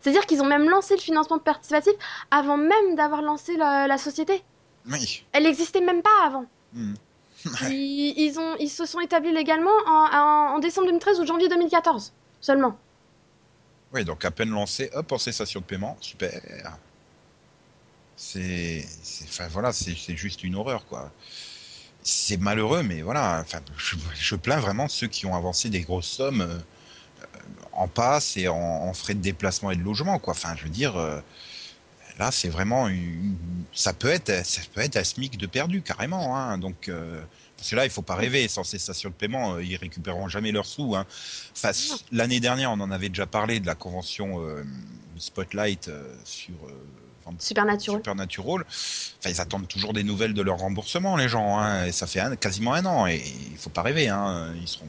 C'est-à-dire 0.00 0.26
qu'ils 0.26 0.40
ont 0.42 0.46
même 0.46 0.68
lancé 0.68 0.94
le 0.94 1.00
financement 1.00 1.38
participatif 1.38 1.92
avant 2.30 2.56
même 2.56 2.94
d'avoir 2.96 3.22
lancé 3.22 3.56
la, 3.56 3.86
la 3.86 3.98
société. 3.98 4.42
Oui. 4.90 5.24
Elle 5.32 5.42
n'existait 5.44 5.80
même 5.82 6.02
pas 6.02 6.24
avant. 6.24 6.46
Hmm. 6.72 6.94
Ils, 7.70 8.14
ils 8.18 8.38
ont, 8.38 8.54
ils 8.58 8.68
se 8.68 8.84
sont 8.84 9.00
établis 9.00 9.32
légalement 9.32 9.70
en, 9.86 10.08
en- 10.12 10.54
en 10.56 10.58
décembre 10.58 10.88
2013 10.88 11.20
ou 11.20 11.26
janvier 11.26 11.48
2014 11.48 12.12
seulement. 12.40 12.78
Oui 13.94 14.04
donc 14.04 14.24
à 14.26 14.30
peine 14.30 14.50
lancé 14.50 14.90
hop 14.92 15.10
en 15.12 15.18
cessation 15.18 15.60
de 15.60 15.64
paiement 15.64 15.96
super. 16.00 16.40
C'est 18.16 18.84
enfin 19.24 19.48
voilà 19.48 19.72
c'est 19.72 19.94
c'est 19.96 20.16
juste 20.16 20.44
une 20.44 20.54
horreur 20.54 20.84
quoi. 20.86 21.10
C'est 22.02 22.36
malheureux 22.36 22.82
mais 22.82 23.00
voilà 23.02 23.40
enfin 23.40 23.60
je, 23.78 23.96
je 24.14 24.34
plains 24.36 24.60
vraiment 24.60 24.88
ceux 24.88 25.06
qui 25.06 25.24
ont 25.26 25.34
avancé 25.34 25.70
des 25.70 25.80
grosses 25.80 26.08
sommes 26.08 26.42
euh, 26.42 26.58
en 27.72 27.88
passe 27.88 28.36
et 28.36 28.48
en, 28.48 28.56
en 28.56 28.92
frais 28.94 29.14
de 29.14 29.20
déplacement 29.20 29.70
et 29.70 29.76
de 29.76 29.82
logement 29.82 30.18
quoi. 30.18 30.32
Enfin 30.32 30.54
je 30.56 30.64
veux 30.64 30.70
dire. 30.70 30.96
euh, 30.96 31.20
Là, 32.18 32.30
c'est 32.30 32.48
vraiment 32.50 32.86
une... 32.88 33.34
ça 33.72 33.94
peut 33.94 34.08
être 34.10 34.44
ça 34.44 34.60
peut 34.74 34.82
être 34.82 34.96
un 34.98 35.04
SMIC 35.04 35.38
de 35.38 35.46
perdu 35.46 35.80
carrément. 35.80 36.36
Hein. 36.36 36.58
Donc 36.58 36.90
euh, 36.90 37.18
parce 37.56 37.70
que 37.70 37.76
là, 37.76 37.84
il 37.86 37.90
faut 37.90 38.02
pas 38.02 38.14
rêver. 38.16 38.46
Sans 38.46 38.62
cessation 38.62 39.08
de 39.08 39.14
paiement, 39.14 39.54
euh, 39.54 39.64
ils 39.64 39.76
récupéreront 39.76 40.28
jamais 40.28 40.52
leurs 40.52 40.66
sous. 40.66 40.94
Hein. 40.96 41.06
Enfin, 41.56 41.70
l'année 42.12 42.40
dernière, 42.40 42.72
on 42.72 42.80
en 42.80 42.90
avait 42.90 43.08
déjà 43.08 43.24
parlé 43.26 43.58
de 43.58 43.64
la 43.66 43.74
convention 43.74 44.42
euh, 44.44 44.62
Spotlight 45.16 45.90
sur 46.24 46.54
Supernatural. 47.38 48.00
Supernatural. 48.00 48.64
Enfin, 48.68 49.30
ils 49.30 49.40
attendent 49.40 49.68
toujours 49.68 49.94
des 49.94 50.02
nouvelles 50.02 50.34
de 50.34 50.42
leur 50.42 50.58
remboursement, 50.58 51.16
les 51.16 51.28
gens. 51.28 51.58
Hein. 51.58 51.86
Et 51.86 51.92
ça 51.92 52.06
fait 52.06 52.20
un- 52.20 52.36
quasiment 52.36 52.74
un 52.74 52.84
an. 52.84 53.06
Et 53.06 53.22
il 53.50 53.56
faut 53.56 53.70
pas 53.70 53.82
rêver. 53.82 54.08
Hein. 54.08 54.52
Ils 54.60 54.68
seront 54.68 54.88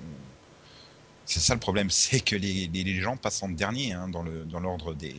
C'est 1.32 1.40
ça 1.40 1.54
le 1.54 1.60
problème, 1.60 1.90
c'est 1.90 2.20
que 2.20 2.36
les, 2.36 2.70
les, 2.74 2.84
les 2.84 2.96
gens 2.96 3.16
passent 3.18 3.42
en 3.44 3.50
dernier 3.50 3.94
hein, 3.94 4.10
dans 4.10 4.60
l'ordre 4.60 4.94
des. 4.94 5.16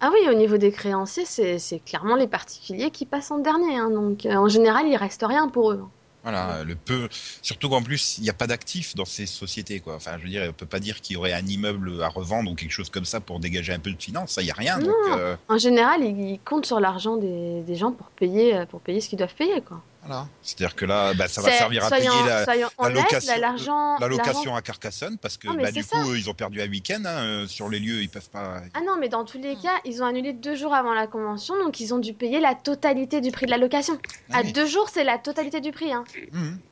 Ah 0.00 0.10
oui, 0.12 0.28
au 0.28 0.34
niveau 0.34 0.58
des 0.58 0.70
créanciers, 0.70 1.24
c'est 1.24 1.80
clairement 1.84 2.16
les 2.16 2.26
particuliers 2.26 2.90
qui 2.90 3.06
passent 3.06 3.30
en 3.30 3.38
dernier. 3.38 3.76
hein. 3.76 3.90
donc, 3.90 4.26
euh, 4.26 4.34
en 4.34 4.48
général, 4.48 4.86
il 4.86 4.96
reste 4.96 5.24
rien 5.26 5.48
pour 5.48 5.72
eux. 5.72 5.82
Voilà, 6.22 6.64
le 6.64 6.74
peu. 6.74 7.08
Surtout 7.42 7.68
qu'en 7.68 7.82
plus, 7.82 8.16
il 8.18 8.22
n'y 8.24 8.30
a 8.30 8.34
pas 8.34 8.46
d'actifs 8.46 8.94
dans 8.94 9.04
ces 9.04 9.26
sociétés, 9.26 9.80
quoi. 9.80 9.94
Enfin, 9.96 10.12
je 10.18 10.22
veux 10.24 10.30
dire, 10.30 10.46
on 10.48 10.52
peut 10.54 10.64
pas 10.66 10.80
dire 10.80 11.00
qu'il 11.02 11.14
y 11.14 11.16
aurait 11.18 11.34
un 11.34 11.46
immeuble 11.46 12.02
à 12.02 12.08
revendre 12.08 12.50
ou 12.50 12.54
quelque 12.54 12.70
chose 12.72 12.88
comme 12.88 13.04
ça 13.04 13.20
pour 13.20 13.40
dégager 13.40 13.72
un 13.74 13.78
peu 13.78 13.90
de 13.92 14.02
finances. 14.02 14.32
Ça, 14.32 14.40
il 14.42 14.46
y 14.46 14.50
a 14.50 14.54
rien. 14.54 14.78
Non. 14.78 14.86
Donc, 14.86 14.94
euh, 15.18 15.36
En 15.48 15.58
général, 15.58 16.02
ils, 16.02 16.32
ils 16.32 16.40
comptent 16.40 16.64
sur 16.66 16.80
l'argent 16.80 17.16
des, 17.18 17.60
des 17.62 17.76
gens 17.76 17.92
pour 17.92 18.06
payer, 18.08 18.56
euh, 18.56 18.66
pour 18.66 18.80
payer 18.80 19.02
ce 19.02 19.08
qu'ils 19.10 19.18
doivent 19.18 19.34
payer. 19.34 19.60
Quoi. 19.60 19.82
Voilà. 20.06 20.26
C'est-à-dire 20.42 20.74
que 20.76 20.84
là, 20.84 21.14
bah, 21.14 21.28
ça 21.28 21.40
va 21.42 21.50
servir 21.50 21.84
à 21.84 21.90
payer 21.90 22.04
la, 22.08 22.44
location- 22.90 23.32
là, 23.32 23.38
l'argent. 23.38 23.94
la 23.98 24.08
l'argent- 24.08 24.08
location 24.08 24.54
à 24.56 24.62
Carcassonne 24.62 25.16
parce 25.18 25.36
que 25.36 25.48
Non, 25.48 25.54
bah, 25.54 25.72
du 25.72 25.82
ça. 25.82 26.02
coup, 26.02 26.14
ils 26.14 26.28
ont 26.28 26.34
perdu 26.34 26.60
un 26.60 26.68
week-end 26.68 27.02
hein, 27.04 27.08
euh, 27.24 27.46
sur 27.46 27.68
les 27.68 27.78
lieux. 27.78 28.02
Ils 28.02 28.08
peuvent 28.08 28.28
pas. 28.30 28.60
Ah 28.74 28.80
non, 28.86 28.96
mais 29.00 29.08
dans 29.08 29.24
tous 29.24 29.38
les 29.38 29.56
cas, 29.56 29.80
ils 29.84 30.02
ont 30.02 30.06
annulé 30.06 30.32
deux 30.32 30.54
jours 30.54 30.74
avant 30.74 30.92
la 30.94 31.06
convention, 31.06 31.54
donc 31.62 31.80
ils 31.80 31.94
ont 31.94 31.98
dû 31.98 32.12
payer 32.12 32.40
la 32.40 32.54
totalité 32.54 33.20
du 33.20 33.30
prix 33.30 33.46
de 33.46 33.50
la 33.50 33.58
location. 33.58 33.98
Ah 34.32 34.38
à 34.38 34.42
oui. 34.42 34.52
deux 34.52 34.66
jours, 34.66 34.88
c'est 34.92 35.04
la 35.04 35.18
totalité 35.18 35.60
du 35.60 35.72
prix. 35.72 35.92
Hein. 35.92 36.04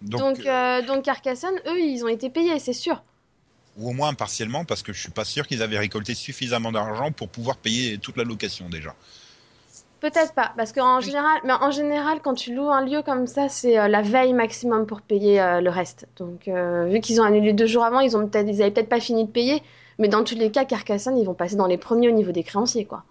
Donc, 0.03 0.21
Donc, 0.21 0.41
euh, 0.47 0.51
euh, 0.81 0.83
donc 0.83 1.05
Carcassonne, 1.05 1.55
eux, 1.67 1.81
ils 1.81 2.05
ont 2.05 2.09
été 2.09 2.29
payés, 2.31 2.59
c'est 2.59 2.73
sûr. 2.73 3.03
ou 3.79 3.89
au 3.89 3.93
moins 3.95 4.13
partiellement 4.13 4.67
parce 4.67 4.83
que 4.83 4.93
je 4.93 5.01
suis 5.01 5.11
pas 5.11 5.25
sûr 5.25 5.47
qu'ils 5.47 5.63
avaient 5.63 5.79
récolté 5.79 6.15
suffisamment 6.15 6.71
d'argent 6.73 7.11
pour 7.11 7.31
pouvoir 7.31 7.57
payer 7.57 7.97
toute 7.97 8.19
la 8.19 8.25
location 8.25 8.69
déjà. 8.69 8.95
Peut-être 10.03 10.35
pas, 10.35 10.53
parce 10.57 10.73
qu'en 10.73 10.99
général, 10.99 11.39
mais 11.45 11.53
en 11.53 11.71
général, 11.71 12.21
quand 12.21 12.35
tu 12.35 12.53
loues 12.53 12.71
un 12.71 12.85
lieu 12.85 13.03
comme 13.03 13.29
ça, 13.29 13.49
c'est 13.49 13.79
euh, 13.79 13.87
la 13.87 14.03
veille 14.03 14.33
maximum 14.33 14.85
pour 14.85 15.01
payer 15.01 15.41
euh, 15.41 15.61
le 15.61 15.71
reste. 15.71 16.09
Donc, 16.17 16.49
euh, 16.49 16.87
vu 16.87 16.99
qu'ils 16.99 17.21
ont 17.21 17.25
annulé 17.25 17.53
deux 17.53 17.67
jours 17.67 17.85
avant, 17.85 18.01
ils 18.01 18.17
ont 18.17 18.27
peut-être, 18.27 18.49
ils 18.49 18.61
avaient 18.63 18.73
peut-être 18.73 18.89
pas 18.89 18.99
fini 18.99 19.25
de 19.27 19.31
payer, 19.31 19.63
mais 20.01 20.09
dans 20.09 20.25
tous 20.25 20.35
les 20.35 20.51
cas, 20.51 20.65
Carcassonne, 20.65 21.17
ils 21.19 21.25
vont 21.25 21.35
passer 21.35 21.55
dans 21.55 21.69
les 21.69 21.79
premiers 21.79 22.09
au 22.09 22.13
niveau 22.13 22.33
des 22.33 22.43
créanciers, 22.43 22.85
quoi. 22.85 23.05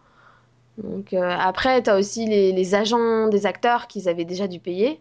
Donc 0.79 1.13
après, 1.13 1.81
t'as 1.81 1.97
aussi 1.97 2.25
les, 2.25 2.51
les 2.51 2.75
agents 2.75 3.27
des 3.29 3.45
acteurs 3.45 3.87
qu'ils 3.87 4.09
avaient 4.09 4.25
déjà 4.25 4.49
dû 4.49 4.59
payer, 4.59 4.99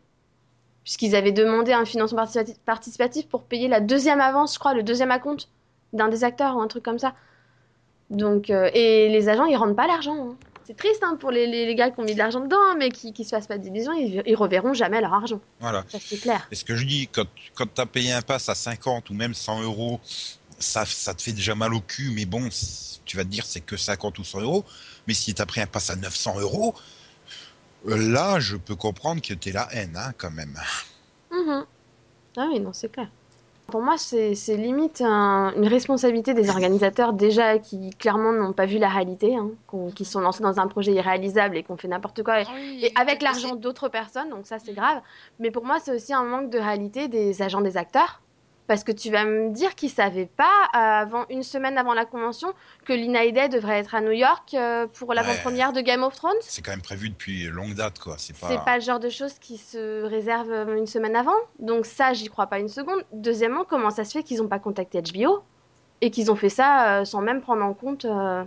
puisqu'ils 0.84 1.16
avaient 1.16 1.32
demandé 1.32 1.72
un 1.72 1.84
financement 1.84 2.22
participati- 2.24 2.56
participatif 2.64 3.28
pour 3.28 3.42
payer 3.42 3.66
la 3.66 3.80
deuxième 3.80 4.20
avance, 4.20 4.54
je 4.54 4.60
crois, 4.60 4.74
le 4.74 4.84
deuxième 4.84 5.10
acompte 5.10 5.48
d'un 5.92 6.08
des 6.08 6.22
acteurs 6.22 6.56
ou 6.56 6.60
un 6.60 6.68
truc 6.68 6.84
comme 6.84 7.00
ça. 7.00 7.14
Donc, 8.10 8.50
euh, 8.50 8.70
et 8.74 9.08
les 9.08 9.28
agents, 9.28 9.46
ils 9.46 9.56
rendent 9.56 9.76
pas 9.76 9.88
l'argent. 9.88 10.14
hein. 10.14 10.36
C'est 10.70 10.76
triste 10.76 11.02
hein, 11.02 11.16
pour 11.18 11.32
les, 11.32 11.48
les, 11.48 11.66
les 11.66 11.74
gars 11.74 11.90
qui 11.90 11.98
ont 11.98 12.04
mis 12.04 12.12
de 12.12 12.18
l'argent 12.18 12.38
dedans, 12.38 12.56
hein, 12.60 12.76
mais 12.78 12.90
qui, 12.90 13.12
qui 13.12 13.24
se 13.24 13.30
fassent 13.30 13.48
pas 13.48 13.58
de 13.58 13.62
division, 13.64 13.92
ils, 13.92 14.22
ils 14.24 14.36
reverront 14.36 14.72
jamais 14.72 15.00
leur 15.00 15.12
argent. 15.12 15.40
Voilà. 15.58 15.84
Ça, 15.88 15.98
c'est 15.98 16.20
clair. 16.20 16.46
Et 16.52 16.54
ce 16.54 16.64
que 16.64 16.76
je 16.76 16.86
dis, 16.86 17.08
quand, 17.08 17.26
quand 17.56 17.66
tu 17.74 17.80
as 17.80 17.86
payé 17.86 18.12
un 18.12 18.22
pass 18.22 18.48
à 18.48 18.54
50 18.54 19.10
ou 19.10 19.14
même 19.14 19.34
100 19.34 19.62
euros, 19.62 19.98
ça, 20.60 20.86
ça 20.86 21.12
te 21.12 21.22
fait 21.22 21.32
déjà 21.32 21.56
mal 21.56 21.74
au 21.74 21.80
cul, 21.80 22.12
mais 22.14 22.24
bon, 22.24 22.48
tu 23.04 23.16
vas 23.16 23.24
te 23.24 23.28
dire 23.28 23.44
c'est 23.46 23.62
que 23.62 23.76
50 23.76 24.16
ou 24.20 24.24
100 24.24 24.42
euros. 24.42 24.64
Mais 25.08 25.14
si 25.14 25.34
tu 25.34 25.42
as 25.42 25.46
pris 25.46 25.60
un 25.60 25.66
pass 25.66 25.90
à 25.90 25.96
900 25.96 26.38
euros, 26.38 26.76
là, 27.84 28.38
je 28.38 28.56
peux 28.56 28.76
comprendre 28.76 29.22
que 29.22 29.34
tu 29.34 29.48
es 29.48 29.52
la 29.52 29.68
haine, 29.72 29.96
hein, 29.96 30.12
quand 30.16 30.30
même. 30.30 30.56
Mhm. 31.32 31.66
Ah 32.36 32.46
oui, 32.52 32.60
non, 32.60 32.72
c'est 32.72 32.92
clair. 32.92 33.08
Pour 33.70 33.80
moi, 33.82 33.96
c'est 33.98 34.34
limite 34.56 35.00
un- 35.00 35.52
une 35.56 35.66
responsabilité 35.66 36.34
des 36.34 36.50
organisateurs 36.50 37.12
déjà 37.12 37.58
qui 37.58 37.90
clairement 37.90 38.32
n'ont 38.32 38.52
pas 38.52 38.66
vu 38.66 38.78
la 38.78 38.88
réalité, 38.88 39.36
hein, 39.36 39.50
qui 39.94 40.04
sont 40.04 40.20
lancés 40.20 40.42
dans 40.42 40.58
un 40.60 40.66
projet 40.66 40.92
irréalisable 40.92 41.56
et 41.56 41.62
qu'on 41.62 41.76
fait 41.76 41.88
n'importe 41.88 42.22
quoi. 42.22 42.40
Et, 42.40 42.44
et 42.86 42.92
avec 42.96 43.22
l'argent 43.22 43.54
d'autres 43.56 43.88
personnes, 43.88 44.28
donc 44.30 44.46
ça 44.46 44.58
c'est 44.58 44.74
grave. 44.74 45.00
Mais 45.38 45.50
pour 45.50 45.64
moi, 45.64 45.78
c'est 45.82 45.94
aussi 45.94 46.12
un 46.12 46.24
manque 46.24 46.50
de 46.50 46.58
réalité 46.58 47.08
des 47.08 47.42
agents 47.42 47.60
des 47.62 47.76
acteurs. 47.76 48.20
Parce 48.70 48.84
que 48.84 48.92
tu 48.92 49.10
vas 49.10 49.24
me 49.24 49.50
dire 49.50 49.74
qu'ils 49.74 49.90
savaient 49.90 50.30
pas, 50.36 50.68
avant, 50.72 51.26
une 51.28 51.42
semaine 51.42 51.76
avant 51.76 51.92
la 51.92 52.04
convention, 52.04 52.54
que 52.84 52.92
Lina 52.92 53.24
Headey 53.24 53.48
devrait 53.48 53.80
être 53.80 53.96
à 53.96 54.00
New 54.00 54.12
York 54.12 54.54
euh, 54.54 54.86
pour 54.86 55.12
l'avant-première 55.12 55.72
de 55.72 55.80
Game 55.80 56.04
of 56.04 56.14
Thrones. 56.14 56.36
C'est 56.42 56.62
quand 56.62 56.70
même 56.70 56.80
prévu 56.80 57.10
depuis 57.10 57.48
longue 57.48 57.74
date, 57.74 57.98
quoi. 57.98 58.14
C'est 58.16 58.38
pas. 58.38 58.56
Pas 58.58 58.76
le 58.76 58.80
genre 58.80 59.00
de 59.00 59.08
choses 59.08 59.40
qui 59.40 59.58
se 59.58 60.04
réservent 60.04 60.52
euh, 60.52 60.76
une 60.76 60.86
semaine 60.86 61.16
avant. 61.16 61.34
Donc 61.58 61.84
ça, 61.84 62.12
j'y 62.12 62.28
crois 62.28 62.46
pas 62.46 62.60
une 62.60 62.68
seconde. 62.68 63.04
Deuxièmement, 63.12 63.64
comment 63.68 63.90
ça 63.90 64.04
se 64.04 64.12
fait 64.12 64.22
qu'ils 64.22 64.38
n'ont 64.38 64.46
pas 64.46 64.60
contacté 64.60 65.02
HBO 65.02 65.42
et 66.00 66.12
qu'ils 66.12 66.30
ont 66.30 66.36
fait 66.36 66.48
ça 66.48 67.00
euh, 67.00 67.04
sans 67.04 67.22
même 67.22 67.40
prendre 67.40 67.64
en 67.64 67.74
compte 67.74 68.04
euh, 68.04 68.44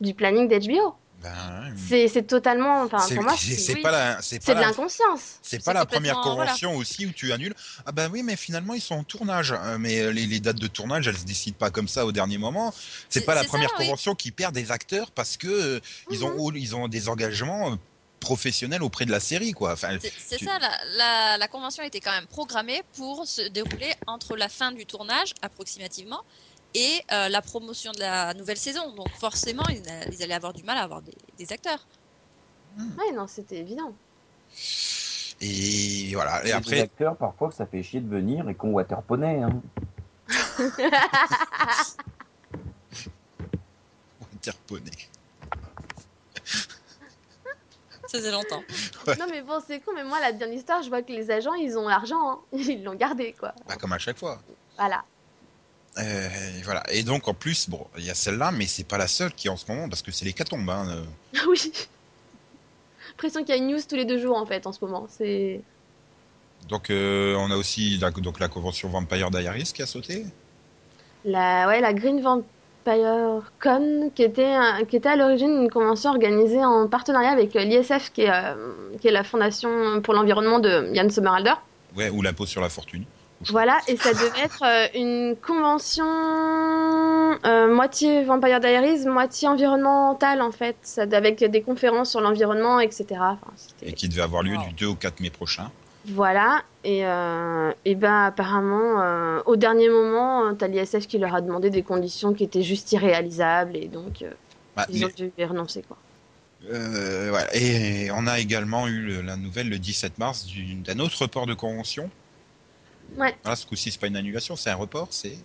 du 0.00 0.14
planning 0.14 0.48
d'HBO 0.48 0.96
Ben, 1.22 1.74
C'est 1.88 2.08
c'est 2.08 2.22
totalement... 2.22 2.82
Enfin, 2.82 2.98
c'est 3.00 3.14
pour 3.16 3.24
moi, 3.24 3.34
c'est- 3.36 3.74
de 3.74 4.52
l'inconscience. 4.60 5.38
C'est 5.42 5.62
pas 5.62 5.72
la 5.72 5.84
première 5.84 6.20
voilà. 6.22 6.30
convention 6.46 6.76
aussi 6.76 7.06
où 7.06 7.12
tu 7.12 7.32
annules. 7.32 7.54
Ah 7.84 7.92
ben 7.92 8.10
oui, 8.10 8.22
mais 8.22 8.36
finalement 8.36 8.74
ils 8.74 8.80
sont 8.80 8.94
en 8.94 9.04
tournage. 9.04 9.52
Euh, 9.52 9.76
Mais 9.78 10.00
euh, 10.00 10.12
les, 10.12 10.26
les 10.26 10.40
dates 10.40 10.56
de 10.58 10.66
tournage, 10.66 11.06
elles 11.08 11.18
se 11.18 11.24
décident 11.24 11.56
pas 11.58 11.70
comme 11.70 11.88
ça 11.88 12.06
au 12.06 12.12
dernier 12.12 12.38
moment. 12.38 12.72
C'est 13.08 13.20
pas 13.24 13.34
la 13.34 13.42
ça, 13.42 13.48
première 13.48 13.70
oui. 13.78 13.84
convention 13.84 14.14
qui 14.14 14.30
perd 14.32 14.54
des 14.54 14.70
acteurs 14.70 15.10
parce 15.10 15.36
que 15.36 15.48
euh, 15.48 15.80
ils 16.10 16.24
ont 16.24 16.30
Mhm. 16.50 16.56
ils 16.56 16.74
ont 16.76 16.88
des 16.88 17.08
engagements 17.08 17.76
professionnels 18.20 18.82
auprès 18.82 19.06
de 19.06 19.10
la 19.10 19.20
série, 19.20 19.52
quoi. 19.52 19.72
Enfin, 19.72 19.96
C'est 20.00 20.12
c'est 20.18 20.36
tu- 20.36 20.44
ça, 20.44 20.58
la, 20.58 20.70
la, 20.96 21.38
la 21.38 21.48
convention 21.48 21.82
était 21.82 22.00
quand 22.00 22.12
même 22.12 22.26
programmée 22.26 22.82
pour 22.94 23.26
se 23.26 23.40
dérouler 23.48 23.92
entre 24.06 24.36
la 24.36 24.48
fin 24.50 24.72
du 24.72 24.84
tournage, 24.86 25.32
approximativement, 25.40 26.20
et 26.74 27.02
euh, 27.12 27.28
la 27.28 27.42
promotion 27.42 27.92
de 27.92 28.00
la 28.00 28.34
nouvelle 28.34 28.56
saison. 28.56 28.92
Donc 28.94 29.08
forcément, 29.16 29.68
ils, 29.68 29.82
ils 30.12 30.22
allaient 30.22 30.34
avoir 30.34 30.52
du 30.52 30.62
mal 30.62 30.78
à 30.78 30.82
avoir 30.82 31.02
des, 31.02 31.14
des 31.38 31.52
acteurs. 31.52 31.86
Ouais, 32.78 33.12
non, 33.14 33.26
c'était 33.26 33.58
évident. 33.58 33.92
Et 35.40 36.10
voilà. 36.14 36.42
Et 36.44 36.48
Il 36.48 36.50
y 36.50 36.52
a 36.52 36.60
des 36.60 36.66
après, 36.66 36.80
acteurs 36.80 37.16
parfois 37.16 37.48
que 37.48 37.54
ça 37.54 37.66
fait 37.66 37.82
chier 37.82 38.00
de 38.00 38.08
venir 38.08 38.48
et 38.48 38.54
qu'on 38.54 38.70
waterponey. 38.70 39.42
Hein. 39.42 39.60
interponné. 44.34 44.90
Ça 48.06 48.18
faisait 48.18 48.32
longtemps. 48.32 48.62
Non, 49.18 49.26
mais 49.30 49.42
bon, 49.42 49.60
c'est 49.64 49.80
con, 49.80 49.92
mais 49.94 50.02
moi, 50.04 50.18
la 50.20 50.32
dernière 50.32 50.58
histoire, 50.58 50.82
je 50.82 50.88
vois 50.88 51.02
que 51.02 51.12
les 51.12 51.30
agents, 51.30 51.54
ils 51.54 51.78
ont 51.78 51.86
l'argent, 51.88 52.32
hein. 52.32 52.40
ils 52.52 52.82
l'ont 52.82 52.94
gardé, 52.94 53.34
quoi. 53.34 53.54
Bah, 53.68 53.76
comme 53.76 53.92
à 53.92 53.98
chaque 53.98 54.18
fois. 54.18 54.42
Voilà. 54.76 55.04
Euh, 55.98 56.28
et 56.58 56.62
voilà. 56.62 56.82
Et 56.90 57.02
donc 57.02 57.26
en 57.28 57.34
plus, 57.34 57.68
bon, 57.68 57.86
il 57.98 58.04
y 58.04 58.10
a 58.10 58.14
celle-là, 58.14 58.52
mais 58.52 58.66
c'est 58.66 58.84
pas 58.84 58.98
la 58.98 59.08
seule 59.08 59.32
qui 59.32 59.48
est 59.48 59.50
en 59.50 59.56
ce 59.56 59.66
moment 59.70 59.88
parce 59.88 60.02
que 60.02 60.12
c'est 60.12 60.24
l'hécatombe. 60.24 60.68
Hein. 60.70 60.86
euh. 60.88 61.04
Ah 61.36 61.44
oui. 61.48 61.72
L'impression 63.08 63.40
qu'il 63.40 63.50
y 63.54 63.58
a 63.58 63.60
une 63.60 63.68
news 63.68 63.80
tous 63.88 63.96
les 63.96 64.04
deux 64.04 64.18
jours, 64.18 64.36
en 64.36 64.46
fait, 64.46 64.66
en 64.66 64.72
ce 64.72 64.82
moment. 64.84 65.06
C'est... 65.10 65.60
Donc 66.68 66.90
euh, 66.90 67.34
on 67.38 67.50
a 67.50 67.56
aussi 67.56 67.98
la, 67.98 68.10
donc 68.10 68.38
la 68.38 68.48
convention 68.48 68.88
Vampire 68.88 69.30
Diaries 69.30 69.70
qui 69.74 69.82
a 69.82 69.86
sauté. 69.86 70.24
La, 71.24 71.66
ouais, 71.66 71.80
la 71.80 71.92
Green 71.92 72.20
Vampire 72.22 73.50
Con, 73.62 74.10
qui 74.14 74.22
était, 74.22 74.44
un- 74.54 74.84
qui 74.84 74.96
était 74.96 75.08
à 75.08 75.16
l'origine 75.16 75.50
une 75.62 75.70
convention 75.70 76.10
organisée 76.10 76.64
en 76.64 76.86
partenariat 76.88 77.30
avec 77.30 77.56
euh, 77.56 77.64
l'ISF, 77.64 78.12
qui, 78.12 78.22
est, 78.22 78.32
qui 79.00 79.08
est 79.08 79.12
la 79.12 79.24
Fondation 79.24 80.00
pour 80.02 80.14
l'environnement 80.14 80.60
de 80.60 80.94
Yann 80.94 81.10
Sommerhalder. 81.10 81.54
Ouais, 81.96 82.08
ou 82.10 82.22
l'impôt 82.22 82.46
sur 82.46 82.60
la 82.60 82.68
fortune. 82.68 83.04
Voilà, 83.48 83.78
et 83.88 83.96
ça 83.96 84.12
devait 84.12 84.38
être 84.44 84.62
euh, 84.64 84.86
une 84.94 85.34
convention 85.36 86.04
euh, 87.46 87.74
moitié 87.74 88.22
Vampire 88.24 88.60
Diaries, 88.60 89.06
moitié 89.06 89.48
environnementale, 89.48 90.42
en 90.42 90.52
fait, 90.52 90.76
ça, 90.82 91.02
avec 91.12 91.42
des 91.42 91.62
conférences 91.62 92.10
sur 92.10 92.20
l'environnement, 92.20 92.80
etc. 92.80 93.06
Enfin, 93.10 93.52
Et 93.82 93.92
qui 93.94 94.08
devait 94.08 94.22
avoir 94.22 94.42
lieu 94.42 94.56
Wow. 94.56 94.64
du 94.68 94.72
2 94.74 94.86
au 94.88 94.94
4 94.94 95.20
mai 95.20 95.30
prochain. 95.30 95.70
Voilà, 96.06 96.62
et, 96.84 97.04
euh, 97.06 97.72
et 97.84 97.94
ben 97.94 98.24
apparemment, 98.26 99.00
euh, 99.02 99.40
au 99.46 99.56
dernier 99.56 99.88
moment, 99.88 100.54
t'as 100.54 100.66
l'ISF 100.66 101.06
qui 101.06 101.18
leur 101.18 101.34
a 101.34 101.40
demandé 101.40 101.70
des 101.70 101.82
conditions 101.82 102.32
qui 102.34 102.44
étaient 102.44 102.62
juste 102.62 102.90
irréalisables, 102.92 103.76
et 103.76 103.86
donc 103.88 104.24
Bah, 104.76 104.86
ils 104.90 105.04
ont 105.04 105.10
dû 105.16 105.30
y 105.36 105.44
renoncer, 105.44 105.82
quoi. 105.82 105.96
Et 107.54 108.10
on 108.14 108.26
a 108.26 108.38
également 108.38 108.86
eu 108.88 109.22
la 109.22 109.36
nouvelle 109.36 109.68
le 109.70 109.78
17 109.78 110.18
mars 110.18 110.44
du- 110.44 110.74
d'un 110.74 110.98
autre 110.98 111.22
report 111.22 111.46
de 111.46 111.54
convention. 111.54 112.10
Ouais. 113.16 113.34
Voilà, 113.42 113.56
ce 113.56 113.66
coup-ci, 113.66 113.90
c'est 113.90 114.00
pas 114.00 114.06
une 114.06 114.16
annulation, 114.16 114.56
c'est 114.56 114.70
un 114.70 114.76
report, 114.76 115.08
c'est 115.10 115.36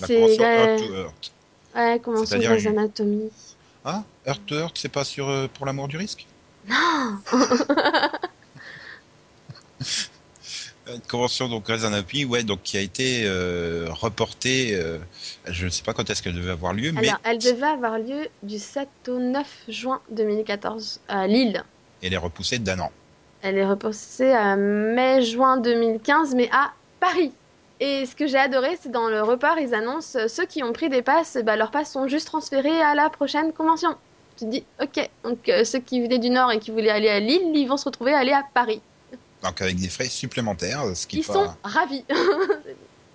la 0.00 0.06
convention 0.06 0.44
Earth 0.44 0.78
to 0.78 0.94
Earth. 0.94 1.32
Ouais, 1.74 2.00
convention 2.00 2.38
Grey's 2.38 2.62
ju- 2.62 2.68
Anatomy. 2.68 3.30
Ah, 3.84 4.02
Earth 4.26 4.46
to 4.46 4.54
Earth, 4.56 4.76
c'est 4.78 4.88
pas 4.88 5.04
sur 5.04 5.28
euh, 5.28 5.46
pour 5.52 5.66
l'amour 5.66 5.88
du 5.88 5.96
risque? 5.96 6.26
Une 10.86 11.00
convention 11.02 11.48
donc 11.50 11.64
Grey's 11.66 11.84
Anatomy, 11.84 12.24
ouais, 12.24 12.42
donc 12.44 12.62
qui 12.62 12.78
a 12.78 12.80
été 12.80 13.22
euh, 13.26 13.88
reportée. 13.90 14.70
euh, 14.74 14.98
je 15.46 15.66
ne 15.66 15.70
sais 15.70 15.82
pas 15.82 15.92
quand 15.92 16.08
est-ce 16.08 16.22
qu'elle 16.22 16.34
devait 16.34 16.50
avoir 16.52 16.72
lieu, 16.72 16.92
mais 16.92 17.08
Alors, 17.08 17.20
elle 17.24 17.38
devait 17.38 17.66
avoir 17.66 17.98
lieu 17.98 18.26
du 18.42 18.58
7 18.58 18.88
au 19.08 19.18
9 19.18 19.46
juin 19.68 20.00
2014 20.10 21.00
à 21.08 21.26
Lille. 21.26 21.62
elle 22.02 22.14
est 22.14 22.18
repoussée 22.18 22.58
d'un 22.58 22.80
an. 22.80 22.90
Elle 23.42 23.58
est 23.58 23.66
repoussée 23.66 24.32
à 24.32 24.56
mai-juin 24.56 25.58
2015, 25.58 26.34
mais 26.34 26.48
à 26.52 26.72
Paris. 27.00 27.32
Et 27.80 28.06
ce 28.06 28.16
que 28.16 28.26
j'ai 28.26 28.38
adoré, 28.38 28.76
c'est 28.80 28.90
dans 28.90 29.08
le 29.08 29.22
report, 29.22 29.58
ils 29.58 29.72
annoncent 29.74 30.18
euh, 30.18 30.26
ceux 30.28 30.46
qui 30.46 30.62
ont 30.64 30.72
pris 30.72 30.88
des 30.88 31.02
passes, 31.02 31.36
bah, 31.44 31.54
leurs 31.56 31.70
passes 31.70 31.92
sont 31.92 32.08
juste 32.08 32.26
transférées 32.26 32.80
à 32.82 32.94
la 32.94 33.08
prochaine 33.08 33.52
convention. 33.52 33.94
Tu 34.36 34.44
te 34.46 34.50
dis, 34.50 34.64
ok, 34.82 35.08
donc 35.24 35.48
euh, 35.48 35.64
ceux 35.64 35.78
qui 35.78 36.00
venaient 36.00 36.18
du 36.18 36.30
Nord 36.30 36.50
et 36.52 36.58
qui 36.58 36.70
voulaient 36.72 36.90
aller 36.90 37.08
à 37.08 37.20
Lille, 37.20 37.52
ils 37.54 37.66
vont 37.66 37.76
se 37.76 37.84
retrouver 37.84 38.14
à 38.14 38.18
aller 38.18 38.32
à 38.32 38.42
Paris. 38.52 38.80
Donc 39.44 39.60
avec 39.62 39.76
des 39.76 39.88
frais 39.88 40.08
supplémentaires, 40.08 40.82
ce 40.96 41.06
qui 41.06 41.18
Ils 41.18 41.24
pas- 41.26 41.32
sont 41.34 41.50
ravis. 41.62 42.04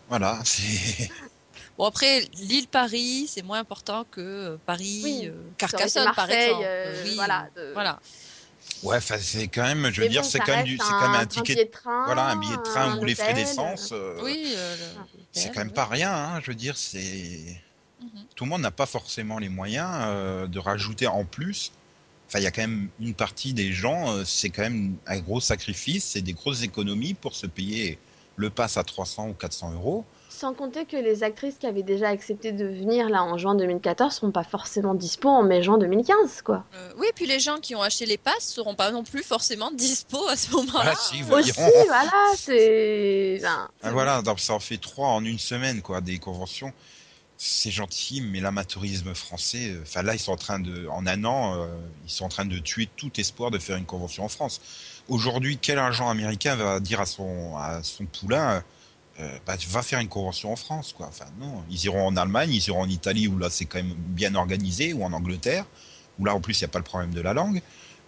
Voilà, 0.10 0.40
c'est. 0.46 1.10
Bon 1.78 1.86
après, 1.86 2.20
l'île 2.36 2.68
Paris, 2.68 3.26
c'est 3.28 3.42
moins 3.42 3.58
important 3.60 4.06
que 4.12 4.22
euh, 4.22 4.58
Paris, 4.64 5.02
Oui, 5.04 5.22
euh, 5.26 5.32
Carcassonne 5.58 6.04
par 6.06 6.16
Marseille, 6.18 6.50
exemple. 6.50 6.64
euh, 6.68 7.02
oui, 7.04 7.16
voilà, 7.16 7.48
de- 7.56 7.72
voilà. 7.74 8.00
Ouais, 8.84 8.98
enfin, 8.98 9.18
c'est 9.20 9.48
quand 9.48 9.64
même, 9.64 9.92
je 9.92 10.02
veux 10.02 10.08
dire, 10.10 10.22
bon, 10.22 10.28
c'est 10.30 10.40
quand 10.40 10.54
même 10.54 10.66
un 11.16 11.26
ticket, 11.26 11.54
billet 11.56 11.66
de 11.66 11.72
train, 11.72 12.06
voilà, 12.06 12.28
un 12.28 12.36
billet 12.36 12.58
de 12.58 12.62
train 12.64 12.88
un 12.92 13.00
ou 13.02 13.06
les 13.06 13.16
frais 13.16 13.34
d'essence. 13.34 13.92
euh, 13.92 14.22
Oui, 14.24 14.54
euh, 14.56 14.76
le- 14.78 15.22
C'est 15.32 15.50
quand 15.50 15.62
même 15.62 15.72
pas 15.72 15.86
rien, 15.86 16.12
hein, 16.14 16.42
je 16.42 16.48
veux 16.52 16.56
dire, 16.56 16.78
c'est. 16.78 17.62
Mhm. 18.02 18.10
Tout 18.36 18.44
le 18.46 18.50
monde 18.50 18.62
n'a 18.62 18.72
pas 18.72 18.86
forcément 18.86 19.40
les 19.40 19.50
moyens 19.50 19.90
euh, 19.94 20.48
de 20.48 20.60
rajouter 20.60 21.08
en 21.08 21.24
plus. 21.26 21.72
Enfin, 22.28 22.40
il 22.40 22.44
y 22.44 22.48
a 22.48 22.52
quand 22.52 22.62
même 22.62 22.90
une 23.00 23.14
partie 23.14 23.54
des 23.54 23.74
gens, 23.74 24.12
euh, 24.12 24.24
c'est 24.26 24.50
quand 24.50 24.64
même 24.64 24.98
un 25.06 25.20
gros 25.20 25.40
sacrifice, 25.40 26.06
c'est 26.06 26.22
des 26.22 26.34
grosses 26.34 26.64
économies 26.64 27.14
pour 27.14 27.36
se 27.36 27.48
payer 27.48 28.00
le 28.36 28.50
pass 28.50 28.78
à 28.78 28.84
300 28.84 29.30
ou 29.30 29.34
400 29.34 29.72
euros. 29.74 30.06
Sans 30.36 30.54
compter 30.56 30.86
que 30.86 30.98
les 30.98 31.22
actrices 31.24 31.58
qui 31.60 31.68
avaient 31.68 31.84
déjà 31.84 32.10
accepté 32.10 32.52
de 32.52 32.66
venir 32.66 33.08
là 33.08 33.24
en 33.24 33.38
juin 33.38 33.54
2014 33.54 34.16
seront 34.16 34.32
pas 34.32 34.44
forcément 34.44 34.96
dispo 34.96 35.30
en 35.30 35.44
mai-juin 35.44 35.78
2015, 35.78 36.42
quoi. 36.42 36.66
Euh, 36.74 36.92
oui, 36.98 37.08
puis 37.16 37.28
les 37.28 37.40
gens 37.40 37.60
qui 37.60 37.76
ont 37.76 37.82
acheté 37.84 38.08
les 38.08 38.18
passes 38.18 38.46
seront 38.48 38.74
pas 38.74 38.90
non 38.92 39.04
plus 39.04 39.22
forcément 39.22 39.70
dispo 39.76 40.28
à 40.28 40.36
ce 40.36 40.50
moment-là. 40.52 40.94
Ah, 40.94 41.00
si, 41.00 41.22
Aussi, 41.32 41.52
voilà, 41.88 42.12
c'est. 42.36 43.38
enfin, 43.42 43.70
Ah, 43.84 43.92
voilà, 43.92 44.22
donc 44.24 44.40
ça 44.40 44.54
en 44.54 44.60
fait 44.60 44.78
trois 44.78 45.10
en 45.10 45.24
une 45.24 45.38
semaine, 45.40 45.82
quoi, 45.84 46.02
des 46.02 46.18
conventions. 46.18 46.74
C'est 47.38 47.72
gentil, 47.72 48.22
mais 48.22 48.40
l'amateurisme 48.40 49.14
français, 49.14 49.70
euh, 49.70 49.82
enfin 49.84 50.02
là, 50.02 50.16
ils 50.16 50.20
sont 50.20 50.32
en 50.32 50.38
train 50.38 50.60
de, 50.60 50.88
en 50.88 51.06
un 51.06 51.24
an, 51.26 51.60
euh, 51.60 51.68
ils 52.06 52.12
sont 52.12 52.26
en 52.26 52.30
train 52.30 52.46
de 52.46 52.58
tuer 52.58 52.90
tout 52.96 53.12
espoir 53.20 53.52
de 53.52 53.60
faire 53.60 53.78
une 53.78 53.86
convention 53.86 54.24
en 54.24 54.30
France. 54.30 54.62
Aujourd'hui, 55.10 55.58
quel 55.62 55.78
agent 55.78 56.10
américain 56.10 56.56
va 56.56 56.80
dire 56.80 57.02
à 57.02 57.06
son, 57.06 57.56
à 57.58 57.84
son 57.84 58.06
poulain, 58.06 58.64
euh, 59.20 59.30
bah, 59.46 59.54
va 59.70 59.82
faire 59.82 60.00
une 60.00 60.08
convention 60.10 60.52
en 60.52 60.56
France, 60.56 60.94
quoi. 60.94 61.08
Enfin, 61.08 61.26
non, 61.40 61.64
ils 61.70 61.86
iront 61.86 62.08
en 62.08 62.16
Allemagne, 62.18 62.50
ils 62.52 62.68
iront 62.68 62.82
en 62.82 62.90
Italie, 62.90 63.28
où 63.28 63.38
là, 63.38 63.50
c'est 63.50 63.66
quand 63.66 63.78
même 63.78 63.94
bien 63.98 64.34
organisé, 64.36 64.94
ou 64.94 65.04
en 65.04 65.14
Angleterre, 65.14 65.66
où 66.20 66.26
là, 66.26 66.34
en 66.34 66.42
plus, 66.42 66.60
il 66.60 66.64
n'y 66.64 66.70
a 66.70 66.72
pas 66.72 66.80
le 66.80 66.84
problème 66.86 67.12
de 67.14 67.22
la 67.22 67.34
langue. 67.34 67.62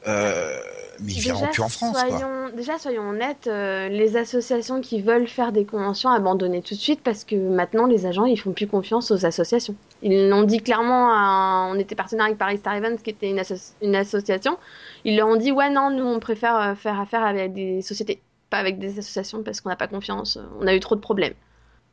Euh, 0.08 0.60
mais 1.00 1.14
ils 1.14 1.20
viendront 1.20 1.46
plus 1.52 1.62
en 1.64 1.70
France, 1.70 1.98
quoi. 2.10 2.52
déjà, 2.56 2.78
soyons 2.78 3.10
honnêtes, 3.10 3.48
euh, 3.48 3.90
les 3.90 4.18
associations 4.18 4.80
qui 4.80 5.02
veulent 5.02 5.28
faire 5.28 5.52
des 5.52 5.66
conventions 5.66 6.10
abandonnées 6.12 6.62
tout 6.62 6.76
de 6.76 6.80
suite 6.80 7.02
parce 7.04 7.24
que 7.24 7.36
maintenant 7.36 7.86
les 7.88 8.06
agents 8.06 8.26
ils 8.26 8.38
font 8.40 8.52
plus 8.54 8.68
confiance 8.68 9.10
aux 9.12 9.26
associations. 9.26 9.76
Ils 10.04 10.30
l'ont 10.30 10.44
dit 10.44 10.62
clairement, 10.62 11.10
à- 11.10 11.68
on 11.72 11.80
était 11.80 11.96
partenaire 11.96 12.28
avec 12.28 12.38
Paris 12.38 12.58
Star 12.60 12.76
Events 12.76 12.98
qui 13.04 13.10
était 13.10 13.30
une, 13.30 13.40
asso- 13.40 13.74
une 13.82 13.96
association. 13.96 14.58
Ils 15.06 15.18
leur 15.18 15.28
ont 15.28 15.36
dit 15.38 15.52
ouais 15.52 15.70
non, 15.72 15.90
nous 15.90 16.06
on 16.06 16.20
préfère 16.20 16.56
euh, 16.56 16.76
faire 16.76 17.00
affaire 17.00 17.24
avec 17.26 17.54
des 17.54 17.82
sociétés, 17.82 18.22
pas 18.56 18.60
avec 18.60 18.80
des 18.80 18.98
associations 19.00 19.44
parce 19.44 19.60
qu'on 19.60 19.70
n'a 19.70 19.76
pas 19.76 19.88
confiance, 19.88 20.38
on 20.62 20.66
a 20.68 20.74
eu 20.74 20.80
trop 20.80 20.96
de 20.96 21.02
problèmes. 21.02 21.34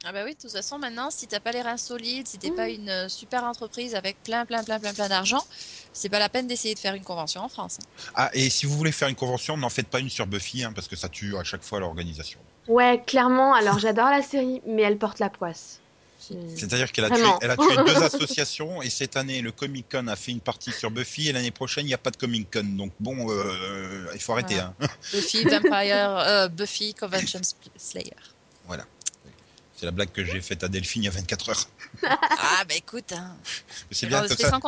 Ah 0.05 0.13
bah 0.13 0.23
oui, 0.25 0.35
de 0.35 0.39
toute 0.41 0.51
façon, 0.51 0.79
maintenant, 0.79 1.11
si 1.11 1.27
t'as 1.29 1.39
pas 1.41 1.53
les 1.53 1.63
reins 1.63 1.77
solides, 1.77 2.27
si 2.27 2.39
t'es 2.39 2.51
Mm. 2.51 2.55
pas 2.57 2.69
une 2.69 2.89
euh, 2.89 3.09
super 3.09 3.45
entreprise 3.45 3.95
avec 3.95 4.21
plein, 4.23 4.45
plein, 4.47 4.63
plein, 4.65 4.81
plein, 4.81 4.93
plein 4.93 5.09
d'argent, 5.09 5.45
c'est 5.93 6.09
pas 6.09 6.19
la 6.19 6.29
peine 6.29 6.47
d'essayer 6.49 6.75
de 6.75 6.81
faire 6.81 6.95
une 6.95 7.05
convention 7.05 7.41
en 7.41 7.49
France. 7.49 7.79
Ah, 8.15 8.31
et 8.33 8.51
si 8.51 8.67
vous 8.67 8.77
voulez 8.77 8.93
faire 8.93 9.09
une 9.09 9.15
convention, 9.17 9.57
n'en 9.57 9.71
faites 9.71 9.89
pas 9.89 10.01
une 10.01 10.11
sur 10.11 10.27
Buffy, 10.27 10.65
hein, 10.65 10.73
parce 10.73 10.89
que 10.89 10.97
ça 10.97 11.09
tue 11.09 11.37
à 11.37 11.45
chaque 11.45 11.63
fois 11.63 11.79
l'organisation. 11.81 12.41
Ouais, 12.69 13.03
clairement. 13.07 13.55
Alors 13.55 13.79
j'adore 13.79 14.11
la 14.11 14.23
série, 14.23 14.61
mais 14.67 14.83
elle 14.83 14.99
porte 14.99 15.19
la 15.21 15.31
poisse. 15.31 15.82
C'est- 16.29 16.57
C'est-à-dire 16.57 16.93
qu'elle 16.93 17.05
a, 17.07 17.09
tué, 17.11 17.19
Vraiment. 17.19 17.39
elle 17.43 17.51
a 17.51 17.57
tué 17.57 17.77
deux 17.87 18.03
associations 18.03 18.81
et 18.83 18.91
cette 18.91 19.17
année 19.17 19.43
le 19.43 19.51
Comic 19.53 19.87
Con 19.91 20.07
a 20.09 20.17
fait 20.17 20.31
une 20.33 20.41
partie 20.41 20.73
sur 20.73 20.91
Buffy 20.91 21.29
et 21.29 21.33
l'année 21.33 21.51
prochaine 21.51 21.85
il 21.85 21.89
n'y 21.89 21.95
a 21.95 21.99
pas 21.99 22.11
de 22.11 22.17
Comic 22.17 22.49
Con 22.53 22.63
donc 22.77 22.93
bon 23.01 23.29
euh, 23.31 24.07
il 24.15 24.21
faut 24.21 24.33
arrêter. 24.33 24.55
Voilà. 24.55 24.75
Hein. 24.81 24.87
Buffy, 25.13 25.45
Vampire, 25.45 26.17
euh, 26.19 26.49
Buffy, 26.49 26.95
Convention 26.95 27.41
Slayer. 27.77 28.13
C'est 29.75 29.87
la 29.87 29.91
blague 29.93 30.13
que 30.13 30.25
j'ai 30.25 30.41
faite 30.41 30.63
à 30.63 30.69
Delphine 30.69 31.03
il 31.03 31.07
y 31.07 31.09
a 31.09 31.11
24 31.11 31.49
heures. 31.49 31.69
Ah 32.05 32.63
bah 32.69 32.75
écoute, 32.77 33.11
hein. 33.11 33.37
C'est 33.91 34.07
on 34.07 34.11
bien 34.11 34.29
comme 34.29 34.37
ça. 34.37 34.61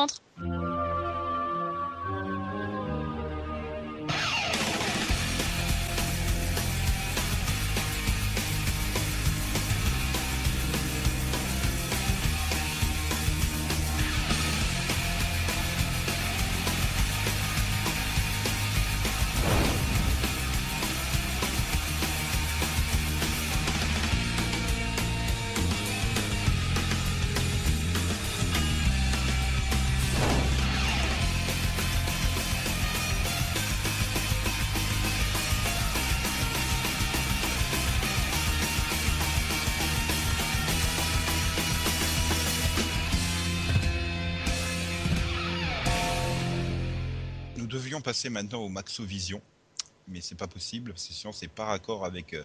Passer 48.04 48.28
maintenant 48.28 48.60
au 48.60 48.68
Maxovision 48.68 49.42
mais 50.08 50.20
c'est 50.20 50.34
pas 50.34 50.46
possible 50.46 50.92
parce 50.92 51.06
que 51.08 51.14
sinon 51.14 51.32
c'est 51.32 51.48
pas 51.48 51.64
raccord 51.64 52.04
avec 52.04 52.34
euh, 52.34 52.44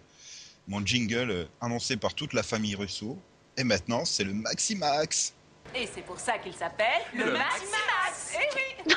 mon 0.66 0.84
jingle 0.84 1.30
euh, 1.30 1.44
annoncé 1.60 1.96
par 1.96 2.14
toute 2.14 2.32
la 2.32 2.42
famille 2.42 2.74
Russo. 2.74 3.18
Et 3.56 3.64
maintenant 3.64 4.04
c'est 4.04 4.24
le 4.24 4.32
Maximax. 4.32 5.34
Et 5.74 5.86
c'est 5.86 6.02
pour 6.02 6.18
ça 6.18 6.38
qu'il 6.38 6.54
s'appelle 6.54 7.02
le, 7.14 7.32
Maximax. 7.32 8.34
Eh 8.34 8.86
oui. 8.86 8.94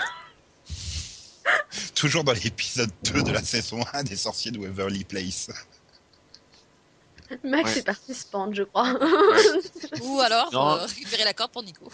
Toujours 1.96 2.24
dans 2.24 2.34
l'épisode 2.34 2.92
2 3.04 3.24
de 3.24 3.32
la 3.32 3.44
saison 3.44 3.82
1 3.94 4.04
des 4.04 4.16
sorciers 4.16 4.52
de 4.52 4.60
Waverly 4.60 5.04
Place. 5.04 5.50
Max 7.44 7.74
Ouais. 7.74 7.80
est 7.80 7.86
parti 7.86 8.14
se 8.14 8.26
pendre, 8.28 8.54
je 8.54 8.64
crois. 8.64 8.94
Ou 10.04 10.20
alors 10.20 10.56
euh, 10.56 10.86
récupérer 10.86 11.24
la 11.24 11.34
corde 11.34 11.52
pour 11.52 11.64
Nico. 11.64 11.92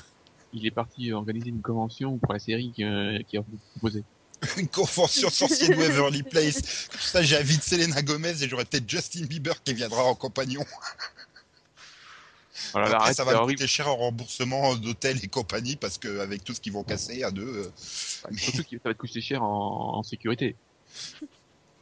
Il 0.54 0.66
est 0.66 0.72
parti 0.72 1.12
organiser 1.14 1.50
une 1.50 1.62
convention 1.62 2.18
pour 2.18 2.34
la 2.34 2.40
série 2.40 2.74
euh, 2.80 3.20
qui 3.28 3.38
a 3.38 3.44
proposé. 3.74 4.04
Une 4.58 4.68
convention 4.70 5.30
sorcier 5.30 5.70
de 5.70 5.76
Waverly 5.76 6.24
Place. 6.24 6.88
Comme 6.90 7.02
ça, 7.02 7.22
j'invite 7.22 7.64
Selena 7.64 8.02
Gomez 8.02 8.42
et 8.42 8.48
j'aurai 8.50 8.66
peut-être 8.66 8.90
Justin 8.90 9.26
Bieber 9.26 9.62
qui 9.64 9.74
viendra 9.74 10.04
en 10.04 10.16
compagnon. 10.16 10.64
Voilà, 12.72 12.88
Après, 12.88 13.02
arrête, 13.04 13.16
ça 13.16 13.24
va 13.24 13.40
coûter 13.40 13.68
cher 13.68 13.88
en 13.88 13.96
remboursement 13.96 14.76
d'hôtel 14.76 15.18
et 15.24 15.28
compagnie 15.28 15.76
parce 15.76 15.98
qu'avec 15.98 16.44
tout 16.44 16.54
ce 16.54 16.60
qu'ils 16.62 16.74
vont 16.74 16.84
casser 16.84 17.24
à 17.24 17.32
deux, 17.32 17.48
euh, 17.48 17.72
Surtout 18.38 18.64
que 18.64 18.78
ça 18.78 18.90
va 18.90 18.94
te 18.94 19.00
coûter 19.00 19.22
cher 19.22 19.44
en, 19.44 19.98
en 19.98 20.04
sécurité. 20.04 20.56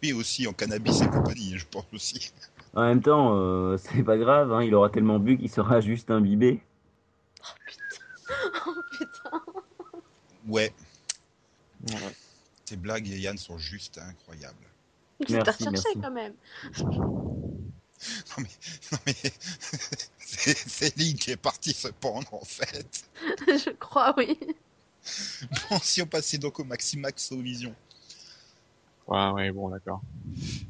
oui 0.04 0.14
aussi 0.14 0.48
en 0.48 0.54
cannabis 0.54 1.02
et 1.02 1.08
compagnie, 1.08 1.58
je 1.58 1.66
pense 1.66 1.86
aussi. 1.94 2.32
En 2.76 2.84
même 2.84 3.02
temps, 3.02 3.36
euh, 3.36 3.78
c'est 3.78 4.04
pas 4.04 4.18
grave, 4.18 4.54
hein, 4.54 4.64
il 4.64 4.74
aura 4.76 4.90
tellement 4.90 5.20
bu 5.20 5.38
qu'il 5.38 5.50
sera 5.50 5.82
juste 5.82 6.12
imbibé. 6.12 6.62
oh 8.68 8.72
putain. 8.92 9.42
Ouais, 10.48 10.74
Voilà. 11.82 12.08
Tes 12.68 12.76
blagues, 12.76 13.08
Yann, 13.08 13.38
sont 13.38 13.58
juste 13.58 13.98
incroyables. 13.98 14.68
C'est 15.28 15.36
à 15.48 15.52
rechercher 15.52 15.94
quand 16.02 16.12
même. 16.12 16.34
Non 18.38 18.44
mais 19.08 19.16
c'est 20.20 20.56
Céline 20.56 21.18
qui 21.18 21.32
est 21.32 21.36
partie 21.36 21.74
se 21.74 21.88
pendre 21.88 22.32
en 22.32 22.46
fait. 22.46 23.10
je 23.48 23.72
crois, 23.72 24.14
oui. 24.16 24.38
Bon, 25.68 25.80
si 25.82 26.04
on 26.04 26.06
passait 26.06 26.38
donc 26.38 26.60
au 26.60 26.64
Maximax 26.64 27.32
au 27.32 27.42
Vision. 27.42 27.74
Ouais, 29.08 29.30
ouais, 29.32 29.52
bon, 29.52 29.70
d'accord. 29.70 30.02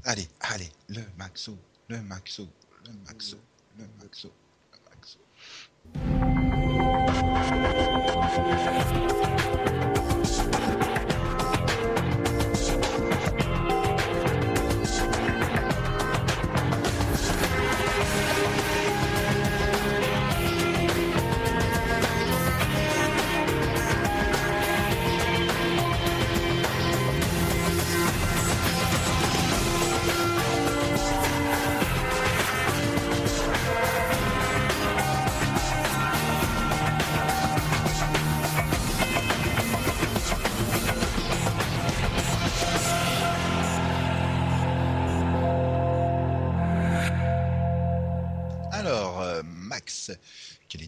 Allez, 0.05 0.29
allez, 0.39 0.71
le 0.87 1.01
Maxo, 1.17 1.57
le 1.89 2.01
Maxo, 2.01 2.47
le 2.85 2.93
Maxo, 3.05 3.37
le 3.77 3.85
Maxo, 3.99 4.31
le 4.71 4.79
Maxo. 4.89 5.19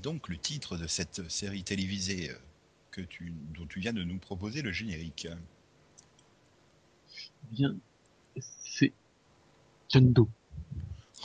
Donc 0.09 0.27
le 0.27 0.37
titre 0.37 0.75
de 0.75 0.87
cette 0.87 1.29
série 1.29 1.63
télévisée 1.63 2.31
euh, 2.31 2.35
que 2.89 3.01
tu, 3.01 3.31
dont 3.55 3.67
tu 3.67 3.79
viens 3.79 3.93
de 3.93 4.03
nous 4.03 4.17
proposer 4.17 4.63
le 4.63 4.71
générique 4.71 5.27
Bien, 7.51 7.75
c'est 8.39 8.91
John 9.89 10.11
Doe. 10.11 10.27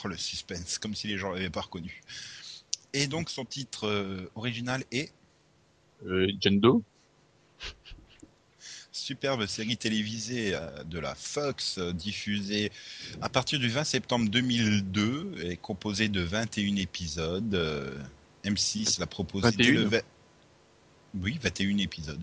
Oh 0.05 0.09
le 0.09 0.19
suspense, 0.19 0.77
comme 0.77 0.95
si 0.95 1.09
les 1.09 1.17
gens 1.17 1.33
l'avaient 1.33 1.49
pas 1.49 1.63
reconnu. 1.63 2.03
Et 2.93 3.07
donc 3.07 3.31
son 3.31 3.47
titre 3.47 3.87
euh, 3.87 4.31
original 4.35 4.85
est 4.93 5.13
Euh, 6.07 6.31
John 6.41 6.61
Doe. 6.61 6.83
superbe 8.93 9.47
série 9.47 9.79
télévisée 9.79 10.55
euh, 10.55 10.85
de 10.85 10.99
la 10.99 11.15
Fox 11.15 11.79
diffusée 11.79 12.71
à 13.23 13.31
partir 13.31 13.59
du 13.59 13.69
20 13.71 13.85
septembre 13.85 14.29
2002 14.29 15.37
et 15.43 15.57
composée 15.57 16.11
de 16.11 16.21
21 16.21 16.77
épisodes. 16.77 17.55
Euh, 18.47 18.51
M6 18.51 19.01
l'a 19.01 19.07
proposé 19.07 19.51
dès 19.53 19.65
21? 19.65 19.73
le 19.75 19.85
vingt- 19.89 20.03
Oui, 21.21 21.39
21 21.43 21.79
épisodes. 21.79 22.21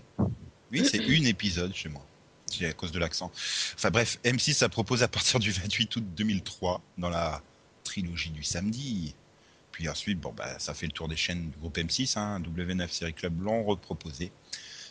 Oui, 0.70 0.86
c'est 0.90 0.98
une 0.98 1.26
épisode 1.26 1.74
chez 1.74 1.88
moi. 1.88 2.04
C'est 2.46 2.66
à 2.66 2.72
cause 2.72 2.92
de 2.92 2.98
l'accent. 2.98 3.30
Enfin 3.74 3.90
bref, 3.90 4.18
M6 4.24 4.62
a 4.64 4.68
proposé 4.68 5.04
à 5.04 5.08
partir 5.08 5.38
du 5.40 5.50
28 5.50 5.96
août 5.96 6.04
2003 6.16 6.82
dans 6.98 7.08
la 7.10 7.42
trilogie 7.84 8.30
du 8.30 8.42
samedi. 8.42 9.14
Puis 9.70 9.88
ensuite, 9.88 10.20
bon, 10.20 10.34
bah, 10.36 10.58
ça 10.58 10.74
fait 10.74 10.86
le 10.86 10.92
tour 10.92 11.08
des 11.08 11.16
chaînes 11.16 11.50
du 11.50 11.58
groupe 11.58 11.78
M6, 11.78 12.18
hein, 12.18 12.40
W9 12.40 12.88
Série 12.90 13.14
Club 13.14 13.40
l'ont 13.42 13.64
reproposé. 13.64 14.30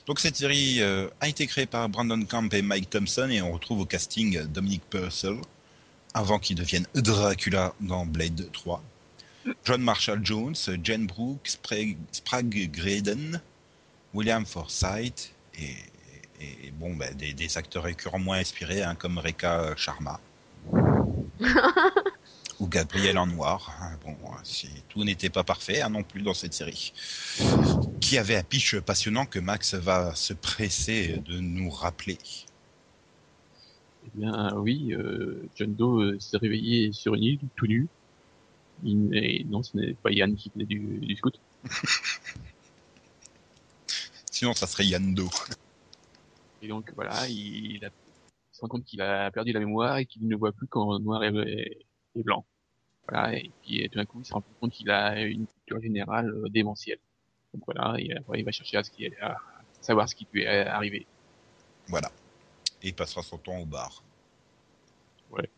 Donc 0.07 0.19
cette 0.19 0.35
série 0.35 0.81
euh, 0.81 1.07
a 1.19 1.27
été 1.27 1.45
créée 1.45 1.67
par 1.67 1.87
Brandon 1.87 2.23
Camp 2.25 2.51
et 2.55 2.63
Mike 2.63 2.89
Thompson 2.89 3.29
et 3.29 3.39
on 3.43 3.51
retrouve 3.51 3.81
au 3.81 3.85
casting 3.85 4.37
euh, 4.37 4.45
Dominic 4.45 4.81
Purcell, 4.89 5.37
avant 6.15 6.39
qu'il 6.39 6.55
devienne 6.55 6.87
Dracula 6.95 7.75
dans 7.79 8.07
Blade 8.07 8.51
3, 8.51 8.83
John 9.65 9.81
Marshall 9.81 10.19
Jones, 10.23 10.55
Jen 10.83 11.07
Brooks, 11.07 11.51
Sprague, 11.51 11.97
Sprague 12.11 12.69
Graydon, 12.71 13.39
William 14.13 14.45
Forsythe 14.45 15.33
et, 15.55 15.71
et- 16.39 16.67
et 16.67 16.71
bon, 16.71 16.95
bah, 16.95 17.11
des, 17.13 17.33
des 17.33 17.57
acteurs 17.57 17.83
récurrents 17.83 18.19
moins 18.19 18.39
inspirés 18.39 18.81
hein, 18.83 18.95
comme 18.95 19.17
Rekha 19.19 19.75
Sharma 19.75 20.19
ou 22.59 22.67
Gabriel 22.67 23.17
en 23.17 23.27
noir. 23.27 23.75
hein. 23.81 23.97
Bon, 24.03 24.15
si 24.43 24.69
tout 24.89 25.03
n'était 25.03 25.29
pas 25.29 25.43
parfait 25.43 25.81
hein, 25.81 25.89
non 25.89 26.03
plus 26.03 26.21
dans 26.21 26.33
cette 26.33 26.53
série 26.53 26.93
qui 27.99 28.17
avait 28.17 28.35
un 28.35 28.43
pitch 28.43 28.75
passionnant 28.79 29.25
que 29.25 29.39
Max 29.39 29.73
va 29.75 30.13
se 30.15 30.33
presser 30.33 31.19
de 31.25 31.39
nous 31.39 31.69
rappeler. 31.69 32.17
Eh 34.05 34.09
bien, 34.15 34.53
oui, 34.57 34.93
euh, 34.93 35.47
John 35.55 35.73
Doe 35.75 36.01
euh, 36.01 36.19
s'est 36.19 36.37
réveillé 36.37 36.91
sur 36.91 37.13
une 37.15 37.23
île, 37.23 37.39
tout 37.55 37.67
nu. 37.67 37.87
Il- 38.83 39.15
et 39.15 39.43
non, 39.45 39.63
ce 39.63 39.77
n'est 39.77 39.93
pas 39.93 40.11
Yann 40.11 40.35
qui 40.35 40.49
faisait 40.49 40.65
du, 40.65 40.99
du 40.99 41.15
scout. 41.15 41.39
Sinon, 44.31 44.53
ça 44.53 44.65
serait 44.65 44.85
Yando. 44.85 45.29
Et 46.61 46.67
donc, 46.67 46.91
voilà, 46.95 47.27
il, 47.27 47.75
il, 47.75 47.85
a, 47.85 47.89
il 47.89 48.55
se 48.55 48.61
rend 48.61 48.67
compte 48.67 48.83
qu'il 48.83 49.01
a 49.01 49.29
perdu 49.31 49.51
la 49.51 49.59
mémoire 49.59 49.97
et 49.97 50.05
qu'il 50.05 50.27
ne 50.27 50.35
voit 50.35 50.51
plus 50.51 50.67
qu'en 50.67 50.99
noir 50.99 51.23
et, 51.23 51.85
blanc. 52.15 52.45
Voilà, 53.07 53.35
et 53.35 53.51
puis 53.61 53.87
tout 53.89 53.97
d'un 53.97 54.05
coup, 54.05 54.19
il 54.21 54.25
se 54.25 54.33
rend 54.33 54.43
compte 54.59 54.71
qu'il 54.71 54.89
a 54.89 55.21
une 55.21 55.47
culture 55.47 55.81
générale 55.81 56.29
euh, 56.29 56.49
démentielle. 56.49 56.99
Donc 57.53 57.63
voilà, 57.65 57.99
et 57.99 58.15
après, 58.15 58.39
il 58.39 58.45
va 58.45 58.51
chercher 58.51 58.77
à, 58.77 58.83
ce 58.83 58.91
qui, 58.91 59.05
à 59.21 59.37
savoir 59.81 60.07
ce 60.07 60.15
qui 60.15 60.27
lui 60.31 60.43
est 60.43 60.65
arrivé. 60.65 61.05
Voilà. 61.87 62.11
Et 62.81 62.89
il 62.89 62.93
passera 62.93 63.21
son 63.21 63.37
temps 63.37 63.57
au 63.57 63.65
bar. 63.65 64.03
Ouais. 65.31 65.49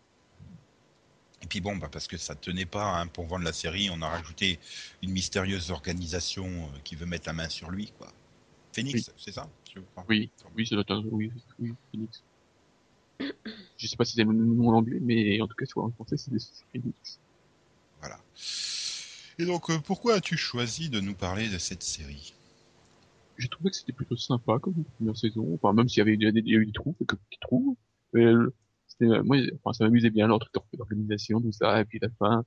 Et 1.44 1.46
puis 1.46 1.60
bon, 1.60 1.76
bah 1.76 1.90
parce 1.92 2.08
que 2.08 2.18
ça 2.18 2.36
tenait 2.36 2.66
pas 2.66 3.00
hein, 3.00 3.08
pour 3.08 3.26
vendre 3.26 3.44
la 3.44 3.52
série, 3.52 3.90
on 3.92 4.02
a 4.02 4.08
rajouté 4.08 4.60
une 5.02 5.12
mystérieuse 5.12 5.72
organisation 5.72 6.46
euh, 6.46 6.80
qui 6.86 6.96
veut 6.96 7.06
mettre 7.06 7.28
la 7.28 7.34
main 7.34 7.50
sur 7.50 7.70
lui, 7.70 7.92
quoi. 7.98 8.08
Phoenix, 8.72 9.12
c'est 9.18 9.34
ça. 9.34 9.50
Oui, 10.08 10.32
oui, 10.56 10.66
c'est 10.66 10.76
notre, 10.76 10.96
oui, 11.12 11.32
oui, 11.60 11.74
Phoenix. 11.92 12.24
Je 13.78 13.88
sais 13.88 13.98
pas 13.98 14.06
si 14.06 14.16
c'est 14.16 14.24
le 14.24 14.32
nom 14.32 14.70
en 14.70 14.78
anglais, 14.78 15.00
mais 15.02 15.42
en 15.42 15.48
tout 15.48 15.56
cas, 15.56 15.66
soit 15.66 15.84
en 15.84 15.92
français, 15.92 16.16
c'est 16.18 16.32
Phoenix. 16.72 17.20
Voilà. 18.00 18.20
Et 19.38 19.46
donc, 19.46 19.70
euh, 19.70 19.80
pourquoi 19.80 20.16
as-tu 20.16 20.38
choisi 20.38 20.90
de 20.90 21.02
nous 21.02 21.14
parler 21.14 21.50
de 21.50 21.58
cette 21.58 21.84
série? 21.84 22.34
J'ai 23.38 23.50
trouvé 23.50 23.70
que 23.70 23.76
c'était 23.76 23.94
plutôt 23.94 24.16
sympa 24.16 24.60
comme 24.60 24.84
première 24.98 25.18
saison. 25.18 25.54
Enfin, 25.56 25.74
même 25.74 25.90
s'il 25.90 26.00
y 26.00 26.02
avait 26.02 26.14
il 26.14 26.22
y 26.22 26.56
a 26.56 26.60
eu 26.60 26.66
des 26.66 26.72
trous, 26.72 26.96
quelques 27.00 27.18
petits 27.18 27.40
trous. 27.42 27.78
Mais 28.14 28.26
c'était, 28.94 29.12
euh, 29.12 29.24
moi, 29.24 29.38
enfin, 29.64 29.74
ça 29.74 29.84
m'amusait 29.84 30.10
bien 30.10 30.28
leur 30.28 30.40
truc 30.40 30.54
d'organisation, 30.74 31.42
tout 31.42 31.52
ça, 31.52 31.82
et 31.82 31.86
puis 31.86 32.00
la 32.02 32.10
fin. 32.20 32.44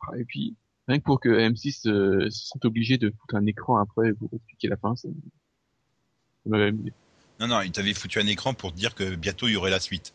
Ah, 0.00 0.16
Et 0.18 0.24
puis, 0.24 0.56
rien 0.88 0.98
que 0.98 1.04
pour 1.04 1.20
que 1.20 1.28
M6 1.28 1.88
euh, 1.88 2.30
se 2.30 2.46
sont 2.46 2.64
obligés 2.64 2.98
de 2.98 3.10
foutre 3.10 3.34
un 3.34 3.46
écran 3.46 3.78
après 3.78 4.12
pour 4.14 4.30
expliquer 4.32 4.68
la 4.68 4.76
fin, 4.76 4.96
ça, 4.96 5.08
ça 5.08 6.50
m'avait 6.50 6.68
amusé. 6.68 6.92
Non, 7.40 7.48
non, 7.48 7.60
il 7.62 7.72
t'avait 7.72 7.94
foutu 7.94 8.18
un 8.18 8.26
écran 8.26 8.54
pour 8.54 8.72
te 8.72 8.76
dire 8.76 8.94
que 8.94 9.14
bientôt 9.16 9.48
il 9.48 9.52
y 9.52 9.56
aurait 9.56 9.70
la 9.70 9.80
suite. 9.80 10.14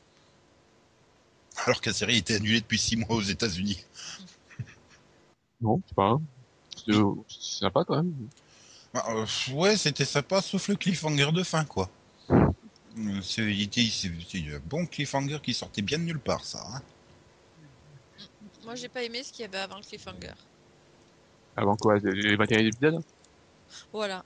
Alors 1.65 1.81
que 1.81 1.89
la 1.89 1.93
série 1.93 2.17
était 2.17 2.35
annulée 2.35 2.61
depuis 2.61 2.77
six 2.77 2.97
mois 2.97 3.15
aux 3.15 3.21
États-Unis. 3.21 3.83
Non, 5.61 5.81
c'est 5.87 5.95
pas 5.95 6.19
c'est 6.75 6.93
sympa 7.29 7.83
quand 7.85 7.95
même. 7.95 8.13
Bah, 8.93 9.05
euh, 9.09 9.25
ouais, 9.53 9.77
c'était 9.77 10.05
sympa, 10.05 10.41
sauf 10.41 10.67
le 10.67 10.75
cliffhanger 10.75 11.31
de 11.31 11.43
fin, 11.43 11.65
quoi. 11.65 11.89
Euh, 12.97 13.21
C'est 13.21 13.41
un 13.41 14.59
bon 14.65 14.85
cliffhanger 14.85 15.39
qui 15.43 15.53
sortait 15.53 15.81
bien 15.81 15.99
de 15.99 16.03
nulle 16.03 16.19
part, 16.19 16.45
ça. 16.45 16.65
hein. 16.73 16.81
Moi, 18.63 18.75
j'ai 18.75 18.89
pas 18.89 19.03
aimé 19.03 19.23
ce 19.23 19.31
qu'il 19.31 19.41
y 19.43 19.45
avait 19.45 19.57
avant 19.57 19.77
le 19.77 19.83
cliffhanger. 19.83 20.33
Avant 21.57 21.75
quoi, 21.75 21.97
les 21.99 22.35
21 22.35 22.59
épisodes? 22.59 23.01
Voilà. 23.91 24.23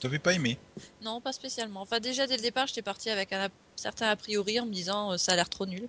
T'avais 0.00 0.18
pas 0.18 0.34
aimé? 0.34 0.58
Non, 1.00 1.20
pas 1.20 1.32
spécialement. 1.32 1.82
Enfin, 1.82 2.00
déjà, 2.00 2.26
dès 2.26 2.36
le 2.36 2.42
départ, 2.42 2.66
j'étais 2.66 2.82
partie 2.82 3.10
avec 3.10 3.32
un 3.32 3.46
a- 3.46 3.50
certain 3.76 4.08
a 4.08 4.16
priori 4.16 4.58
en 4.60 4.66
me 4.66 4.72
disant 4.72 5.12
euh, 5.12 5.16
ça 5.16 5.32
a 5.32 5.36
l'air 5.36 5.48
trop 5.48 5.66
nul. 5.66 5.88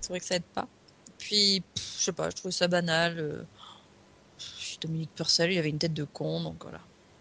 C'est 0.00 0.08
vrai 0.08 0.20
que 0.20 0.26
ça 0.26 0.36
aide 0.36 0.42
pas. 0.54 0.66
Puis, 1.18 1.62
pff, 1.74 1.96
je 1.98 2.04
sais 2.06 2.12
pas, 2.12 2.30
je 2.30 2.36
trouve 2.36 2.50
ça 2.50 2.66
banal. 2.68 3.18
euh. 3.18 3.44
Dominique 4.80 5.10
Purcell, 5.14 5.52
il 5.52 5.58
avait 5.58 5.68
une 5.70 5.78
tête 5.78 5.92
de 5.94 6.04
con, 6.04 6.40
donc 6.42 6.62
voilà. 6.62 6.80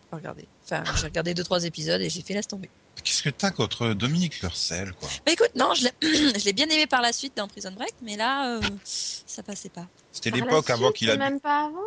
Pas 0.10 0.18
regarder. 0.18 0.48
Enfin, 0.64 0.84
j'ai 0.96 1.06
regardé 1.06 1.34
deux 1.34 1.44
trois 1.44 1.64
épisodes 1.66 2.02
et 2.02 2.10
j'ai 2.10 2.22
fait 2.22 2.34
laisse 2.34 2.48
tomber. 2.48 2.70
Qu'est-ce 3.04 3.24
que 3.24 3.30
t'as 3.30 3.52
contre 3.52 3.94
Dominique 3.94 4.40
Purcell, 4.40 4.92
quoi? 4.94 5.08
Bah 5.26 5.32
écoute, 5.32 5.52
non, 5.56 5.74
je 5.76 6.46
l'ai 6.46 6.54
bien 6.54 6.68
aimé 6.68 6.88
par 6.88 7.02
la 7.02 7.14
suite 7.14 7.38
dans 7.38 7.48
Prison 7.48 7.72
Break, 7.72 7.94
mais 8.02 8.18
là, 8.18 8.56
euh, 8.56 8.62
ça 8.84 9.44
passait 9.44 9.70
pas. 9.70 9.88
C'était 10.12 10.32
l'époque 10.32 10.70
avant 10.70 10.92
qu'il 10.92 11.10
a... 11.12 11.18
même 11.18 11.40
pas 11.40 11.66
avant? 11.66 11.78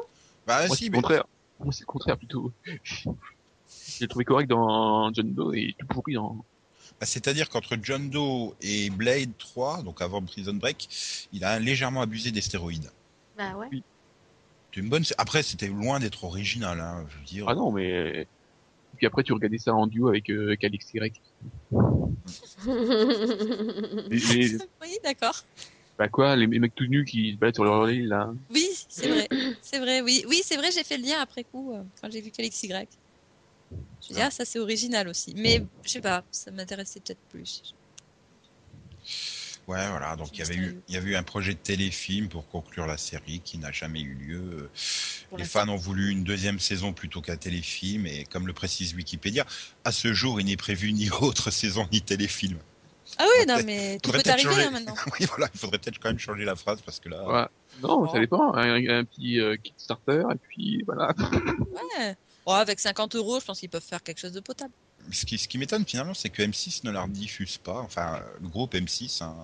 Bah 0.46 0.66
Moi, 0.66 0.76
si, 0.76 0.90
mais... 0.90 0.96
contraire. 0.96 1.24
Moi, 1.60 1.72
c'est 1.72 1.82
le 1.82 1.86
contraire 1.86 2.16
plutôt. 2.16 2.52
J'ai 3.98 4.08
trouvé 4.08 4.24
correct 4.24 4.48
dans 4.48 5.12
John 5.12 5.32
Doe 5.32 5.54
et 5.54 5.74
tout 5.78 5.86
pourri 5.86 6.14
dans. 6.14 6.44
bah, 7.00 7.06
c'est-à-dire 7.06 7.48
qu'entre 7.48 7.76
John 7.82 8.08
Doe 8.10 8.54
et 8.60 8.90
Blade 8.90 9.36
3, 9.38 9.82
donc 9.82 10.00
avant 10.00 10.22
Prison 10.22 10.54
Break, 10.54 11.28
il 11.32 11.44
a 11.44 11.58
légèrement 11.58 12.02
abusé 12.02 12.30
des 12.30 12.40
stéroïdes. 12.40 12.90
Bah 13.36 13.54
ouais. 13.56 13.68
Une 14.76 14.88
bonne... 14.88 15.04
Après, 15.18 15.42
c'était 15.42 15.68
loin 15.68 16.00
d'être 16.00 16.24
original, 16.24 16.80
hein, 16.80 17.06
je 17.10 17.18
veux 17.18 17.24
dire. 17.24 17.48
Ah 17.48 17.54
non, 17.54 17.72
mais. 17.72 18.22
Et 18.22 18.96
puis 18.96 19.06
après, 19.06 19.22
tu 19.22 19.32
regardais 19.32 19.58
ça 19.58 19.74
en 19.74 19.86
duo 19.86 20.08
avec 20.08 20.30
euh, 20.30 20.56
Calix 20.56 20.92
Y. 20.94 21.20
Oui, 24.80 24.98
d'accord. 25.04 25.44
bah 25.98 26.08
quoi, 26.08 26.36
les, 26.36 26.46
les 26.46 26.58
mecs 26.58 26.74
tout 26.74 26.86
nus 26.86 27.04
qui 27.04 27.32
se 27.32 27.36
baladent 27.36 27.54
sur 27.54 27.64
leur 27.64 27.90
île 27.90 28.08
là. 28.08 28.32
Oui, 28.50 28.68
c'est 28.88 29.08
vrai. 29.08 29.28
C'est 29.60 29.78
vrai, 29.78 30.00
oui. 30.00 30.24
Oui, 30.28 30.42
c'est 30.44 30.56
vrai, 30.56 30.70
j'ai 30.70 30.84
fait 30.84 30.98
le 30.98 31.04
lien 31.04 31.20
après 31.20 31.44
coup, 31.44 31.72
euh, 31.74 31.82
quand 32.00 32.10
j'ai 32.10 32.20
vu 32.20 32.30
Calix 32.30 32.62
Y. 32.62 32.88
Je 33.70 33.76
me 34.10 34.14
dis, 34.14 34.20
ah, 34.20 34.30
ça 34.30 34.44
c'est 34.44 34.58
original 34.58 35.08
aussi. 35.08 35.34
Mais 35.36 35.62
je 35.84 35.90
sais 35.90 36.00
pas, 36.00 36.24
ça 36.30 36.50
m'intéressait 36.50 37.00
peut-être 37.00 37.20
plus. 37.30 37.74
Ouais, 39.68 39.88
voilà, 39.88 40.16
donc 40.16 40.28
il 40.32 40.40
y 40.40 40.42
avait 40.42 40.56
eu, 40.56 40.80
il 40.88 40.94
y 40.94 40.96
avait 40.96 41.10
eu 41.10 41.16
un 41.16 41.22
projet 41.22 41.52
de 41.54 41.58
téléfilm 41.58 42.28
pour 42.28 42.48
conclure 42.48 42.86
la 42.86 42.96
série 42.98 43.40
qui 43.44 43.58
n'a 43.58 43.70
jamais 43.70 44.00
eu 44.00 44.14
lieu. 44.14 44.70
Pour 45.28 45.38
Les 45.38 45.44
fans 45.44 45.68
ont 45.68 45.76
voulu 45.76 46.10
une 46.10 46.24
deuxième 46.24 46.58
saison 46.58 46.92
plutôt 46.92 47.20
qu'un 47.20 47.36
téléfilm, 47.36 48.06
et 48.06 48.24
comme 48.24 48.46
le 48.48 48.52
précise 48.52 48.92
Wikipédia, 48.94 49.46
à 49.84 49.92
ce 49.92 50.12
jour, 50.12 50.40
il 50.40 50.46
n'est 50.46 50.56
prévu 50.56 50.92
ni 50.92 51.10
autre 51.20 51.50
saison 51.50 51.86
ni 51.92 52.02
téléfilm. 52.02 52.58
Ah 53.18 53.26
oui, 53.38 53.46
non, 53.46 53.58
mais 53.64 53.98
tout 54.02 54.10
peut 54.10 54.22
arriver 54.26 54.62
hein, 54.64 54.70
maintenant. 54.70 54.94
oui, 55.20 55.26
voilà, 55.26 55.48
il 55.54 55.60
faudrait 55.60 55.78
peut-être 55.78 55.98
quand 56.00 56.08
même 56.08 56.18
changer 56.18 56.44
la 56.44 56.56
phrase 56.56 56.80
parce 56.80 56.98
que 56.98 57.08
là, 57.08 57.22
Ouais. 57.28 57.46
Non, 57.82 58.00
Oh. 58.02 58.08
ça 58.12 58.18
dépend. 58.18 58.54
Un, 58.54 58.74
un 58.88 59.04
petit 59.04 59.38
euh, 59.38 59.56
Kickstarter 59.56 60.22
et 60.32 60.38
puis 60.48 60.82
voilà. 60.86 61.14
Ouais. 61.98 62.16
Bon, 62.46 62.52
avec 62.54 62.80
50 62.80 63.14
euros, 63.14 63.38
je 63.38 63.44
pense 63.44 63.60
qu'ils 63.60 63.68
peuvent 63.68 63.80
faire 63.84 64.02
quelque 64.02 64.18
chose 64.18 64.32
de 64.32 64.40
potable. 64.40 64.72
Ce 65.10 65.26
qui, 65.26 65.38
ce 65.38 65.48
qui 65.48 65.58
m'étonne 65.58 65.84
finalement, 65.86 66.14
c'est 66.14 66.30
que 66.30 66.42
M6 66.42 66.80
ne 66.84 66.90
la 66.90 67.02
rediffuse 67.02 67.58
pas. 67.58 67.80
Enfin, 67.80 68.20
le 68.40 68.48
groupe 68.48 68.74
M6, 68.74 69.22
hein. 69.22 69.34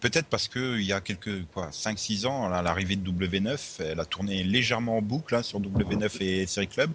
peut-être 0.00 0.26
parce 0.26 0.48
que 0.48 0.78
il 0.78 0.84
y 0.86 0.92
a 0.92 1.00
quelques 1.00 1.44
quoi, 1.46 1.70
5-6 1.70 2.26
ans, 2.26 2.52
à 2.52 2.62
l'arrivée 2.62 2.96
de 2.96 3.10
W9, 3.10 3.58
elle 3.80 4.00
a 4.00 4.04
tourné 4.04 4.42
légèrement 4.44 4.98
en 4.98 5.02
boucle 5.02 5.34
hein, 5.34 5.42
sur 5.42 5.60
W9 5.60 6.22
et 6.22 6.46
Série 6.46 6.68
Club, 6.68 6.90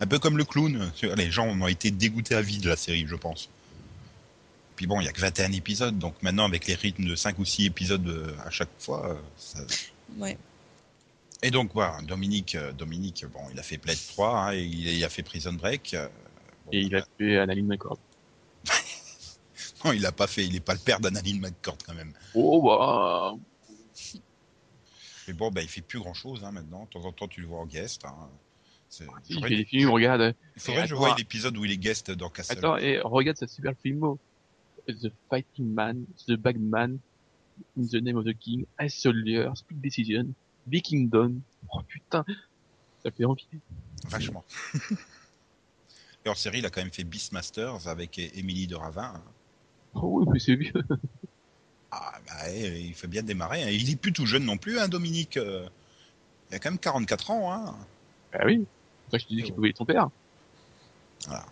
un 0.00 0.06
peu 0.06 0.18
comme 0.18 0.36
le 0.36 0.44
clown. 0.44 0.90
Les 1.16 1.30
gens 1.30 1.46
ont 1.46 1.66
été 1.68 1.90
dégoûtés 1.90 2.34
à 2.34 2.42
vie 2.42 2.58
de 2.58 2.68
la 2.68 2.76
série, 2.76 3.06
je 3.06 3.14
pense. 3.16 3.48
Puis 4.76 4.86
bon, 4.86 5.00
il 5.00 5.04
y 5.04 5.08
a 5.08 5.12
que 5.12 5.20
21 5.20 5.52
épisodes, 5.52 5.98
donc 5.98 6.14
maintenant 6.22 6.44
avec 6.46 6.66
les 6.66 6.74
rythmes 6.74 7.04
de 7.06 7.14
5 7.14 7.38
ou 7.38 7.44
6 7.44 7.66
épisodes 7.66 8.08
euh, 8.08 8.34
à 8.44 8.50
chaque 8.50 8.70
fois, 8.78 9.10
euh, 9.10 9.14
ça- 9.36 9.60
Ouais. 10.18 10.36
Et 11.44 11.50
donc, 11.50 11.70
voilà, 11.74 12.00
Dominique, 12.02 12.54
euh, 12.54 12.72
Dominique, 12.72 13.24
bon, 13.32 13.40
il 13.52 13.58
a 13.58 13.62
fait 13.62 13.76
Blade 13.76 13.98
3, 14.08 14.38
hein, 14.48 14.52
et 14.54 14.62
il 14.62 15.04
a 15.04 15.08
fait 15.08 15.22
Prison 15.22 15.52
Break. 15.52 15.96
Euh, 16.66 16.70
Et 16.72 16.80
il 16.80 16.94
a 16.96 17.04
fait 17.18 17.38
Analine 17.38 17.66
McCord. 17.66 17.98
Non, 19.84 19.90
il 19.90 20.00
l'a 20.00 20.12
pas 20.12 20.28
fait, 20.28 20.46
il 20.46 20.54
est 20.54 20.60
pas 20.60 20.74
le 20.74 20.78
père 20.78 21.00
d'Analine 21.00 21.40
McCord 21.40 21.76
quand 21.84 21.94
même. 21.94 22.12
Oh 22.34 22.62
bah. 22.62 23.34
Mais 25.26 25.34
bon, 25.34 25.50
bah, 25.50 25.60
il 25.60 25.68
fait 25.68 25.80
plus 25.80 25.98
grand 25.98 26.14
chose 26.14 26.44
hein, 26.44 26.52
maintenant. 26.52 26.84
De 26.84 26.88
temps 26.90 27.04
en 27.04 27.10
temps, 27.12 27.26
tu 27.26 27.40
le 27.40 27.48
vois 27.48 27.58
en 27.58 27.66
guest. 27.66 28.04
Hein. 28.04 28.14
C'est- 28.88 29.06
Il 29.28 29.42
fait 29.42 29.56
des 29.56 29.64
films, 29.64 29.90
regarde. 29.90 30.36
Il 30.56 30.62
faudrait 30.62 30.82
que 30.82 30.88
je 30.88 30.94
voie 30.94 31.14
l'épisode 31.16 31.56
où 31.56 31.64
il 31.64 31.72
est 31.72 31.78
guest 31.78 32.10
dans 32.12 32.28
Castle. 32.28 32.58
Attends, 32.58 32.76
et 32.76 33.00
regarde 33.00 33.38
ce 33.38 33.46
super 33.46 33.74
film. 33.82 34.16
The 34.86 35.12
Fighting 35.30 35.72
Man, 35.72 36.04
The 36.26 36.32
Bagman, 36.32 36.98
In 37.78 37.86
the 37.86 37.94
Name 37.94 38.16
of 38.16 38.24
the 38.24 38.36
King, 38.38 38.66
Ice 38.80 38.94
Soldier, 39.00 39.48
Split 39.54 39.76
Decision, 39.76 40.26
Big 40.66 40.82
Kingdom. 40.82 41.40
Oh 41.72 41.80
putain, 41.86 42.24
ça 43.02 43.10
fait 43.10 43.24
envie. 43.24 43.46
Vachement. 44.08 44.44
Et 46.24 46.28
en 46.28 46.34
série, 46.34 46.58
il 46.58 46.66
a 46.66 46.70
quand 46.70 46.80
même 46.80 46.92
fait 46.92 47.04
Beastmasters 47.04 47.88
avec 47.88 48.18
Émilie 48.18 48.66
de 48.66 48.76
Ravin. 48.76 49.20
Oh 49.94 50.20
oui, 50.20 50.26
mais 50.32 50.38
c'est 50.38 50.54
vieux. 50.54 50.72
Ah, 51.90 52.12
bah, 52.26 52.48
eh, 52.50 52.80
il 52.80 52.94
fait 52.94 53.08
bien 53.08 53.22
démarrer. 53.22 53.62
hein. 53.64 53.68
Il 53.70 53.90
est 53.90 53.96
plus 53.96 54.12
tout 54.12 54.24
jeune 54.24 54.44
non 54.44 54.56
plus, 54.56 54.78
hein, 54.78 54.88
Dominique. 54.88 55.36
euh. 55.36 55.68
Il 56.50 56.54
a 56.54 56.58
quand 56.58 56.70
même 56.70 56.78
44 56.78 57.30
ans. 57.30 57.52
Hein. 57.52 57.74
Ah 58.32 58.46
oui. 58.46 58.64
C'est 59.06 59.10
ça 59.10 59.18
que 59.18 59.22
je 59.22 59.24
te 59.24 59.28
disais 59.30 59.42
qu'il 59.42 59.54
pouvait 59.54 59.70
être 59.70 59.78
son 59.78 59.84
père. 59.84 60.08
Voilà. 61.26 61.44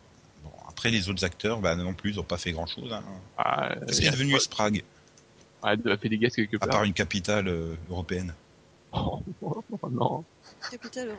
Bon, 0.44 0.50
après, 0.68 0.90
les 0.90 1.08
autres 1.10 1.24
acteurs, 1.24 1.60
bah, 1.60 1.74
non 1.74 1.92
plus, 1.94 2.12
ils 2.12 2.16
n'ont 2.16 2.22
pas 2.22 2.38
fait 2.38 2.52
grand-chose. 2.52 2.92
Hein. 2.92 3.02
Ah, 3.36 3.74
Qu'est-ce 3.86 3.98
qu'il 4.00 4.08
est 4.08 4.12
devenu 4.12 4.38
Sprague, 4.40 4.82
Ah, 5.62 5.74
il 5.74 5.90
a 5.90 5.96
fait 5.98 6.08
des 6.08 6.16
guests 6.18 6.36
quelque 6.36 6.56
à 6.56 6.60
part. 6.60 6.68
part 6.68 6.84
une 6.84 6.94
capitale 6.94 7.48
euh, 7.48 7.74
européenne 7.90 8.32
Oh, 8.92 9.22
oh, 9.42 9.62
non. 9.90 10.24
Capitale. 10.70 11.16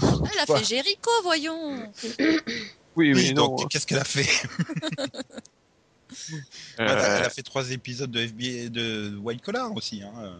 Elle 0.00 0.38
a 0.40 0.46
fait 0.46 0.64
Jericho, 0.64 1.10
voyons. 1.22 1.90
Oui, 2.94 3.12
mais 3.14 3.22
Oui, 3.28 3.32
non. 3.34 3.46
donc, 3.56 3.70
qu'est-ce 3.70 3.86
qu'elle 3.86 4.00
a 4.00 4.04
fait 4.04 4.28
Euh, 4.58 5.06
Elle 6.78 6.88
a- 6.88 7.18
Elle 7.18 7.24
a 7.24 7.30
fait 7.30 7.42
trois 7.42 7.70
épisodes 7.70 8.10
de 8.10 8.20
FBI 8.20 8.68
de 8.68 9.16
White 9.16 9.40
Collar 9.42 9.74
aussi. 9.74 10.02
Hein. 10.02 10.12
euh. 10.18 10.36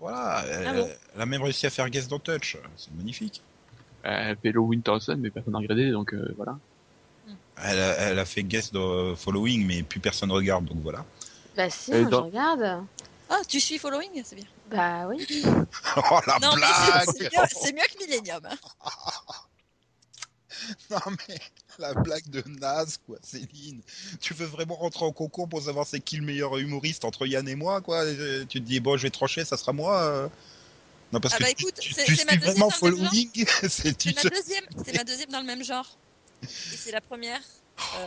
Voilà, 0.00 0.44
elle, 0.48 0.66
Ah 0.68 0.72
bon 0.74 0.88
elle 1.16 1.20
a 1.20 1.26
même 1.26 1.42
réussi 1.42 1.66
à 1.66 1.70
faire 1.70 1.88
guest 1.90 2.08
dans 2.10 2.18
Touch. 2.20 2.56
C'est 2.76 2.94
magnifique. 2.94 3.42
Elle 4.04 4.12
a 4.32 4.36
fait 4.36 4.52
Low 4.52 4.66
Winterson, 4.66 5.16
mais 5.18 5.30
personne 5.30 5.54
n'a 5.54 5.58
regardé, 5.58 5.90
donc 5.90 6.12
euh, 6.14 6.32
voilà. 6.36 6.58
Elle 7.56 7.80
a, 7.80 7.92
elle 8.10 8.18
a 8.18 8.24
fait 8.24 8.42
guest 8.42 8.72
dans 8.72 9.16
Following, 9.16 9.66
mais 9.66 9.82
plus 9.82 9.98
personne 10.00 10.30
regarde, 10.30 10.66
donc 10.66 10.78
voilà. 10.82 11.04
Bah 11.56 11.70
si, 11.70 11.90
moi, 11.90 12.04
dans- 12.04 12.18
je 12.20 12.24
regarde. 12.26 12.84
Ah, 13.30 13.40
tu 13.48 13.58
suis 13.60 13.78
Following 13.78 14.22
C'est 14.24 14.36
bien. 14.36 14.44
Bah 14.70 15.06
oui. 15.08 15.26
Oh 15.96 16.20
la 16.26 16.38
non, 16.40 16.54
blague 16.54 17.04
c'est- 17.16 17.72
mieux, 17.72 17.82
que 17.82 18.04
Millennium. 18.04 18.40
hein. 18.46 18.56
Non 20.90 20.98
mais 21.28 21.38
la 21.78 21.92
blague 21.94 22.28
de 22.30 22.42
naze 22.48 22.98
quoi, 23.06 23.18
Céline. 23.22 23.82
Tu 24.20 24.34
veux 24.34 24.46
vraiment 24.46 24.76
rentrer 24.76 25.04
en 25.04 25.12
concours 25.12 25.48
pour 25.48 25.60
savoir 25.62 25.86
c'est 25.86 26.00
qui 26.00 26.16
le 26.16 26.22
meilleur 26.24 26.56
humoriste 26.56 27.04
entre 27.04 27.26
Yann 27.26 27.46
et 27.48 27.54
moi 27.56 27.80
quoi? 27.80 28.06
Et 28.06 28.46
Tu 28.48 28.60
te 28.60 28.66
dis 28.66 28.80
bon 28.80 28.96
je 28.96 29.02
vais 29.02 29.10
trancher, 29.10 29.44
ça 29.44 29.56
sera 29.56 29.72
moi. 29.72 30.00
euh. 30.02 30.28
Non 31.12 31.20
parce 31.20 31.34
Ah 31.34 31.38
que 31.38 31.42
bah 31.42 31.50
écoute, 31.50 31.74
c'est- 31.94 32.04
tu 32.04 32.24
ma 32.24 32.36
deuxième 32.36 32.70
following. 32.70 33.44
c'est 33.68 33.96
tu 33.98 34.14
ma 34.14 34.22
deuxième, 34.22 34.64
c'est 34.84 34.96
ma 34.96 35.04
deuxième 35.04 35.30
dans 35.30 35.40
le 35.40 35.46
même 35.46 35.64
genre. 35.64 35.98
Et 36.42 36.46
c'est 36.76 36.92
la 36.92 37.00
première 37.00 37.40
euh, 37.98 38.06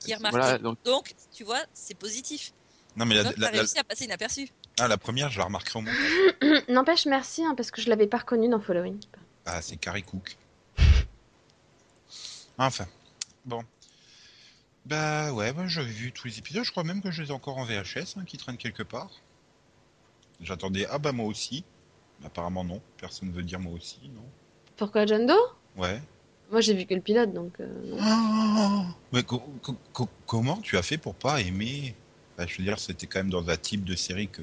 qui 0.00 0.12
est 0.12 0.16
remarquée. 0.16 0.38
Voilà, 0.38 0.58
donc 0.58 0.78
Donc, 0.84 1.14
tu 1.32 1.44
vois, 1.44 1.60
c'est 1.74 1.94
positif. 1.94 2.52
Non 2.96 3.04
mais 3.04 3.22
la, 3.22 3.32
la- 3.36 3.48
réussi 3.50 3.78
à 3.78 3.84
passer 3.84 4.04
inaperçu. 4.04 4.48
Ah, 4.80 4.88
la 4.88 4.96
première 4.98 5.30
je 5.30 5.38
la 5.38 5.44
remarquerai 5.44 5.78
au 5.78 5.82
moins. 5.82 5.92
N'empêche, 6.68 7.06
merci, 7.06 7.44
hein, 7.44 7.54
parce 7.56 7.70
que 7.70 7.80
je 7.80 7.88
l'avais 7.88 8.06
pas 8.06 8.18
reconnu 8.18 8.48
dans 8.48 8.60
Following. 8.60 8.98
Ah 9.46 9.62
c'est 9.62 9.76
Carrie 9.76 10.02
Cook. 10.02 10.36
Enfin 12.58 12.86
bon. 13.44 13.62
Bah 14.86 15.32
ouais, 15.32 15.52
bah, 15.52 15.66
j'avais 15.66 15.90
vu 15.90 16.12
tous 16.12 16.26
les 16.26 16.38
épisodes. 16.38 16.64
Je 16.64 16.70
crois 16.70 16.84
même 16.84 17.02
que 17.02 17.10
je 17.10 17.22
les 17.22 17.28
ai 17.28 17.32
encore 17.32 17.58
en 17.58 17.64
VHS, 17.64 18.16
hein, 18.16 18.24
qui 18.26 18.36
traînent 18.36 18.56
quelque 18.56 18.82
part. 18.82 19.10
J'attendais 20.40 20.86
ah 20.90 20.98
bah 20.98 21.12
moi 21.12 21.26
aussi. 21.26 21.64
Apparemment 22.24 22.64
non, 22.64 22.80
personne 22.98 23.30
veut 23.30 23.42
dire 23.42 23.60
moi 23.60 23.72
aussi, 23.72 23.98
non. 24.14 24.24
Pourquoi 24.76 25.06
John 25.06 25.26
Doe? 25.26 25.34
Ouais. 25.76 26.00
Moi, 26.50 26.60
j'ai 26.60 26.74
vu 26.74 26.84
que 26.84 26.94
le 26.94 27.00
pilote, 27.00 27.32
donc 27.32 27.52
euh, 27.60 27.66
non. 27.84 27.96
Oh 28.00 28.94
Mais 29.12 29.22
co- 29.22 29.38
co- 29.62 29.76
co- 29.92 30.08
comment 30.26 30.56
tu 30.60 30.76
as 30.76 30.82
fait 30.82 30.98
pour 30.98 31.14
pas 31.14 31.40
aimer? 31.40 31.94
Bah, 32.40 32.46
Je 32.48 32.56
veux 32.56 32.64
dire, 32.64 32.78
c'était 32.78 33.06
quand 33.06 33.18
même 33.18 33.28
dans 33.30 33.50
un 33.50 33.56
type 33.58 33.84
de 33.84 33.94
série 33.94 34.28
que. 34.28 34.40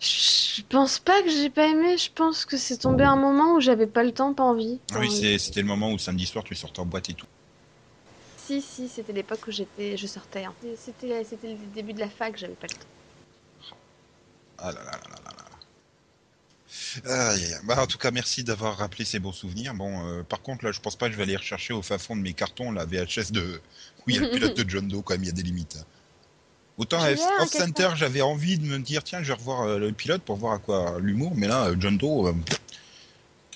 Je 0.00 0.62
pense 0.70 0.98
pas 0.98 1.22
que 1.22 1.28
j'ai 1.28 1.50
pas 1.50 1.66
aimé. 1.68 1.98
Je 1.98 2.10
pense 2.14 2.46
que 2.46 2.56
c'est 2.56 2.78
tombé 2.78 3.04
un 3.04 3.16
moment 3.16 3.54
où 3.54 3.60
j'avais 3.60 3.86
pas 3.86 4.02
le 4.02 4.12
temps, 4.12 4.32
pas 4.32 4.44
envie. 4.44 4.78
Ah 4.94 5.00
oui, 5.00 5.38
c'était 5.38 5.60
le 5.60 5.66
moment 5.66 5.92
où 5.92 5.98
samedi 5.98 6.24
soir 6.24 6.42
tu 6.42 6.54
sortais 6.54 6.80
en 6.80 6.86
boîte 6.86 7.10
et 7.10 7.14
tout. 7.14 7.26
Si, 8.38 8.62
si, 8.62 8.88
c'était 8.88 9.12
l'époque 9.12 9.46
où 9.46 9.50
j'étais, 9.50 9.98
je 9.98 10.06
sortais. 10.06 10.46
hein. 10.46 10.54
C'était, 10.76 11.22
c'était 11.22 11.48
le 11.48 11.58
début 11.74 11.92
de 11.92 12.00
la 12.00 12.08
fac, 12.08 12.38
j'avais 12.38 12.54
pas 12.54 12.66
le 12.66 12.74
temps. 12.74 12.86
Ah 14.56 14.72
là 14.72 14.82
là 14.84 14.92
là 14.92 15.16
là 15.26 15.32
là 17.04 17.30
aïe, 17.30 17.44
aïe. 17.44 17.54
Bah, 17.64 17.82
en 17.82 17.86
tout 17.86 17.98
cas, 17.98 18.10
merci 18.10 18.42
d'avoir 18.44 18.78
rappelé 18.78 19.04
ces 19.04 19.18
bons 19.18 19.32
souvenirs. 19.32 19.74
Bon, 19.74 20.06
euh, 20.08 20.22
par 20.22 20.40
contre, 20.40 20.64
là, 20.64 20.72
je 20.72 20.80
pense 20.80 20.96
pas 20.96 21.06
que 21.08 21.12
je 21.12 21.18
vais 21.18 21.24
aller 21.24 21.36
rechercher 21.36 21.74
au 21.74 21.82
fin 21.82 21.98
fond 21.98 22.16
de 22.16 22.22
mes 22.22 22.32
cartons 22.32 22.72
la 22.72 22.86
VHS 22.86 23.32
de 23.32 23.60
où 24.06 24.10
il 24.10 24.14
y 24.14 24.18
a 24.18 24.22
le 24.22 24.30
pilote 24.30 24.56
de 24.56 24.68
John 24.68 24.88
Doe. 24.88 25.02
Quand 25.02 25.12
même, 25.14 25.24
il 25.24 25.26
y 25.26 25.30
a 25.30 25.32
des 25.32 25.42
limites. 25.42 25.76
hein. 25.78 25.84
Autant 26.78 27.02
à 27.02 27.10
Off 27.12 27.50
Center, 27.50 27.90
j'avais 27.96 28.22
envie 28.22 28.56
de 28.56 28.64
me 28.64 28.78
dire 28.78 29.02
tiens, 29.02 29.20
je 29.22 29.28
vais 29.28 29.34
revoir 29.34 29.62
euh, 29.62 29.78
le 29.78 29.92
pilote 29.92 30.22
pour 30.22 30.36
voir 30.36 30.54
à 30.54 30.58
quoi 30.58 30.98
l'humour, 31.00 31.32
mais 31.34 31.48
là, 31.48 31.66
euh, 31.66 31.76
John 31.78 31.98
Doe, 31.98 32.28
euh, 32.28 32.32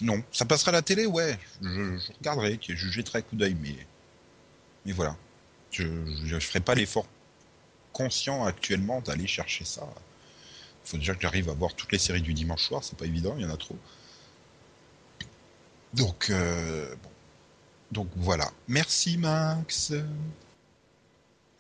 non. 0.01 0.23
Ça 0.33 0.45
passera 0.45 0.71
à 0.71 0.73
la 0.73 0.83
télé, 0.83 1.07
ouais. 1.07 1.39
Je, 1.63 1.69
je 1.69 2.13
regarderai, 2.19 2.59
je 2.61 2.75
jetterai 2.91 3.21
un 3.21 3.23
coup 3.23 3.37
d'œil, 3.37 3.57
mais 3.61 3.77
mais 4.85 4.93
voilà, 4.93 5.17
je 5.71 5.85
je 6.25 6.39
ferai 6.41 6.59
pas 6.61 6.75
l'effort 6.75 7.07
conscient 7.93 8.45
actuellement 8.45 9.01
d'aller 9.01 9.29
chercher 9.29 9.65
ça. 9.65 9.87
Il 10.85 10.91
faut 10.91 10.97
déjà 10.97 11.15
que 11.15 11.23
j'arrive 11.23 11.49
à 11.49 11.55
voir 11.55 11.75
toutes 11.75 11.93
les 11.93 11.99
séries 11.99 12.23
du 12.23 12.35
dimanche 12.35 12.65
soir, 12.65 12.83
c'est 12.83 12.99
pas 12.99 13.07
évident, 13.07 13.35
il 13.39 13.43
y 13.43 13.47
en 13.47 13.51
a 13.51 13.57
trop. 13.57 13.77
Donc, 15.95 16.31
euh, 16.31 16.95
bon. 17.03 17.11
Donc 17.93 18.09
voilà. 18.17 18.51
Merci 18.69 19.19
Max. 19.19 19.93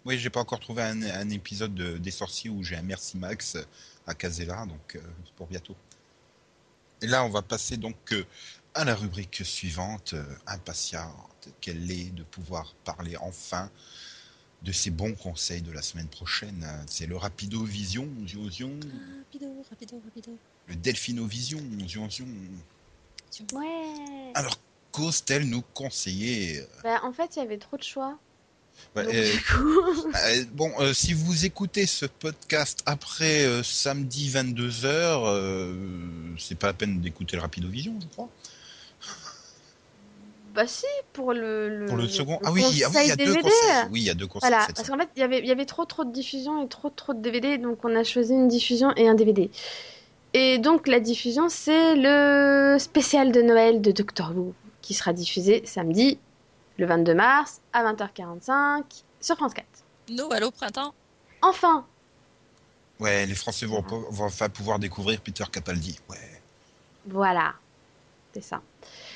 Oui, 0.04 0.18
j'ai 0.18 0.30
pas 0.30 0.40
encore 0.40 0.60
trouvé 0.60 0.82
un, 0.82 1.02
un 1.02 1.30
épisode 1.30 1.74
de- 1.74 1.96
des 1.98 2.10
sorciers 2.10 2.50
où 2.50 2.62
j'ai 2.64 2.76
un 2.76 2.82
merci 2.82 3.16
Max 3.16 3.56
à 4.06 4.14
Casella, 4.14 4.66
donc 4.66 4.96
euh, 4.96 5.00
c'est 5.24 5.32
pour 5.34 5.46
bientôt. 5.46 5.76
Et 7.02 7.06
là, 7.06 7.24
on 7.24 7.28
va 7.28 7.42
passer 7.42 7.76
donc 7.76 7.96
euh, 8.12 8.24
à 8.74 8.84
la 8.84 8.94
rubrique 8.94 9.42
suivante, 9.44 10.14
euh, 10.14 10.24
impatiente 10.46 11.48
qu'elle 11.60 11.90
est 11.90 12.10
de 12.14 12.22
pouvoir 12.24 12.74
parler 12.84 13.16
enfin 13.16 13.70
de 14.62 14.72
ces 14.72 14.90
bons 14.90 15.14
conseils 15.14 15.60
de 15.62 15.72
la 15.72 15.82
semaine 15.82 16.06
prochaine? 16.08 16.66
C'est 16.88 17.06
le 17.06 17.16
Rapido 17.16 17.64
Vision, 17.64 18.08
zion, 18.26 18.48
zion, 18.50 18.70
Rapido, 19.18 19.48
rapido, 19.68 20.00
rapido. 20.04 20.38
le 20.68 20.76
Delphino 20.76 21.26
Vision, 21.26 21.60
zion, 21.86 22.08
zion. 22.10 22.26
Ouais. 23.54 24.30
Alors, 24.34 24.58
qu'ose-t-elle 24.92 25.48
nous 25.48 25.62
conseiller? 25.74 26.64
Bah, 26.84 27.00
en 27.02 27.12
fait, 27.12 27.34
il 27.36 27.38
y 27.40 27.42
avait 27.42 27.58
trop 27.58 27.76
de 27.76 27.82
choix. 27.82 28.18
Bah, 28.94 29.04
Donc, 29.04 29.14
euh, 29.14 29.30
coup, 29.50 29.80
euh, 30.14 30.44
Bon, 30.52 30.70
euh, 30.80 30.92
si 30.92 31.14
vous 31.14 31.44
écoutez 31.46 31.86
ce 31.86 32.04
podcast 32.06 32.80
après 32.86 33.46
samedi 33.64 34.28
22h, 34.30 35.74
c'est 36.38 36.58
pas 36.58 36.68
la 36.68 36.72
peine 36.74 37.00
d'écouter 37.00 37.36
le 37.36 37.42
Rapido 37.42 37.68
Vision, 37.68 37.94
je 38.00 38.06
crois. 38.08 38.28
bah 40.54 40.66
si, 40.66 40.84
pour 41.14 41.32
le, 41.32 41.70
le 41.70 41.86
Pour 41.86 41.96
le 41.96 42.06
second. 42.06 42.38
le 42.42 42.46
Ah 42.46 42.52
oui, 42.52 42.62
ah 42.84 42.88
oui, 42.94 43.00
il 43.04 43.08
y 43.08 43.12
a 43.12 43.16
deux 43.16 43.34
conseils. 43.36 43.50
Oui, 43.90 44.00
il 44.00 44.06
y 44.06 44.10
a 44.10 44.14
deux 44.14 44.26
conseils. 44.26 44.50
Voilà, 44.50 44.66
parce 44.74 44.86
qu'en 44.88 44.98
fait, 44.98 45.08
il 45.16 45.20
y 45.20 45.22
avait- 45.22 45.38
il 45.38 45.46
y 45.46 45.50
avait 45.50 45.64
trop 45.64 45.86
trop 45.86 46.04
de 46.04 46.12
diffusion 46.12 46.62
et 46.62 46.68
trop 46.68 46.90
trop 46.90 47.14
de 47.14 47.20
DVD, 47.22 47.56
donc 47.56 47.82
on 47.84 47.96
a 47.96 48.04
choisi 48.04 48.32
une 48.34 48.48
diffusion 48.48 48.92
et 48.96 49.08
un 49.08 49.14
DVD. 49.14 49.50
Et 50.34 50.58
donc 50.58 50.86
la 50.88 51.00
diffusion, 51.00 51.48
c'est 51.48 51.94
le 51.96 52.76
spécial 52.78 53.32
de 53.32 53.40
Noël 53.40 53.80
de 53.80 53.92
Doctor 53.92 54.32
Who, 54.36 54.54
qui 54.82 54.92
sera 54.92 55.14
diffusé 55.14 55.62
samedi, 55.64 56.18
le 56.78 56.86
22 56.86 57.14
mars, 57.14 57.60
à 57.72 57.84
20h45, 57.84 58.82
sur 59.20 59.36
France 59.36 59.54
4. 59.54 59.66
Noël 60.10 60.44
au 60.44 60.50
printemps. 60.50 60.94
Enfin 61.42 61.84
Ouais, 63.00 63.26
les 63.26 63.34
Français 63.34 63.66
vont, 63.66 63.82
vont 63.82 64.24
enfin 64.24 64.48
pouvoir 64.48 64.78
découvrir 64.78 65.20
Peter 65.20 65.44
Capaldi. 65.50 65.98
Ouais. 66.08 66.16
Voilà, 67.06 67.54
c'est 68.32 68.42
ça. 68.42 68.60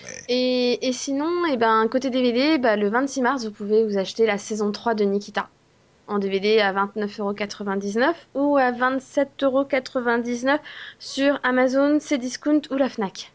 Ouais. 0.04 0.24
Et, 0.28 0.88
et 0.88 0.92
sinon, 0.92 1.44
eh 1.50 1.56
ben, 1.56 1.86
côté 1.88 2.10
DVD, 2.10 2.58
bah, 2.58 2.76
le 2.76 2.88
26 2.88 3.22
mars, 3.22 3.44
vous 3.44 3.52
pouvez 3.52 3.84
vous 3.84 3.96
acheter 3.96 4.26
la 4.26 4.38
saison 4.38 4.72
3 4.72 4.94
de 4.94 5.04
Nikita 5.04 5.48
en 6.08 6.18
DVD 6.18 6.60
à 6.60 6.72
29,99€ 6.72 8.14
ou 8.34 8.56
à 8.56 8.72
27,99€ 8.72 10.58
sur 10.98 11.38
Amazon, 11.42 11.98
Cdiscount 11.98 12.62
ou 12.70 12.74
la 12.76 12.88
Fnac. 12.88 13.32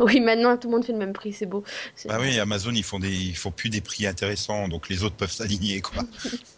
Oui, 0.00 0.20
maintenant 0.20 0.56
tout 0.56 0.68
le 0.68 0.74
monde 0.74 0.84
fait 0.84 0.92
le 0.92 0.98
même 0.98 1.12
prix, 1.12 1.32
c'est 1.32 1.46
beau. 1.46 1.64
Bah 2.06 2.18
oui, 2.20 2.38
Amazon, 2.38 2.72
ils 2.72 2.82
font 2.84 2.98
des, 2.98 3.14
ils 3.14 3.36
font 3.36 3.50
plus 3.50 3.70
des 3.70 3.80
prix 3.80 4.06
intéressants, 4.06 4.68
donc 4.68 4.88
les 4.88 5.02
autres 5.02 5.16
peuvent 5.16 5.32
s'aligner, 5.32 5.80
quoi. 5.80 6.04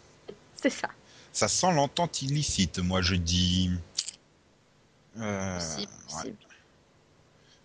C'est 0.61 0.69
ça. 0.69 0.89
Ça 1.31 1.47
sent 1.47 1.71
l'entente 1.73 2.21
illicite, 2.21 2.79
moi 2.79 3.01
je 3.01 3.15
dis. 3.15 3.71
Euh, 5.19 5.57
Possible, 5.59 5.91
ouais. 5.91 6.13
possible. 6.15 6.37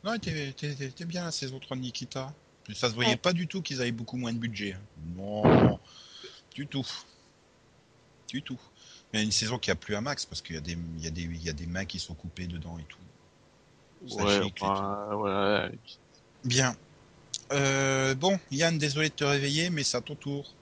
Non, 0.04 0.14
était 0.14 1.04
bien 1.04 1.24
la 1.24 1.32
saison 1.32 1.58
3 1.58 1.76
de 1.76 1.82
Nikita. 1.82 2.32
Ça 2.74 2.88
se 2.88 2.94
voyait 2.94 3.10
Ouais. 3.10 3.16
pas 3.16 3.32
du 3.32 3.46
tout 3.46 3.60
qu'ils 3.62 3.80
avaient 3.80 3.92
beaucoup 3.92 4.16
moins 4.16 4.32
de 4.32 4.38
budget. 4.38 4.76
Non, 5.16 5.78
du 6.54 6.66
tout. 6.66 6.86
Du 8.28 8.42
tout. 8.42 8.58
Mais 9.12 9.22
une 9.22 9.30
saison 9.32 9.58
qui 9.58 9.70
a 9.70 9.74
plu 9.76 9.94
à 9.94 10.00
max 10.00 10.24
parce 10.26 10.42
qu'il 10.42 10.56
y, 10.56 10.58
y, 11.06 11.44
y 11.44 11.48
a 11.48 11.52
des 11.52 11.66
mains 11.66 11.84
qui 11.84 11.98
sont 12.00 12.14
coupées 12.14 12.46
dedans 12.46 12.78
et 12.78 12.84
tout. 12.88 12.98
Ouais, 14.12 14.40
voilà. 15.12 15.68
Bien. 16.44 16.76
Euh, 17.52 18.14
bon, 18.14 18.38
Yann, 18.50 18.76
désolé 18.78 19.08
de 19.08 19.14
te 19.14 19.24
réveiller, 19.24 19.70
mais 19.70 19.82
c'est 19.84 19.96
à 19.96 20.00
ton 20.00 20.14
tour. 20.14 20.52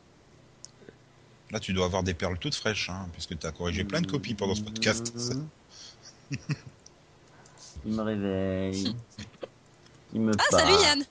Là, 1.51 1.61
tu 1.61 1.73
dois 1.73 1.87
avoir 1.87 2.03
des 2.03 2.15
perles 2.15 2.39
toutes 2.39 2.55
fraîches, 2.55 2.91
hein, 2.91 3.09
puisque 3.13 3.39
tu 3.39 3.47
as 3.47 3.53
corrigé 3.53 3.85
plein 3.85 4.01
de 4.01 4.07
copies 4.07 4.35
pendant 4.35 4.55
ce 4.55 4.63
podcast. 4.63 5.13
Il 7.87 7.93
me 7.93 8.03
réveille. 8.03 8.97
Il 10.15 10.21
me 10.23 10.33
Ah, 10.39 10.45
parle. 10.51 10.63
salut 10.63 10.83
Yann 10.83 11.05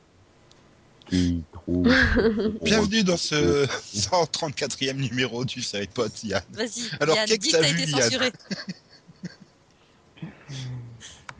Qui 1.08 1.44
trouve. 1.52 1.88
Bienvenue 2.64 3.04
dans 3.04 3.18
ce 3.18 3.66
134e 3.96 4.94
numéro 4.96 5.46
du 5.46 5.62
pote, 5.94 6.24
Yann. 6.24 6.42
Vas-y, 6.52 6.90
Alors, 7.00 7.16
Yann, 7.16 7.28
qu'est-ce 7.28 7.40
dis 7.40 7.52
que 7.52 7.58
que 7.58 7.62
t'as 7.62 7.70
été 7.70 7.92
Yann 7.92 8.02
censuré. 8.02 8.32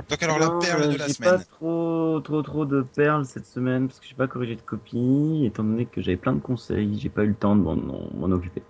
Donc, 0.10 0.24
alors, 0.24 0.39
la 0.39 0.49
perle 0.49 0.82
euh, 0.82 0.91
de 0.91 0.97
la 0.97 1.08
j'ai 1.08 1.14
semaine. 1.14 1.32
pas 1.32 1.39
trop, 1.39 2.20
trop, 2.24 2.41
trop 2.41 2.66
de 2.66 2.82
perles 2.82 3.26
cette 3.26 3.45
semaine 3.45 3.88
parce 3.88 3.99
que 3.99 4.06
j'ai 4.08 4.16
pas 4.16 4.28
corrigé 4.28 4.56
de 4.56 4.62
copie, 4.62 5.43
étant 5.45 5.64
donné 5.64 5.86
que 5.86 6.01
j'avais 6.01 6.18
plein 6.18 6.34
de 6.34 6.39
conseils, 6.39 6.97
j'ai 6.99 7.10
pas 7.10 7.24
eu 7.24 7.28
le 7.30 7.36
temps 7.36 7.56
de 7.56 7.62
m'en- 7.62 8.32
occuper. 8.32 8.64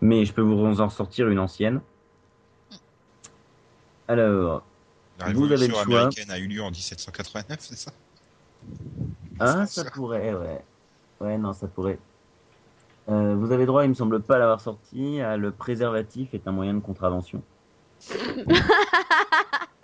Mais 0.00 0.24
je 0.24 0.32
peux 0.32 0.42
vous 0.42 0.80
en 0.80 0.88
sortir 0.90 1.28
une 1.28 1.38
ancienne. 1.38 1.80
Alors, 4.06 4.62
La 5.18 5.32
vous 5.32 5.44
avez 5.44 5.66
le 5.68 5.74
choix. 5.74 6.00
américaine 6.00 6.30
a 6.30 6.38
eu 6.38 6.46
lieu 6.46 6.62
en 6.62 6.70
1789, 6.70 7.58
c'est 7.60 7.76
ça? 7.76 7.92
Ah, 9.40 9.66
ça 9.66 9.84
pourrait, 9.84 10.34
ouais. 10.34 10.64
Ouais, 11.20 11.36
non, 11.38 11.52
ça 11.52 11.66
pourrait. 11.68 11.98
Euh, 13.08 13.34
vous 13.36 13.52
avez 13.52 13.66
droit, 13.66 13.84
il 13.84 13.88
me 13.88 13.94
semble 13.94 14.20
pas 14.20 14.38
l'avoir 14.38 14.60
sorti, 14.60 15.20
à 15.20 15.36
le 15.36 15.50
préservatif 15.50 16.34
est 16.34 16.46
un 16.46 16.52
moyen 16.52 16.74
de 16.74 16.80
contravention. 16.80 17.42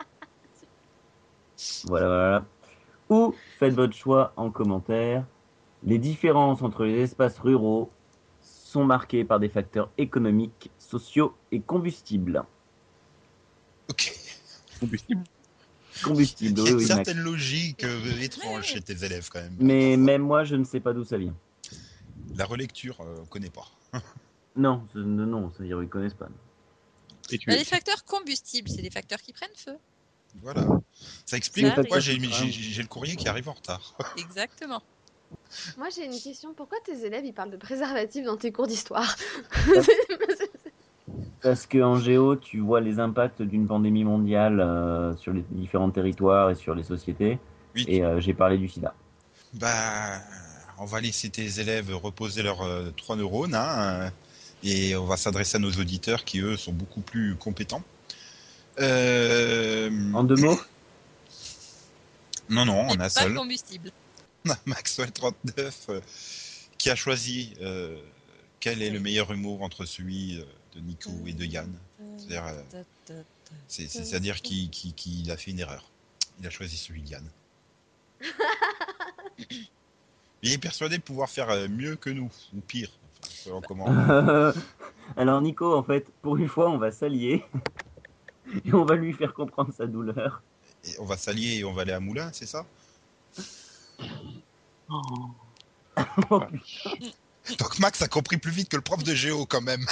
Voilà, 1.84 2.06
voilà. 2.06 2.44
Ou 3.10 3.34
faites 3.58 3.74
votre 3.74 3.94
choix 3.94 4.32
en 4.36 4.50
commentaire. 4.50 5.24
Les 5.82 5.98
différences 5.98 6.62
entre 6.62 6.84
les 6.84 7.00
espaces 7.00 7.38
ruraux 7.38 7.90
sont 8.40 8.84
marquées 8.84 9.24
par 9.24 9.38
des 9.40 9.48
facteurs 9.48 9.90
économiques, 9.98 10.70
sociaux 10.78 11.34
et 11.52 11.60
combustibles. 11.60 12.44
Ok. 13.90 14.12
Combustible. 14.80 15.22
Combustibles, 16.02 16.60
Il 16.60 16.62
y 16.62 16.62
oui, 16.62 16.68
a 16.68 16.72
une 16.72 16.76
oui, 16.78 16.86
Max. 16.88 16.94
certaine 16.96 17.18
logique 17.22 17.84
euh, 17.84 18.20
étrange 18.20 18.64
chez 18.64 18.80
tes 18.80 19.04
élèves, 19.04 19.28
quand 19.30 19.40
même. 19.40 19.56
Mais 19.60 19.96
même 19.96 20.22
moi, 20.22 20.44
je 20.44 20.56
ne 20.56 20.64
sais 20.64 20.80
pas 20.80 20.92
d'où 20.92 21.04
ça 21.04 21.18
vient. 21.18 21.34
La 22.36 22.46
relecture, 22.46 23.00
euh, 23.00 23.18
on 23.22 23.26
connaît 23.26 23.50
pas. 23.50 23.68
Non, 24.56 24.86
non, 24.94 25.26
non, 25.26 25.52
ça, 25.58 25.64
ils 25.64 25.76
ne 25.76 25.84
connaissent 25.86 26.14
pas. 26.14 26.28
Et 27.30 27.38
tu 27.38 27.48
Bah, 27.48 27.56
es. 27.56 27.58
les 27.58 27.64
facteurs 27.64 28.04
combustibles, 28.04 28.68
c'est 28.68 28.82
des 28.82 28.90
facteurs 28.90 29.20
qui 29.20 29.32
prennent 29.32 29.48
feu. 29.56 29.76
Voilà. 30.42 30.64
Ça 31.26 31.36
explique 31.36 31.66
Ça 31.66 31.74
pourquoi 31.74 32.00
j'ai 32.00 32.18
j'ai- 32.18 32.50
j'ai 32.50 32.82
le 32.82 32.88
courrier 32.88 33.16
qui 33.16 33.28
arrive 33.28 33.48
en 33.48 33.52
retard. 33.54 33.96
Exactement. 34.18 34.82
Moi, 35.76 35.88
j'ai 35.94 36.04
une 36.04 36.20
question. 36.20 36.54
Pourquoi 36.54 36.78
tes 36.84 37.04
élèves, 37.04 37.24
ils 37.24 37.32
parlent 37.32 37.50
de 37.50 37.56
préservatifs 37.56 38.24
dans 38.24 38.36
tes 38.36 38.52
cours 38.52 38.66
d'histoire? 38.66 39.16
Parce 41.42 41.66
qu'en 41.66 41.98
géo, 41.98 42.36
tu 42.36 42.60
vois 42.60 42.80
les 42.80 42.98
impacts 42.98 43.42
d'une 43.42 43.66
pandémie 43.66 44.04
mondiale 44.04 44.60
euh, 44.60 45.14
sur 45.16 45.32
les 45.32 45.44
différents 45.50 45.90
territoires 45.90 46.50
et 46.50 46.54
sur 46.54 46.74
les 46.74 46.82
sociétés. 46.82 47.38
Oui. 47.74 47.84
Et 47.88 48.02
euh, 48.02 48.20
j'ai 48.20 48.32
parlé 48.32 48.56
du 48.56 48.68
sida. 48.68 48.94
Bah, 49.52 50.20
on 50.78 50.86
va 50.86 51.00
laisser 51.00 51.28
tes 51.28 51.60
élèves 51.60 51.94
reposer 51.94 52.42
leurs 52.42 52.62
euh, 52.62 52.90
trois 52.96 53.16
neurones, 53.16 53.54
hein, 53.54 54.10
et 54.62 54.96
on 54.96 55.04
va 55.04 55.16
s'adresser 55.16 55.56
à 55.56 55.60
nos 55.60 55.70
auditeurs 55.72 56.24
qui, 56.24 56.40
eux, 56.40 56.56
sont 56.56 56.72
beaucoup 56.72 57.02
plus 57.02 57.36
compétents. 57.36 57.82
Euh, 58.80 59.90
En 60.12 60.24
deux 60.24 60.36
mots 60.36 60.58
Non, 62.48 62.64
non, 62.64 62.86
on 62.88 62.94
a 62.94 62.96
pas 62.96 63.08
seul. 63.08 63.34
combustible. 63.34 63.90
On 64.46 64.50
a 64.52 64.56
Maxwell 64.66 65.10
39 65.12 65.86
euh, 65.90 66.00
qui 66.78 66.90
a 66.90 66.94
choisi 66.96 67.54
euh, 67.62 67.98
quel 68.60 68.82
est 68.82 68.90
le 68.90 69.00
meilleur 69.00 69.32
humour 69.32 69.62
entre 69.62 69.84
celui 69.84 70.38
euh, 70.40 70.44
de 70.74 70.80
Nico 70.80 71.10
et 71.26 71.32
de 71.32 71.44
Yann. 71.44 71.72
C'est-à-dire, 72.18 72.46
euh, 72.46 72.62
c'est- 73.68 73.88
c'est- 73.88 74.04
c'est-à-dire 74.04 74.40
qu'il 74.42 75.30
a 75.30 75.36
fait 75.36 75.50
une 75.52 75.60
erreur. 75.60 75.88
Il 76.40 76.46
a 76.46 76.50
choisi 76.50 76.76
celui 76.76 77.02
de 77.02 77.08
Yann. 77.10 77.24
Il 80.42 80.52
est 80.52 80.58
persuadé 80.58 80.98
de 80.98 81.02
pouvoir 81.02 81.30
faire 81.30 81.48
mieux 81.70 81.96
que 81.96 82.10
nous, 82.10 82.30
ou 82.54 82.60
pire. 82.60 82.90
Enfin, 83.22 83.30
selon 83.44 83.60
comment. 83.62 83.86
Alors 85.16 85.40
Nico, 85.40 85.74
en 85.74 85.82
fait, 85.82 86.06
pour 86.20 86.36
une 86.36 86.48
fois, 86.48 86.68
on 86.70 86.76
va 86.76 86.92
s'allier. 86.92 87.42
Et 88.64 88.72
on 88.72 88.84
va 88.84 88.94
lui 88.94 89.12
faire 89.12 89.34
comprendre 89.34 89.72
sa 89.72 89.86
douleur. 89.86 90.42
Et 90.84 90.98
on 90.98 91.04
va 91.04 91.16
s'allier 91.16 91.58
et 91.58 91.64
on 91.64 91.72
va 91.72 91.82
aller 91.82 91.92
à 91.92 92.00
Moulin, 92.00 92.30
c'est 92.32 92.46
ça? 92.46 92.66
Oh. 94.88 95.00
Oh, 96.28 96.40
putain. 96.40 97.10
Donc 97.58 97.78
Max 97.78 98.02
a 98.02 98.08
compris 98.08 98.36
plus 98.36 98.50
vite 98.50 98.68
que 98.68 98.76
le 98.76 98.82
prof 98.82 99.04
de 99.04 99.14
géo 99.14 99.46
quand 99.46 99.60
même. 99.60 99.86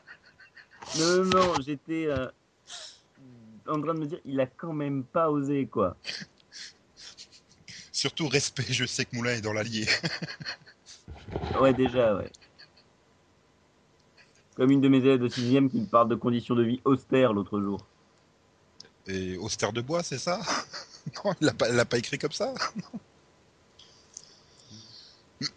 non, 0.98 1.16
non, 1.16 1.24
non, 1.24 1.54
j'étais 1.64 2.06
euh, 2.06 2.26
en 3.68 3.80
train 3.80 3.94
de 3.94 4.00
me 4.00 4.06
dire, 4.06 4.18
il 4.24 4.40
a 4.40 4.46
quand 4.46 4.72
même 4.72 5.04
pas 5.04 5.30
osé, 5.30 5.66
quoi. 5.66 5.96
Surtout 7.92 8.28
respect, 8.28 8.66
je 8.70 8.84
sais 8.86 9.04
que 9.04 9.14
Moulin 9.14 9.34
est 9.34 9.40
dans 9.40 9.52
l'allier. 9.52 9.86
Ouais, 11.60 11.72
déjà, 11.72 12.16
ouais. 12.16 12.30
Comme 14.56 14.70
une 14.70 14.80
de 14.80 14.88
mes 14.88 14.98
élèves 14.98 15.20
de 15.20 15.28
6 15.28 15.40
qui 15.70 15.80
me 15.80 15.86
parle 15.86 16.08
de 16.08 16.14
conditions 16.14 16.54
de 16.54 16.62
vie 16.62 16.80
austères 16.84 17.32
l'autre 17.32 17.60
jour. 17.60 17.84
Et 19.06 19.36
austère 19.36 19.72
de 19.72 19.80
bois, 19.80 20.02
c'est 20.02 20.18
ça? 20.18 20.40
Non, 21.22 21.34
il 21.38 21.52
l'a 21.76 21.84
pas, 21.84 21.98
écrit 21.98 22.16
comme 22.16 22.32
ça? 22.32 22.54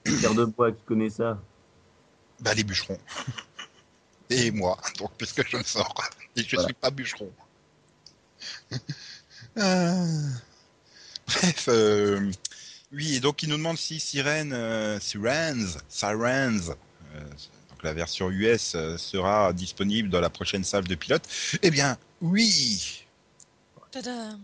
Terre 0.03 0.33
de 0.33 0.43
bois 0.43 0.73
qui 0.73 0.83
connaît 0.83 1.09
ça? 1.09 1.41
Bah 2.41 2.53
les 2.53 2.65
bûcherons. 2.65 2.99
Et 4.29 4.51
moi, 4.51 4.77
donc 4.99 5.11
puisque 5.17 5.47
je 5.47 5.55
le 5.55 5.63
sors. 5.63 5.93
Et 6.35 6.43
je 6.43 6.55
Voilà. 6.57 6.67
suis 6.67 6.73
pas 6.73 6.91
bûcheron. 6.91 7.31
Ah. 9.55 10.05
Bref, 11.27 11.65
euh, 11.69 12.29
oui, 12.91 13.15
et 13.15 13.19
donc 13.19 13.43
il 13.43 13.49
nous 13.49 13.57
demande 13.57 13.77
si 13.77 13.99
Sirens, 13.99 14.51
euh, 14.53 14.99
Sirens, 14.99 15.77
Sirens, 15.89 16.71
euh, 17.15 17.21
donc 17.77 17.83
la 17.83 17.93
version 17.93 18.31
US 18.31 18.73
euh, 18.75 18.97
sera 18.97 19.53
disponible 19.53 20.09
dans 20.09 20.19
la 20.19 20.31
prochaine 20.31 20.63
salle 20.63 20.85
de 20.87 20.95
pilote. 20.95 21.21
Eh 21.61 21.69
bien, 21.69 21.97
oui. 22.21 23.05
Tadam. 23.91 24.39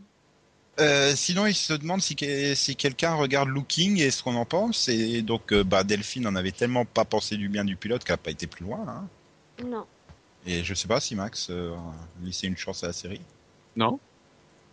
Euh, 0.79 1.15
sinon, 1.15 1.45
il 1.47 1.55
se 1.55 1.73
demande 1.73 2.01
si, 2.01 2.15
que- 2.15 2.53
si 2.55 2.75
quelqu'un 2.75 3.13
regarde 3.15 3.49
Looking 3.49 3.99
et 3.99 4.11
ce 4.11 4.21
qu'on 4.21 4.36
en 4.36 4.45
pense. 4.45 4.88
Et 4.88 5.21
donc, 5.23 5.51
euh, 5.51 5.63
bah, 5.63 5.84
Delphine 5.84 6.23
n'en 6.23 6.36
avait 6.36 6.51
tellement 6.51 6.86
pas 6.86 7.05
pensé 7.05 7.36
du 7.38 7.49
bien 7.49 7.65
du 7.65 7.75
pilote 7.75 8.03
qu'elle 8.03 8.13
n'a 8.13 8.17
pas 8.17 8.31
été 8.31 8.45
plus 8.47 8.65
loin. 8.65 8.86
hein. 8.88 9.07
Non. 9.63 9.86
Et 10.45 10.63
je 10.63 10.73
sais 10.75 10.88
pas 10.88 10.99
si 10.99 11.15
Max 11.15 11.47
euh, 11.49 11.73
a 11.73 12.25
laissé 12.25 12.45
une 12.47 12.57
chance 12.57 12.84
à 12.84 12.88
la 12.88 12.93
série. 12.93 13.21
Non 13.75 13.99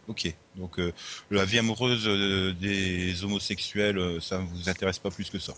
Ok, 0.08 0.34
donc 0.56 0.78
euh, 0.80 0.92
la 1.30 1.44
vie 1.44 1.58
amoureuse 1.58 2.04
euh, 2.06 2.52
des 2.52 3.22
homosexuels, 3.22 3.98
euh, 3.98 4.20
ça 4.20 4.38
ne 4.38 4.44
vous 4.46 4.68
intéresse 4.68 4.98
pas 4.98 5.10
plus 5.10 5.30
que 5.30 5.38
ça? 5.38 5.54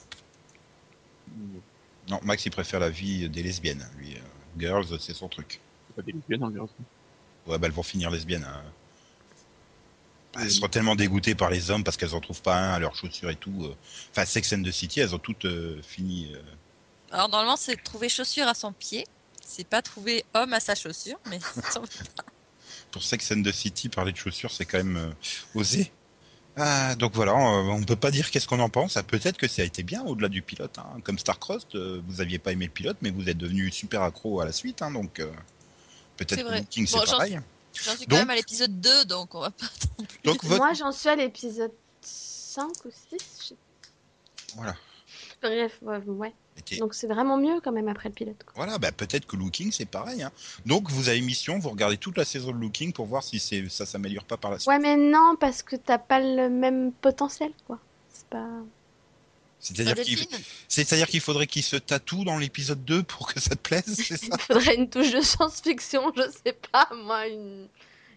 Non, 2.08 2.20
Max 2.22 2.44
il 2.46 2.50
préfère 2.50 2.80
la 2.80 2.90
vie 2.90 3.28
des 3.28 3.42
lesbiennes. 3.42 3.86
Lui, 3.98 4.14
euh, 4.16 4.20
girls, 4.58 4.98
c'est 5.00 5.14
son 5.14 5.28
truc. 5.28 5.60
C'est 5.88 5.96
pas 5.96 6.02
des 6.02 6.12
lesbiennes, 6.12 6.42
en 6.44 6.50
vérité. 6.50 6.72
Ouais, 7.46 7.58
bah 7.58 7.66
elles 7.66 7.72
vont 7.72 7.82
finir 7.82 8.10
lesbiennes. 8.10 8.44
hein. 8.44 8.62
Elles 10.40 10.50
seront 10.50 10.68
tellement 10.68 10.94
dégoûtées 10.96 11.34
par 11.34 11.50
les 11.50 11.70
hommes 11.70 11.84
parce 11.84 11.96
qu'elles 11.98 12.14
en 12.14 12.20
trouvent 12.20 12.40
pas 12.42 12.56
un 12.56 12.72
à 12.72 12.78
leurs 12.78 12.94
chaussures 12.94 13.28
et 13.30 13.36
tout. 13.36 13.64
euh. 13.64 13.74
Enfin, 14.10 14.24
Sex 14.24 14.52
and 14.54 14.62
the 14.62 14.70
City, 14.70 15.00
elles 15.00 15.14
ont 15.14 15.18
toutes 15.18 15.44
euh, 15.44 15.80
fini. 15.82 16.30
euh. 16.34 16.40
Alors 17.10 17.28
normalement, 17.28 17.56
c'est 17.56 17.76
trouver 17.82 18.08
chaussure 18.08 18.48
à 18.48 18.54
son 18.54 18.72
pied. 18.72 19.06
C'est 19.44 19.66
pas 19.66 19.82
trouver 19.82 20.24
homme 20.34 20.54
à 20.54 20.60
sa 20.60 20.74
chaussure, 20.74 21.18
mais 21.28 21.38
Pour 22.90 23.02
Sex 23.02 23.32
and 23.32 23.42
the 23.42 23.52
City, 23.52 23.88
parler 23.88 24.12
de 24.12 24.16
chaussures, 24.16 24.50
c'est 24.50 24.64
quand 24.64 24.78
même 24.78 24.96
euh, 24.96 25.10
osé. 25.54 25.92
Ah, 26.56 26.94
donc 26.96 27.14
voilà, 27.14 27.34
on, 27.34 27.70
on 27.70 27.82
peut 27.82 27.96
pas 27.96 28.10
dire 28.10 28.30
qu'est-ce 28.30 28.46
qu'on 28.46 28.60
en 28.60 28.68
pense. 28.68 28.96
Ah, 28.98 29.02
Peut-être 29.02 29.38
que 29.38 29.48
ça 29.48 29.62
a 29.62 29.64
été 29.64 29.82
bien 29.82 30.02
au-delà 30.04 30.28
du 30.28 30.42
pilote. 30.42 30.76
hein. 30.78 31.00
Comme 31.02 31.18
Starcross, 31.18 31.66
euh, 31.74 32.02
vous 32.06 32.20
aviez 32.20 32.38
pas 32.38 32.52
aimé 32.52 32.66
le 32.66 32.70
pilote, 32.72 32.98
mais 33.00 33.10
vous 33.10 33.28
êtes 33.28 33.38
devenu 33.38 33.70
super 33.70 34.02
accro 34.02 34.40
à 34.40 34.44
la 34.44 34.52
suite. 34.52 34.82
hein, 34.82 34.90
donc 34.90 35.18
euh, 35.20 35.30
peut-être 36.18 36.44
que. 36.46 36.54
Looking, 36.58 36.86
c'est 36.86 36.96
Bon, 36.98 37.04
j'en- 37.06 37.12
pareil. 37.12 37.40
j'en 37.74 37.96
suis 37.96 38.06
quand 38.06 38.10
Donc- 38.10 38.18
même 38.18 38.30
à 38.30 38.34
l'épisode 38.36 38.80
2, 38.80 39.04
donc 39.06 39.34
on 39.34 39.40
va 39.40 39.50
pas. 39.50 39.66
Donc 40.24 40.44
votre... 40.44 40.58
Moi, 40.58 40.74
j'en 40.74 40.92
suis 40.92 41.08
à 41.08 41.16
l'épisode 41.16 41.72
5 42.02 42.68
ou 42.84 42.90
6. 43.10 43.54
Voilà. 44.56 44.74
Bref, 45.40 45.72
ouais. 45.82 46.34
Donc 46.78 46.94
c'est 46.94 47.06
vraiment 47.06 47.36
mieux 47.38 47.60
quand 47.62 47.72
même 47.72 47.88
après 47.88 48.08
le 48.08 48.14
pilote. 48.14 48.36
quoi. 48.44 48.52
Voilà, 48.56 48.78
bah, 48.78 48.92
peut-être 48.92 49.26
que 49.26 49.36
Looking 49.36 49.72
c'est 49.72 49.84
pareil. 49.86 50.22
hein. 50.22 50.30
Donc 50.66 50.90
vous 50.90 51.08
avez 51.08 51.20
mission, 51.20 51.58
vous 51.58 51.70
regardez 51.70 51.96
toute 51.96 52.16
la 52.16 52.24
saison 52.24 52.52
de 52.52 52.56
Looking 52.58 52.92
pour 52.92 53.06
voir 53.06 53.22
si 53.22 53.38
c'est 53.38 53.68
ça 53.68 53.86
s'améliore 53.86 54.24
pas 54.24 54.36
par 54.36 54.50
la 54.50 54.58
suite. 54.58 54.68
Ouais, 54.68 54.78
mais 54.78 54.96
non, 54.96 55.34
parce 55.40 55.62
que 55.62 55.76
t'as 55.76 55.98
pas 55.98 56.20
le 56.20 56.48
même 56.48 56.92
potentiel, 56.92 57.52
quoi. 57.66 57.78
C'est 58.12 58.26
pas. 58.26 58.48
C'est-à-dire 59.58 59.94
qu'il 59.94 60.18
c'est-à-dire 60.68 61.06
qu'il 61.06 61.20
faudrait 61.20 61.46
qu'il 61.46 61.62
se 61.62 61.76
tatoue 61.76 62.24
dans 62.24 62.36
l'épisode 62.36 62.84
2 62.84 63.04
pour 63.04 63.32
que 63.32 63.38
ça 63.40 63.50
te 63.50 63.60
plaise, 63.60 63.84
c'est 63.86 64.16
ça? 64.16 64.26
Il 64.36 64.40
faudrait 64.40 64.74
une 64.74 64.90
touche 64.90 65.12
de 65.12 65.20
science-fiction, 65.20 66.12
je 66.16 66.22
sais 66.44 66.56
pas, 66.72 66.88
moi, 67.04 67.28
une... 67.28 67.68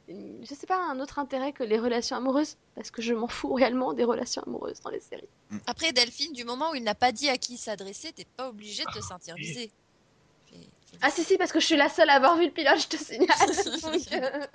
Je 0.07 0.53
sais 0.53 0.67
pas, 0.67 0.77
un 0.77 0.99
autre 0.99 1.17
intérêt 1.17 1.51
que 1.51 1.63
les 1.63 1.79
relations 1.79 2.15
amoureuses, 2.15 2.57
parce 2.75 2.91
que 2.91 3.01
je 3.01 3.13
m'en 3.13 3.27
fous 3.27 3.53
réellement 3.53 3.93
des 3.93 4.03
relations 4.03 4.43
amoureuses 4.43 4.79
dans 4.81 4.91
les 4.91 4.99
séries. 4.99 5.27
Après, 5.65 5.93
Delphine, 5.93 6.33
du 6.33 6.43
moment 6.43 6.71
où 6.71 6.75
il 6.75 6.83
n'a 6.83 6.95
pas 6.95 7.11
dit 7.11 7.29
à 7.29 7.37
qui 7.37 7.53
il 7.53 7.57
s'adressait, 7.57 8.11
t'es 8.11 8.27
pas 8.37 8.49
obligé 8.49 8.83
de 8.85 8.99
te 8.99 9.03
sentir 9.03 9.35
visé. 9.35 9.71
Fais 10.51 10.97
Ah 11.01 11.09
si, 11.09 11.23
si, 11.23 11.37
parce 11.37 11.51
que 11.51 11.59
je 11.59 11.65
suis 11.65 11.77
la 11.77 11.89
seule 11.89 12.09
à 12.09 12.15
avoir 12.15 12.37
vu 12.37 12.45
le 12.45 12.51
pilote, 12.51 12.79
je 12.79 12.87
te 12.87 12.97
signale. 12.97 13.27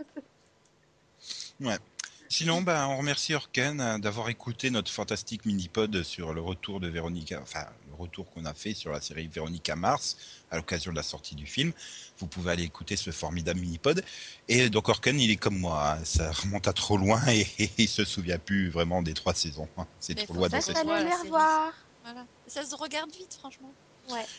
Euh, 1.66 1.76
Sinon, 2.32 2.62
ben, 2.62 2.86
on 2.86 2.96
remercie 2.96 3.34
Orken 3.34 3.80
euh, 3.80 3.98
d'avoir 3.98 4.28
écouté 4.28 4.70
notre 4.70 4.88
fantastique 4.88 5.44
mini-pod 5.46 6.04
sur 6.04 6.32
le 6.32 6.40
retour 6.40 6.78
de 6.78 6.86
Véronica, 6.86 7.40
enfin, 7.42 7.66
le 7.88 7.94
retour 7.96 8.30
qu'on 8.30 8.44
a 8.44 8.54
fait 8.54 8.72
sur 8.72 8.92
la 8.92 9.00
série 9.00 9.26
Véronica 9.26 9.74
Mars 9.74 10.16
à 10.52 10.56
l'occasion 10.56 10.92
de 10.92 10.96
la 10.96 11.02
sortie 11.02 11.34
du 11.34 11.44
film. 11.44 11.72
Vous 12.20 12.26
pouvez 12.26 12.52
aller 12.52 12.64
écouter 12.64 12.96
ce 12.96 13.10
formidable 13.10 13.60
mini-pod. 13.60 14.04
Et 14.48 14.68
donc, 14.70 14.88
Orken, 14.88 15.18
il 15.18 15.30
est 15.30 15.36
comme 15.36 15.58
moi, 15.58 15.94
hein, 15.94 16.04
ça 16.04 16.30
remonte 16.32 16.68
à 16.68 16.72
trop 16.72 16.96
loin 16.96 17.20
et, 17.28 17.46
et 17.58 17.70
il 17.78 17.88
se 17.88 18.04
souvient 18.04 18.38
plus 18.38 18.68
vraiment 18.70 19.02
des 19.02 19.14
trois 19.14 19.34
saisons. 19.34 19.68
hein. 19.78 19.86
C'est 20.00 20.14
trop 20.14 20.34
loin 20.34 20.48
dans 20.48 20.60
cette 20.60 20.76
les 20.84 21.14
revoir. 21.24 21.72
Voilà. 22.04 22.24
Ça 22.46 22.64
se 22.64 22.74
regarde 22.74 23.10
vite, 23.10 23.34
franchement. 23.38 23.72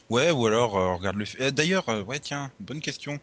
Ouais, 0.09 0.31
ou 0.31 0.45
alors 0.47 0.77
euh, 0.77 0.95
regarde 0.95 1.15
le. 1.15 1.25
euh, 1.39 1.51
D'ailleurs, 1.51 1.87
euh, 1.89 2.03
ouais, 2.03 2.19
tiens, 2.19 2.51
bonne 2.59 2.81
question. 2.81 3.19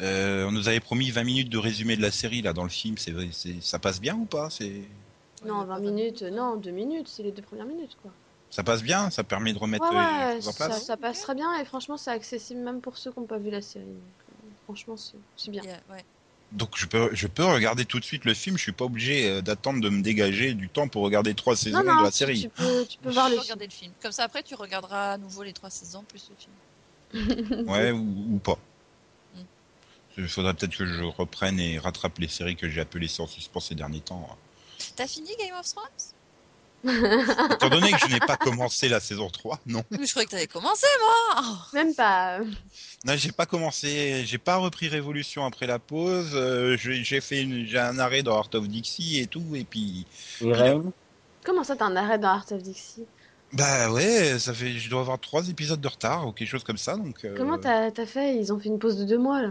Euh, 0.00 0.46
on 0.46 0.52
nous 0.52 0.68
avait 0.68 0.80
promis 0.80 1.10
20 1.10 1.24
minutes 1.24 1.48
de 1.48 1.58
résumé 1.58 1.96
de 1.96 2.02
la 2.02 2.10
série 2.10 2.42
là 2.42 2.52
dans 2.52 2.64
le 2.64 2.68
film. 2.68 2.96
C'est, 2.98 3.14
ça 3.62 3.78
passe 3.78 4.00
bien 4.00 4.14
ou 4.14 4.24
pas? 4.26 4.50
C'est, 4.50 4.82
Non, 5.46 5.60
Ouais, 5.60 5.66
20 5.66 5.74
pas 5.74 5.80
minutes, 5.80 6.22
non, 6.22 6.56
2 6.56 6.70
minutes, 6.70 7.08
c'est 7.08 7.22
les 7.22 7.32
deux 7.32 7.42
premières 7.42 7.66
minutes, 7.66 7.96
quoi. 8.02 8.12
Ça 8.50 8.62
passe 8.62 8.82
bien. 8.82 9.10
Ça 9.10 9.24
permet 9.24 9.52
de 9.52 9.58
remettre 9.58 9.84
Ouais, 9.84 9.90
les 9.92 10.26
ouais, 10.26 10.34
choses 10.36 10.48
en 10.48 10.52
ça, 10.52 10.66
place. 10.66 10.84
ça 10.84 10.96
passe 10.96 11.20
très 11.20 11.34
bien, 11.34 11.58
et 11.60 11.64
franchement, 11.64 11.96
c'est 11.96 12.10
accessible 12.10 12.60
même 12.60 12.80
pour 12.80 12.96
ceux 12.98 13.12
qui 13.12 13.20
n'ont 13.20 13.26
pas 13.26 13.38
vu 13.38 13.50
la 13.50 13.62
série. 13.62 13.84
donc, 13.84 14.52
franchement, 14.64 14.96
c'est 14.96 15.16
c'est 15.36 15.50
bien. 15.50 15.62
Ouais. 15.90 16.04
Donc 16.52 16.70
je 16.78 16.86
peux, 16.86 17.10
je 17.12 17.26
peux 17.26 17.44
regarder 17.44 17.84
tout 17.84 18.00
de 18.00 18.04
suite 18.06 18.24
le 18.24 18.32
film. 18.32 18.56
Je 18.56 18.62
suis 18.62 18.72
pas 18.72 18.86
obligé 18.86 19.28
euh, 19.28 19.40
d'attendre 19.42 19.82
de 19.82 19.90
me 19.90 20.00
dégager 20.00 20.54
du 20.54 20.70
temps 20.70 20.88
pour 20.88 21.02
regarder 21.02 21.34
trois 21.34 21.54
saisons 21.56 21.82
Non, 21.82 21.92
non, 21.92 21.98
de 22.00 22.04
la 22.04 22.10
série. 22.10 22.40
Tu 22.40 22.48
peux, 22.48 22.86
tu 22.86 22.96
peux 22.98 23.10
voir 23.10 23.26
le 23.28 23.32
film. 23.32 23.42
regarder 23.42 23.66
le 23.66 23.70
film. 23.70 23.92
Comme 24.00 24.12
ça, 24.12 24.24
après, 24.24 24.42
tu 24.42 24.54
regarderas 24.54 25.12
à 25.12 25.18
nouveau 25.18 25.42
les 25.42 25.52
trois 25.52 25.68
saisons 25.68 26.04
plus 26.04 26.30
le 26.30 26.36
film. 26.36 27.66
Ouais, 27.68 27.90
ou, 27.90 27.98
ou 28.34 28.38
pas. 28.38 28.58
Mm. 29.34 29.40
Il 30.16 30.28
faudrait 30.28 30.54
peut-être 30.54 30.74
que 30.76 30.86
je 30.86 31.02
reprenne 31.02 31.60
et 31.60 31.78
rattrape 31.78 32.18
les 32.18 32.28
séries 32.28 32.56
que 32.56 32.68
j'ai 32.70 32.80
appelées 32.80 33.08
sans 33.08 33.26
suspens 33.26 33.60
ces 33.60 33.74
derniers 33.74 34.00
temps. 34.00 34.34
T'as 34.96 35.06
fini 35.06 35.28
Game 35.38 35.54
of 35.58 35.66
Thrones? 35.68 35.84
Étant 37.54 37.68
donné 37.70 37.90
que 37.92 37.98
je 37.98 38.06
n'ai 38.12 38.20
pas 38.20 38.36
commencé 38.36 38.88
la 38.88 39.00
saison 39.00 39.28
3, 39.28 39.58
non. 39.66 39.82
Mais 39.90 40.06
je 40.06 40.10
croyais 40.10 40.26
que 40.26 40.30
t'avais 40.32 40.46
commencé, 40.46 40.86
moi 41.00 41.42
Oh. 41.42 41.56
Même 41.74 41.94
pas. 41.94 42.38
Non, 43.04 43.14
j'ai 43.16 43.32
pas 43.32 43.46
commencé, 43.46 44.22
j'ai 44.26 44.38
pas 44.38 44.56
repris 44.56 44.88
Révolution 44.88 45.44
après 45.44 45.66
la 45.66 45.78
pause. 45.78 46.30
euh, 46.34 46.76
j'ai 46.76 47.02
j'ai 47.04 47.20
fait, 47.20 47.42
une- 47.42 47.66
j'ai 47.66 47.78
un 47.78 47.98
arrêt 47.98 48.22
dans 48.22 48.36
Art 48.38 48.50
of 48.54 48.68
Dixie 48.68 49.18
et 49.18 49.26
tout, 49.26 49.44
et 49.54 49.64
puis 49.64 50.06
Comment 51.44 51.64
ça, 51.64 51.76
t'as 51.76 51.86
un 51.86 51.96
arrêt 51.96 52.18
dans 52.18 52.28
Art 52.28 52.46
of 52.52 52.62
Dixie? 52.62 53.06
Bah 53.52 53.90
ouais, 53.90 54.38
ça 54.38 54.52
fait, 54.52 54.72
je 54.78 54.90
dois 54.90 55.00
avoir 55.00 55.18
trois 55.18 55.48
épisodes 55.48 55.80
de 55.80 55.88
retard 55.88 56.26
ou 56.28 56.32
quelque 56.32 56.48
chose 56.48 56.64
comme 56.64 56.76
ça, 56.76 56.96
donc. 56.96 57.24
euh, 57.24 57.34
Comment 57.36 57.56
t'as 57.58 57.90
t'as 57.90 58.04
fait? 58.04 58.36
Ils 58.36 58.52
ont 58.52 58.58
fait 58.60 58.68
une 58.68 58.78
pause 58.78 58.96
de 58.98 59.04
deux 59.04 59.16
mois, 59.18 59.40
là. 59.40 59.50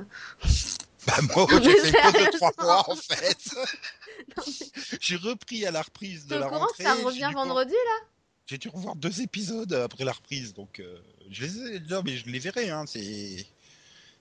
Bah 1.07 1.13
moi, 1.36 1.47
j'ai 1.63 1.71
fait 1.80 1.88
une 1.89 2.11
pause 2.11 2.25
de 2.25 2.38
trois 2.38 2.51
mois 2.59 2.89
en 2.91 2.95
fait. 2.95 3.38
J'ai 5.01 5.15
repris 5.15 5.65
à 5.65 5.72
la 5.72 5.82
reprise 5.82 6.26
de 6.28 6.36
la 6.36 6.47
rentrée. 6.47 6.84
ça 6.84 6.93
revient 6.95 7.30
vendredi, 7.34 7.72
là 7.74 8.07
J'ai 8.47 8.57
dû 8.57 8.70
revoir 8.70 8.95
deux 8.95 9.22
épisodes 9.22 9.74
après 9.74 10.03
la 10.05 10.11
reprise, 10.13 10.53
donc 10.53 10.80
euh, 10.80 10.97
je 11.30 11.45
les 11.45 11.57
ai, 11.76 11.80
non 11.89 12.01
mais 12.05 12.18
je 12.18 12.28
les 12.30 12.39
verrai. 12.39 12.70
Hein, 12.70 12.86
c'est, 12.88 13.45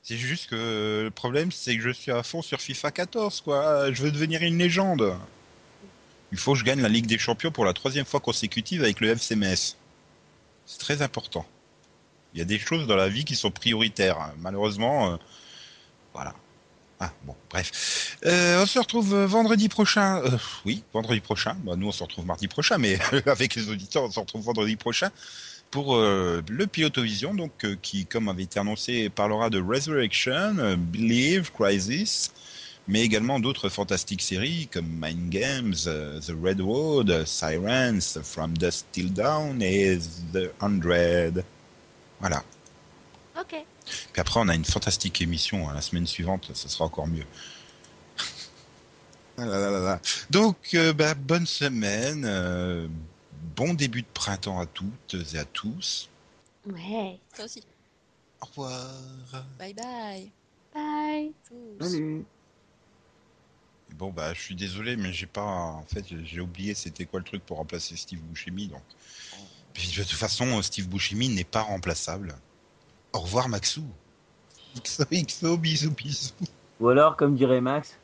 c'est 0.02 0.16
juste 0.16 0.48
que 0.50 1.02
le 1.04 1.10
problème 1.10 1.52
c'est 1.52 1.76
que 1.76 1.82
je 1.82 1.90
suis 1.90 2.12
à 2.12 2.22
fond 2.22 2.42
sur 2.42 2.60
FIFA 2.60 2.90
14, 2.90 3.40
quoi. 3.42 3.92
Je 3.92 4.02
veux 4.02 4.10
devenir 4.12 4.42
une 4.42 4.58
légende. 4.58 5.16
Il 6.32 6.38
faut 6.38 6.52
que 6.54 6.58
je 6.58 6.64
gagne 6.64 6.80
la 6.80 6.88
Ligue 6.88 7.06
des 7.06 7.18
Champions 7.18 7.52
pour 7.52 7.64
la 7.64 7.72
troisième 7.72 8.04
fois 8.04 8.20
consécutive 8.20 8.82
avec 8.82 9.00
le 9.00 9.08
FC 9.10 9.36
Metz. 9.36 9.76
C'est 10.66 10.78
très 10.78 11.00
important. 11.02 11.46
Il 12.34 12.38
y 12.40 12.42
a 12.42 12.44
des 12.44 12.58
choses 12.58 12.86
dans 12.88 12.96
la 12.96 13.08
vie 13.08 13.24
qui 13.24 13.36
sont 13.36 13.50
prioritaires. 13.52 14.18
hein. 14.20 14.34
Malheureusement, 14.38 15.12
euh, 15.12 15.16
voilà. 16.12 16.34
Ah 16.98 17.12
bon, 17.24 17.34
bref. 17.50 18.16
Euh, 18.24 18.62
on 18.62 18.66
se 18.66 18.78
retrouve 18.78 19.14
euh, 19.14 19.26
vendredi 19.26 19.68
prochain. 19.68 20.22
Euh, 20.24 20.38
oui, 20.64 20.82
vendredi 20.94 21.20
prochain. 21.20 21.56
Bah, 21.64 21.74
nous, 21.76 21.88
on 21.88 21.92
se 21.92 22.02
retrouve 22.02 22.26
mardi 22.26 22.48
prochain, 22.48 22.78
mais 22.78 22.98
avec 23.26 23.54
les 23.54 23.68
auditeurs, 23.68 24.04
on 24.04 24.10
se 24.10 24.20
retrouve 24.20 24.42
vendredi 24.42 24.76
prochain 24.76 25.10
pour 25.70 25.96
le 25.98 26.64
Pilotovision, 26.70 27.34
donc 27.34 27.66
qui, 27.82 28.06
comme 28.06 28.28
avait 28.28 28.44
été 28.44 28.60
annoncé, 28.60 29.10
parlera 29.10 29.50
de 29.50 29.60
Resurrection, 29.60 30.54
Believe, 30.78 31.50
Crisis, 31.50 32.30
mais 32.88 33.02
également 33.02 33.40
d'autres 33.40 33.68
fantastiques 33.68 34.22
séries 34.22 34.68
comme 34.72 34.86
Mind 34.86 35.28
Games, 35.30 35.74
The 35.74 36.32
Red 36.42 36.60
Road, 36.60 37.10
euh, 37.10 37.24
Sirens, 37.24 38.18
From 38.22 38.56
Dusk 38.56 38.86
Till 38.92 39.12
Dawn 39.12 39.60
et 39.60 39.98
The 40.32 40.50
Hundred. 40.60 41.44
Voilà. 42.20 42.42
Ok. 43.38 43.54
Puis 44.12 44.20
après, 44.20 44.40
on 44.40 44.48
a 44.48 44.54
une 44.54 44.64
fantastique 44.64 45.20
émission 45.20 45.68
hein, 45.68 45.74
la 45.74 45.82
semaine 45.82 46.06
suivante, 46.06 46.50
ça 46.54 46.68
sera 46.68 46.84
encore 46.84 47.06
mieux. 47.06 47.26
Ah 49.38 49.44
là 49.44 49.58
là 49.58 49.70
là 49.70 49.80
là. 49.80 50.00
Donc, 50.30 50.56
euh, 50.72 50.94
bah, 50.94 51.12
bonne 51.12 51.44
semaine, 51.44 52.24
euh, 52.24 52.88
bon 53.54 53.74
début 53.74 54.00
de 54.00 54.06
printemps 54.14 54.58
à 54.58 54.64
toutes 54.64 55.14
et 55.34 55.38
à 55.38 55.44
tous. 55.44 56.08
Ouais. 56.64 57.20
Toi 57.34 57.44
aussi. 57.44 57.62
Au 58.40 58.46
revoir. 58.46 58.94
Bye 59.58 59.74
bye. 59.74 60.32
Bye. 60.74 61.32
Tous. 61.46 61.86
Salut. 61.86 62.24
Bon, 63.94 64.10
bah, 64.10 64.32
je 64.32 64.40
suis 64.40 64.54
désolé, 64.54 64.96
mais 64.96 65.12
j'ai 65.12 65.26
pas. 65.26 65.42
En 65.42 65.84
fait, 65.84 66.04
j'ai 66.24 66.40
oublié 66.40 66.74
c'était 66.74 67.04
quoi 67.04 67.20
le 67.20 67.24
truc 67.26 67.44
pour 67.44 67.58
remplacer 67.58 67.94
Steve 67.96 68.20
Buscemi, 68.20 68.68
donc. 68.68 68.82
Puis, 69.74 69.88
de 69.88 70.02
toute 70.02 70.12
façon, 70.12 70.62
Steve 70.62 70.88
Buscemi 70.88 71.28
n'est 71.28 71.44
pas 71.44 71.60
remplaçable. 71.60 72.34
Au 73.16 73.20
revoir, 73.20 73.48
Maxou. 73.48 73.82
XO, 74.84 75.04
XO, 75.10 75.56
bisous, 75.56 75.90
bisous. 75.90 76.34
Ou 76.80 76.88
alors, 76.90 77.16
comme 77.16 77.34
dirait 77.34 77.62
Max, 77.62 77.96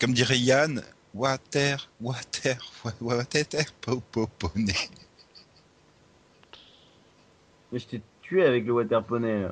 Comme 0.00 0.12
dirait 0.12 0.38
Yann, 0.38 0.80
water, 1.12 1.90
water, 2.00 2.56
wa- 2.84 2.92
water, 3.00 3.64
popoponé. 3.80 4.72
mais 7.72 7.80
je 7.80 7.86
t'ai 7.86 8.02
tué 8.22 8.44
avec 8.46 8.64
le 8.66 8.72
water 8.72 9.02
poney. 9.02 9.42
là. 9.42 9.50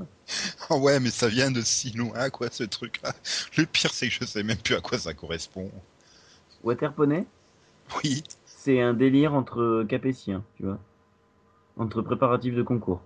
Oh 0.71 0.77
ouais, 0.77 1.01
mais 1.01 1.11
ça 1.11 1.27
vient 1.27 1.51
de 1.51 1.61
si 1.63 1.91
loin, 1.91 2.31
quoi, 2.31 2.49
ce 2.53 2.63
truc-là. 2.63 3.13
Le 3.57 3.67
pire, 3.67 3.93
c'est 3.93 4.09
que 4.09 4.15
je 4.15 4.25
sais 4.25 4.45
même 4.45 4.59
plus 4.59 4.77
à 4.77 4.81
quoi 4.81 4.97
ça 4.99 5.13
correspond. 5.13 5.71
Water 6.63 6.93
poney, 6.93 7.27
Oui. 8.05 8.23
c'est 8.47 8.81
un 8.81 8.95
délire 8.95 9.35
entre 9.35 9.85
capétiens, 9.89 10.45
tu 10.57 10.63
vois. 10.67 10.79
Entre 11.79 12.03
préparatifs 12.03 12.55
de 12.55 12.63
concours. 12.63 13.01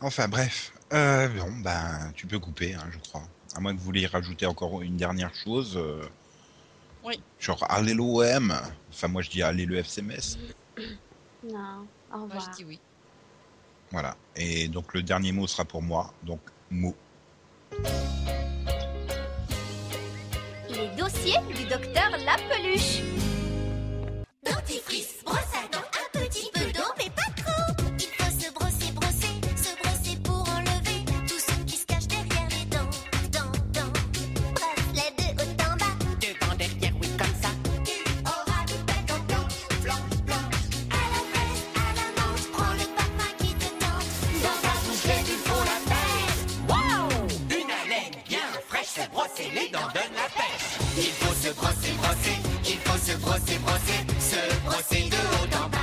Enfin, 0.00 0.28
bref. 0.28 0.72
Euh, 0.92 1.28
bon, 1.28 1.50
ben, 1.64 2.12
tu 2.14 2.26
peux 2.26 2.38
couper, 2.38 2.74
hein, 2.74 2.84
je 2.92 2.98
crois. 2.98 3.22
À 3.54 3.60
moins 3.60 3.72
que 3.74 3.78
vous 3.78 3.84
vouliez 3.86 4.06
rajouter 4.06 4.44
encore 4.46 4.82
une 4.82 4.96
dernière 4.96 5.34
chose. 5.34 5.76
euh, 5.76 6.02
Oui. 7.04 7.20
Genre, 7.40 7.64
allez 7.70 7.94
l'OM. 7.94 8.54
Enfin, 8.92 9.08
moi, 9.08 9.22
je 9.22 9.30
dis 9.30 9.42
allez 9.42 9.66
le 9.66 9.76
FCMS. 9.78 10.36
Non. 11.44 11.86
Au 12.12 12.16
Moi, 12.18 12.22
revoir. 12.26 12.50
je 12.52 12.56
dis 12.56 12.64
oui. 12.64 12.80
Voilà. 13.92 14.16
Et 14.34 14.66
donc, 14.68 14.94
le 14.94 15.02
dernier 15.02 15.30
mot 15.32 15.46
sera 15.46 15.64
pour 15.64 15.80
moi. 15.80 16.12
Donc, 16.24 16.40
mot. 16.70 16.94
Les 20.68 20.88
dossiers 20.98 21.38
du 21.54 21.64
docteur 21.68 22.10
Lapeluche. 22.24 23.00
Dentifrice, 24.44 25.22
brosse 25.24 25.38
à 25.54 25.68
dents, 25.72 25.85
se 53.06 53.16
brosser, 53.18 53.58
brosser, 53.60 54.04
se 54.18 54.40
brosser 54.64 55.08
de 55.08 55.16
haut 55.16 55.54
en 55.54 55.70
bas. 55.70 55.75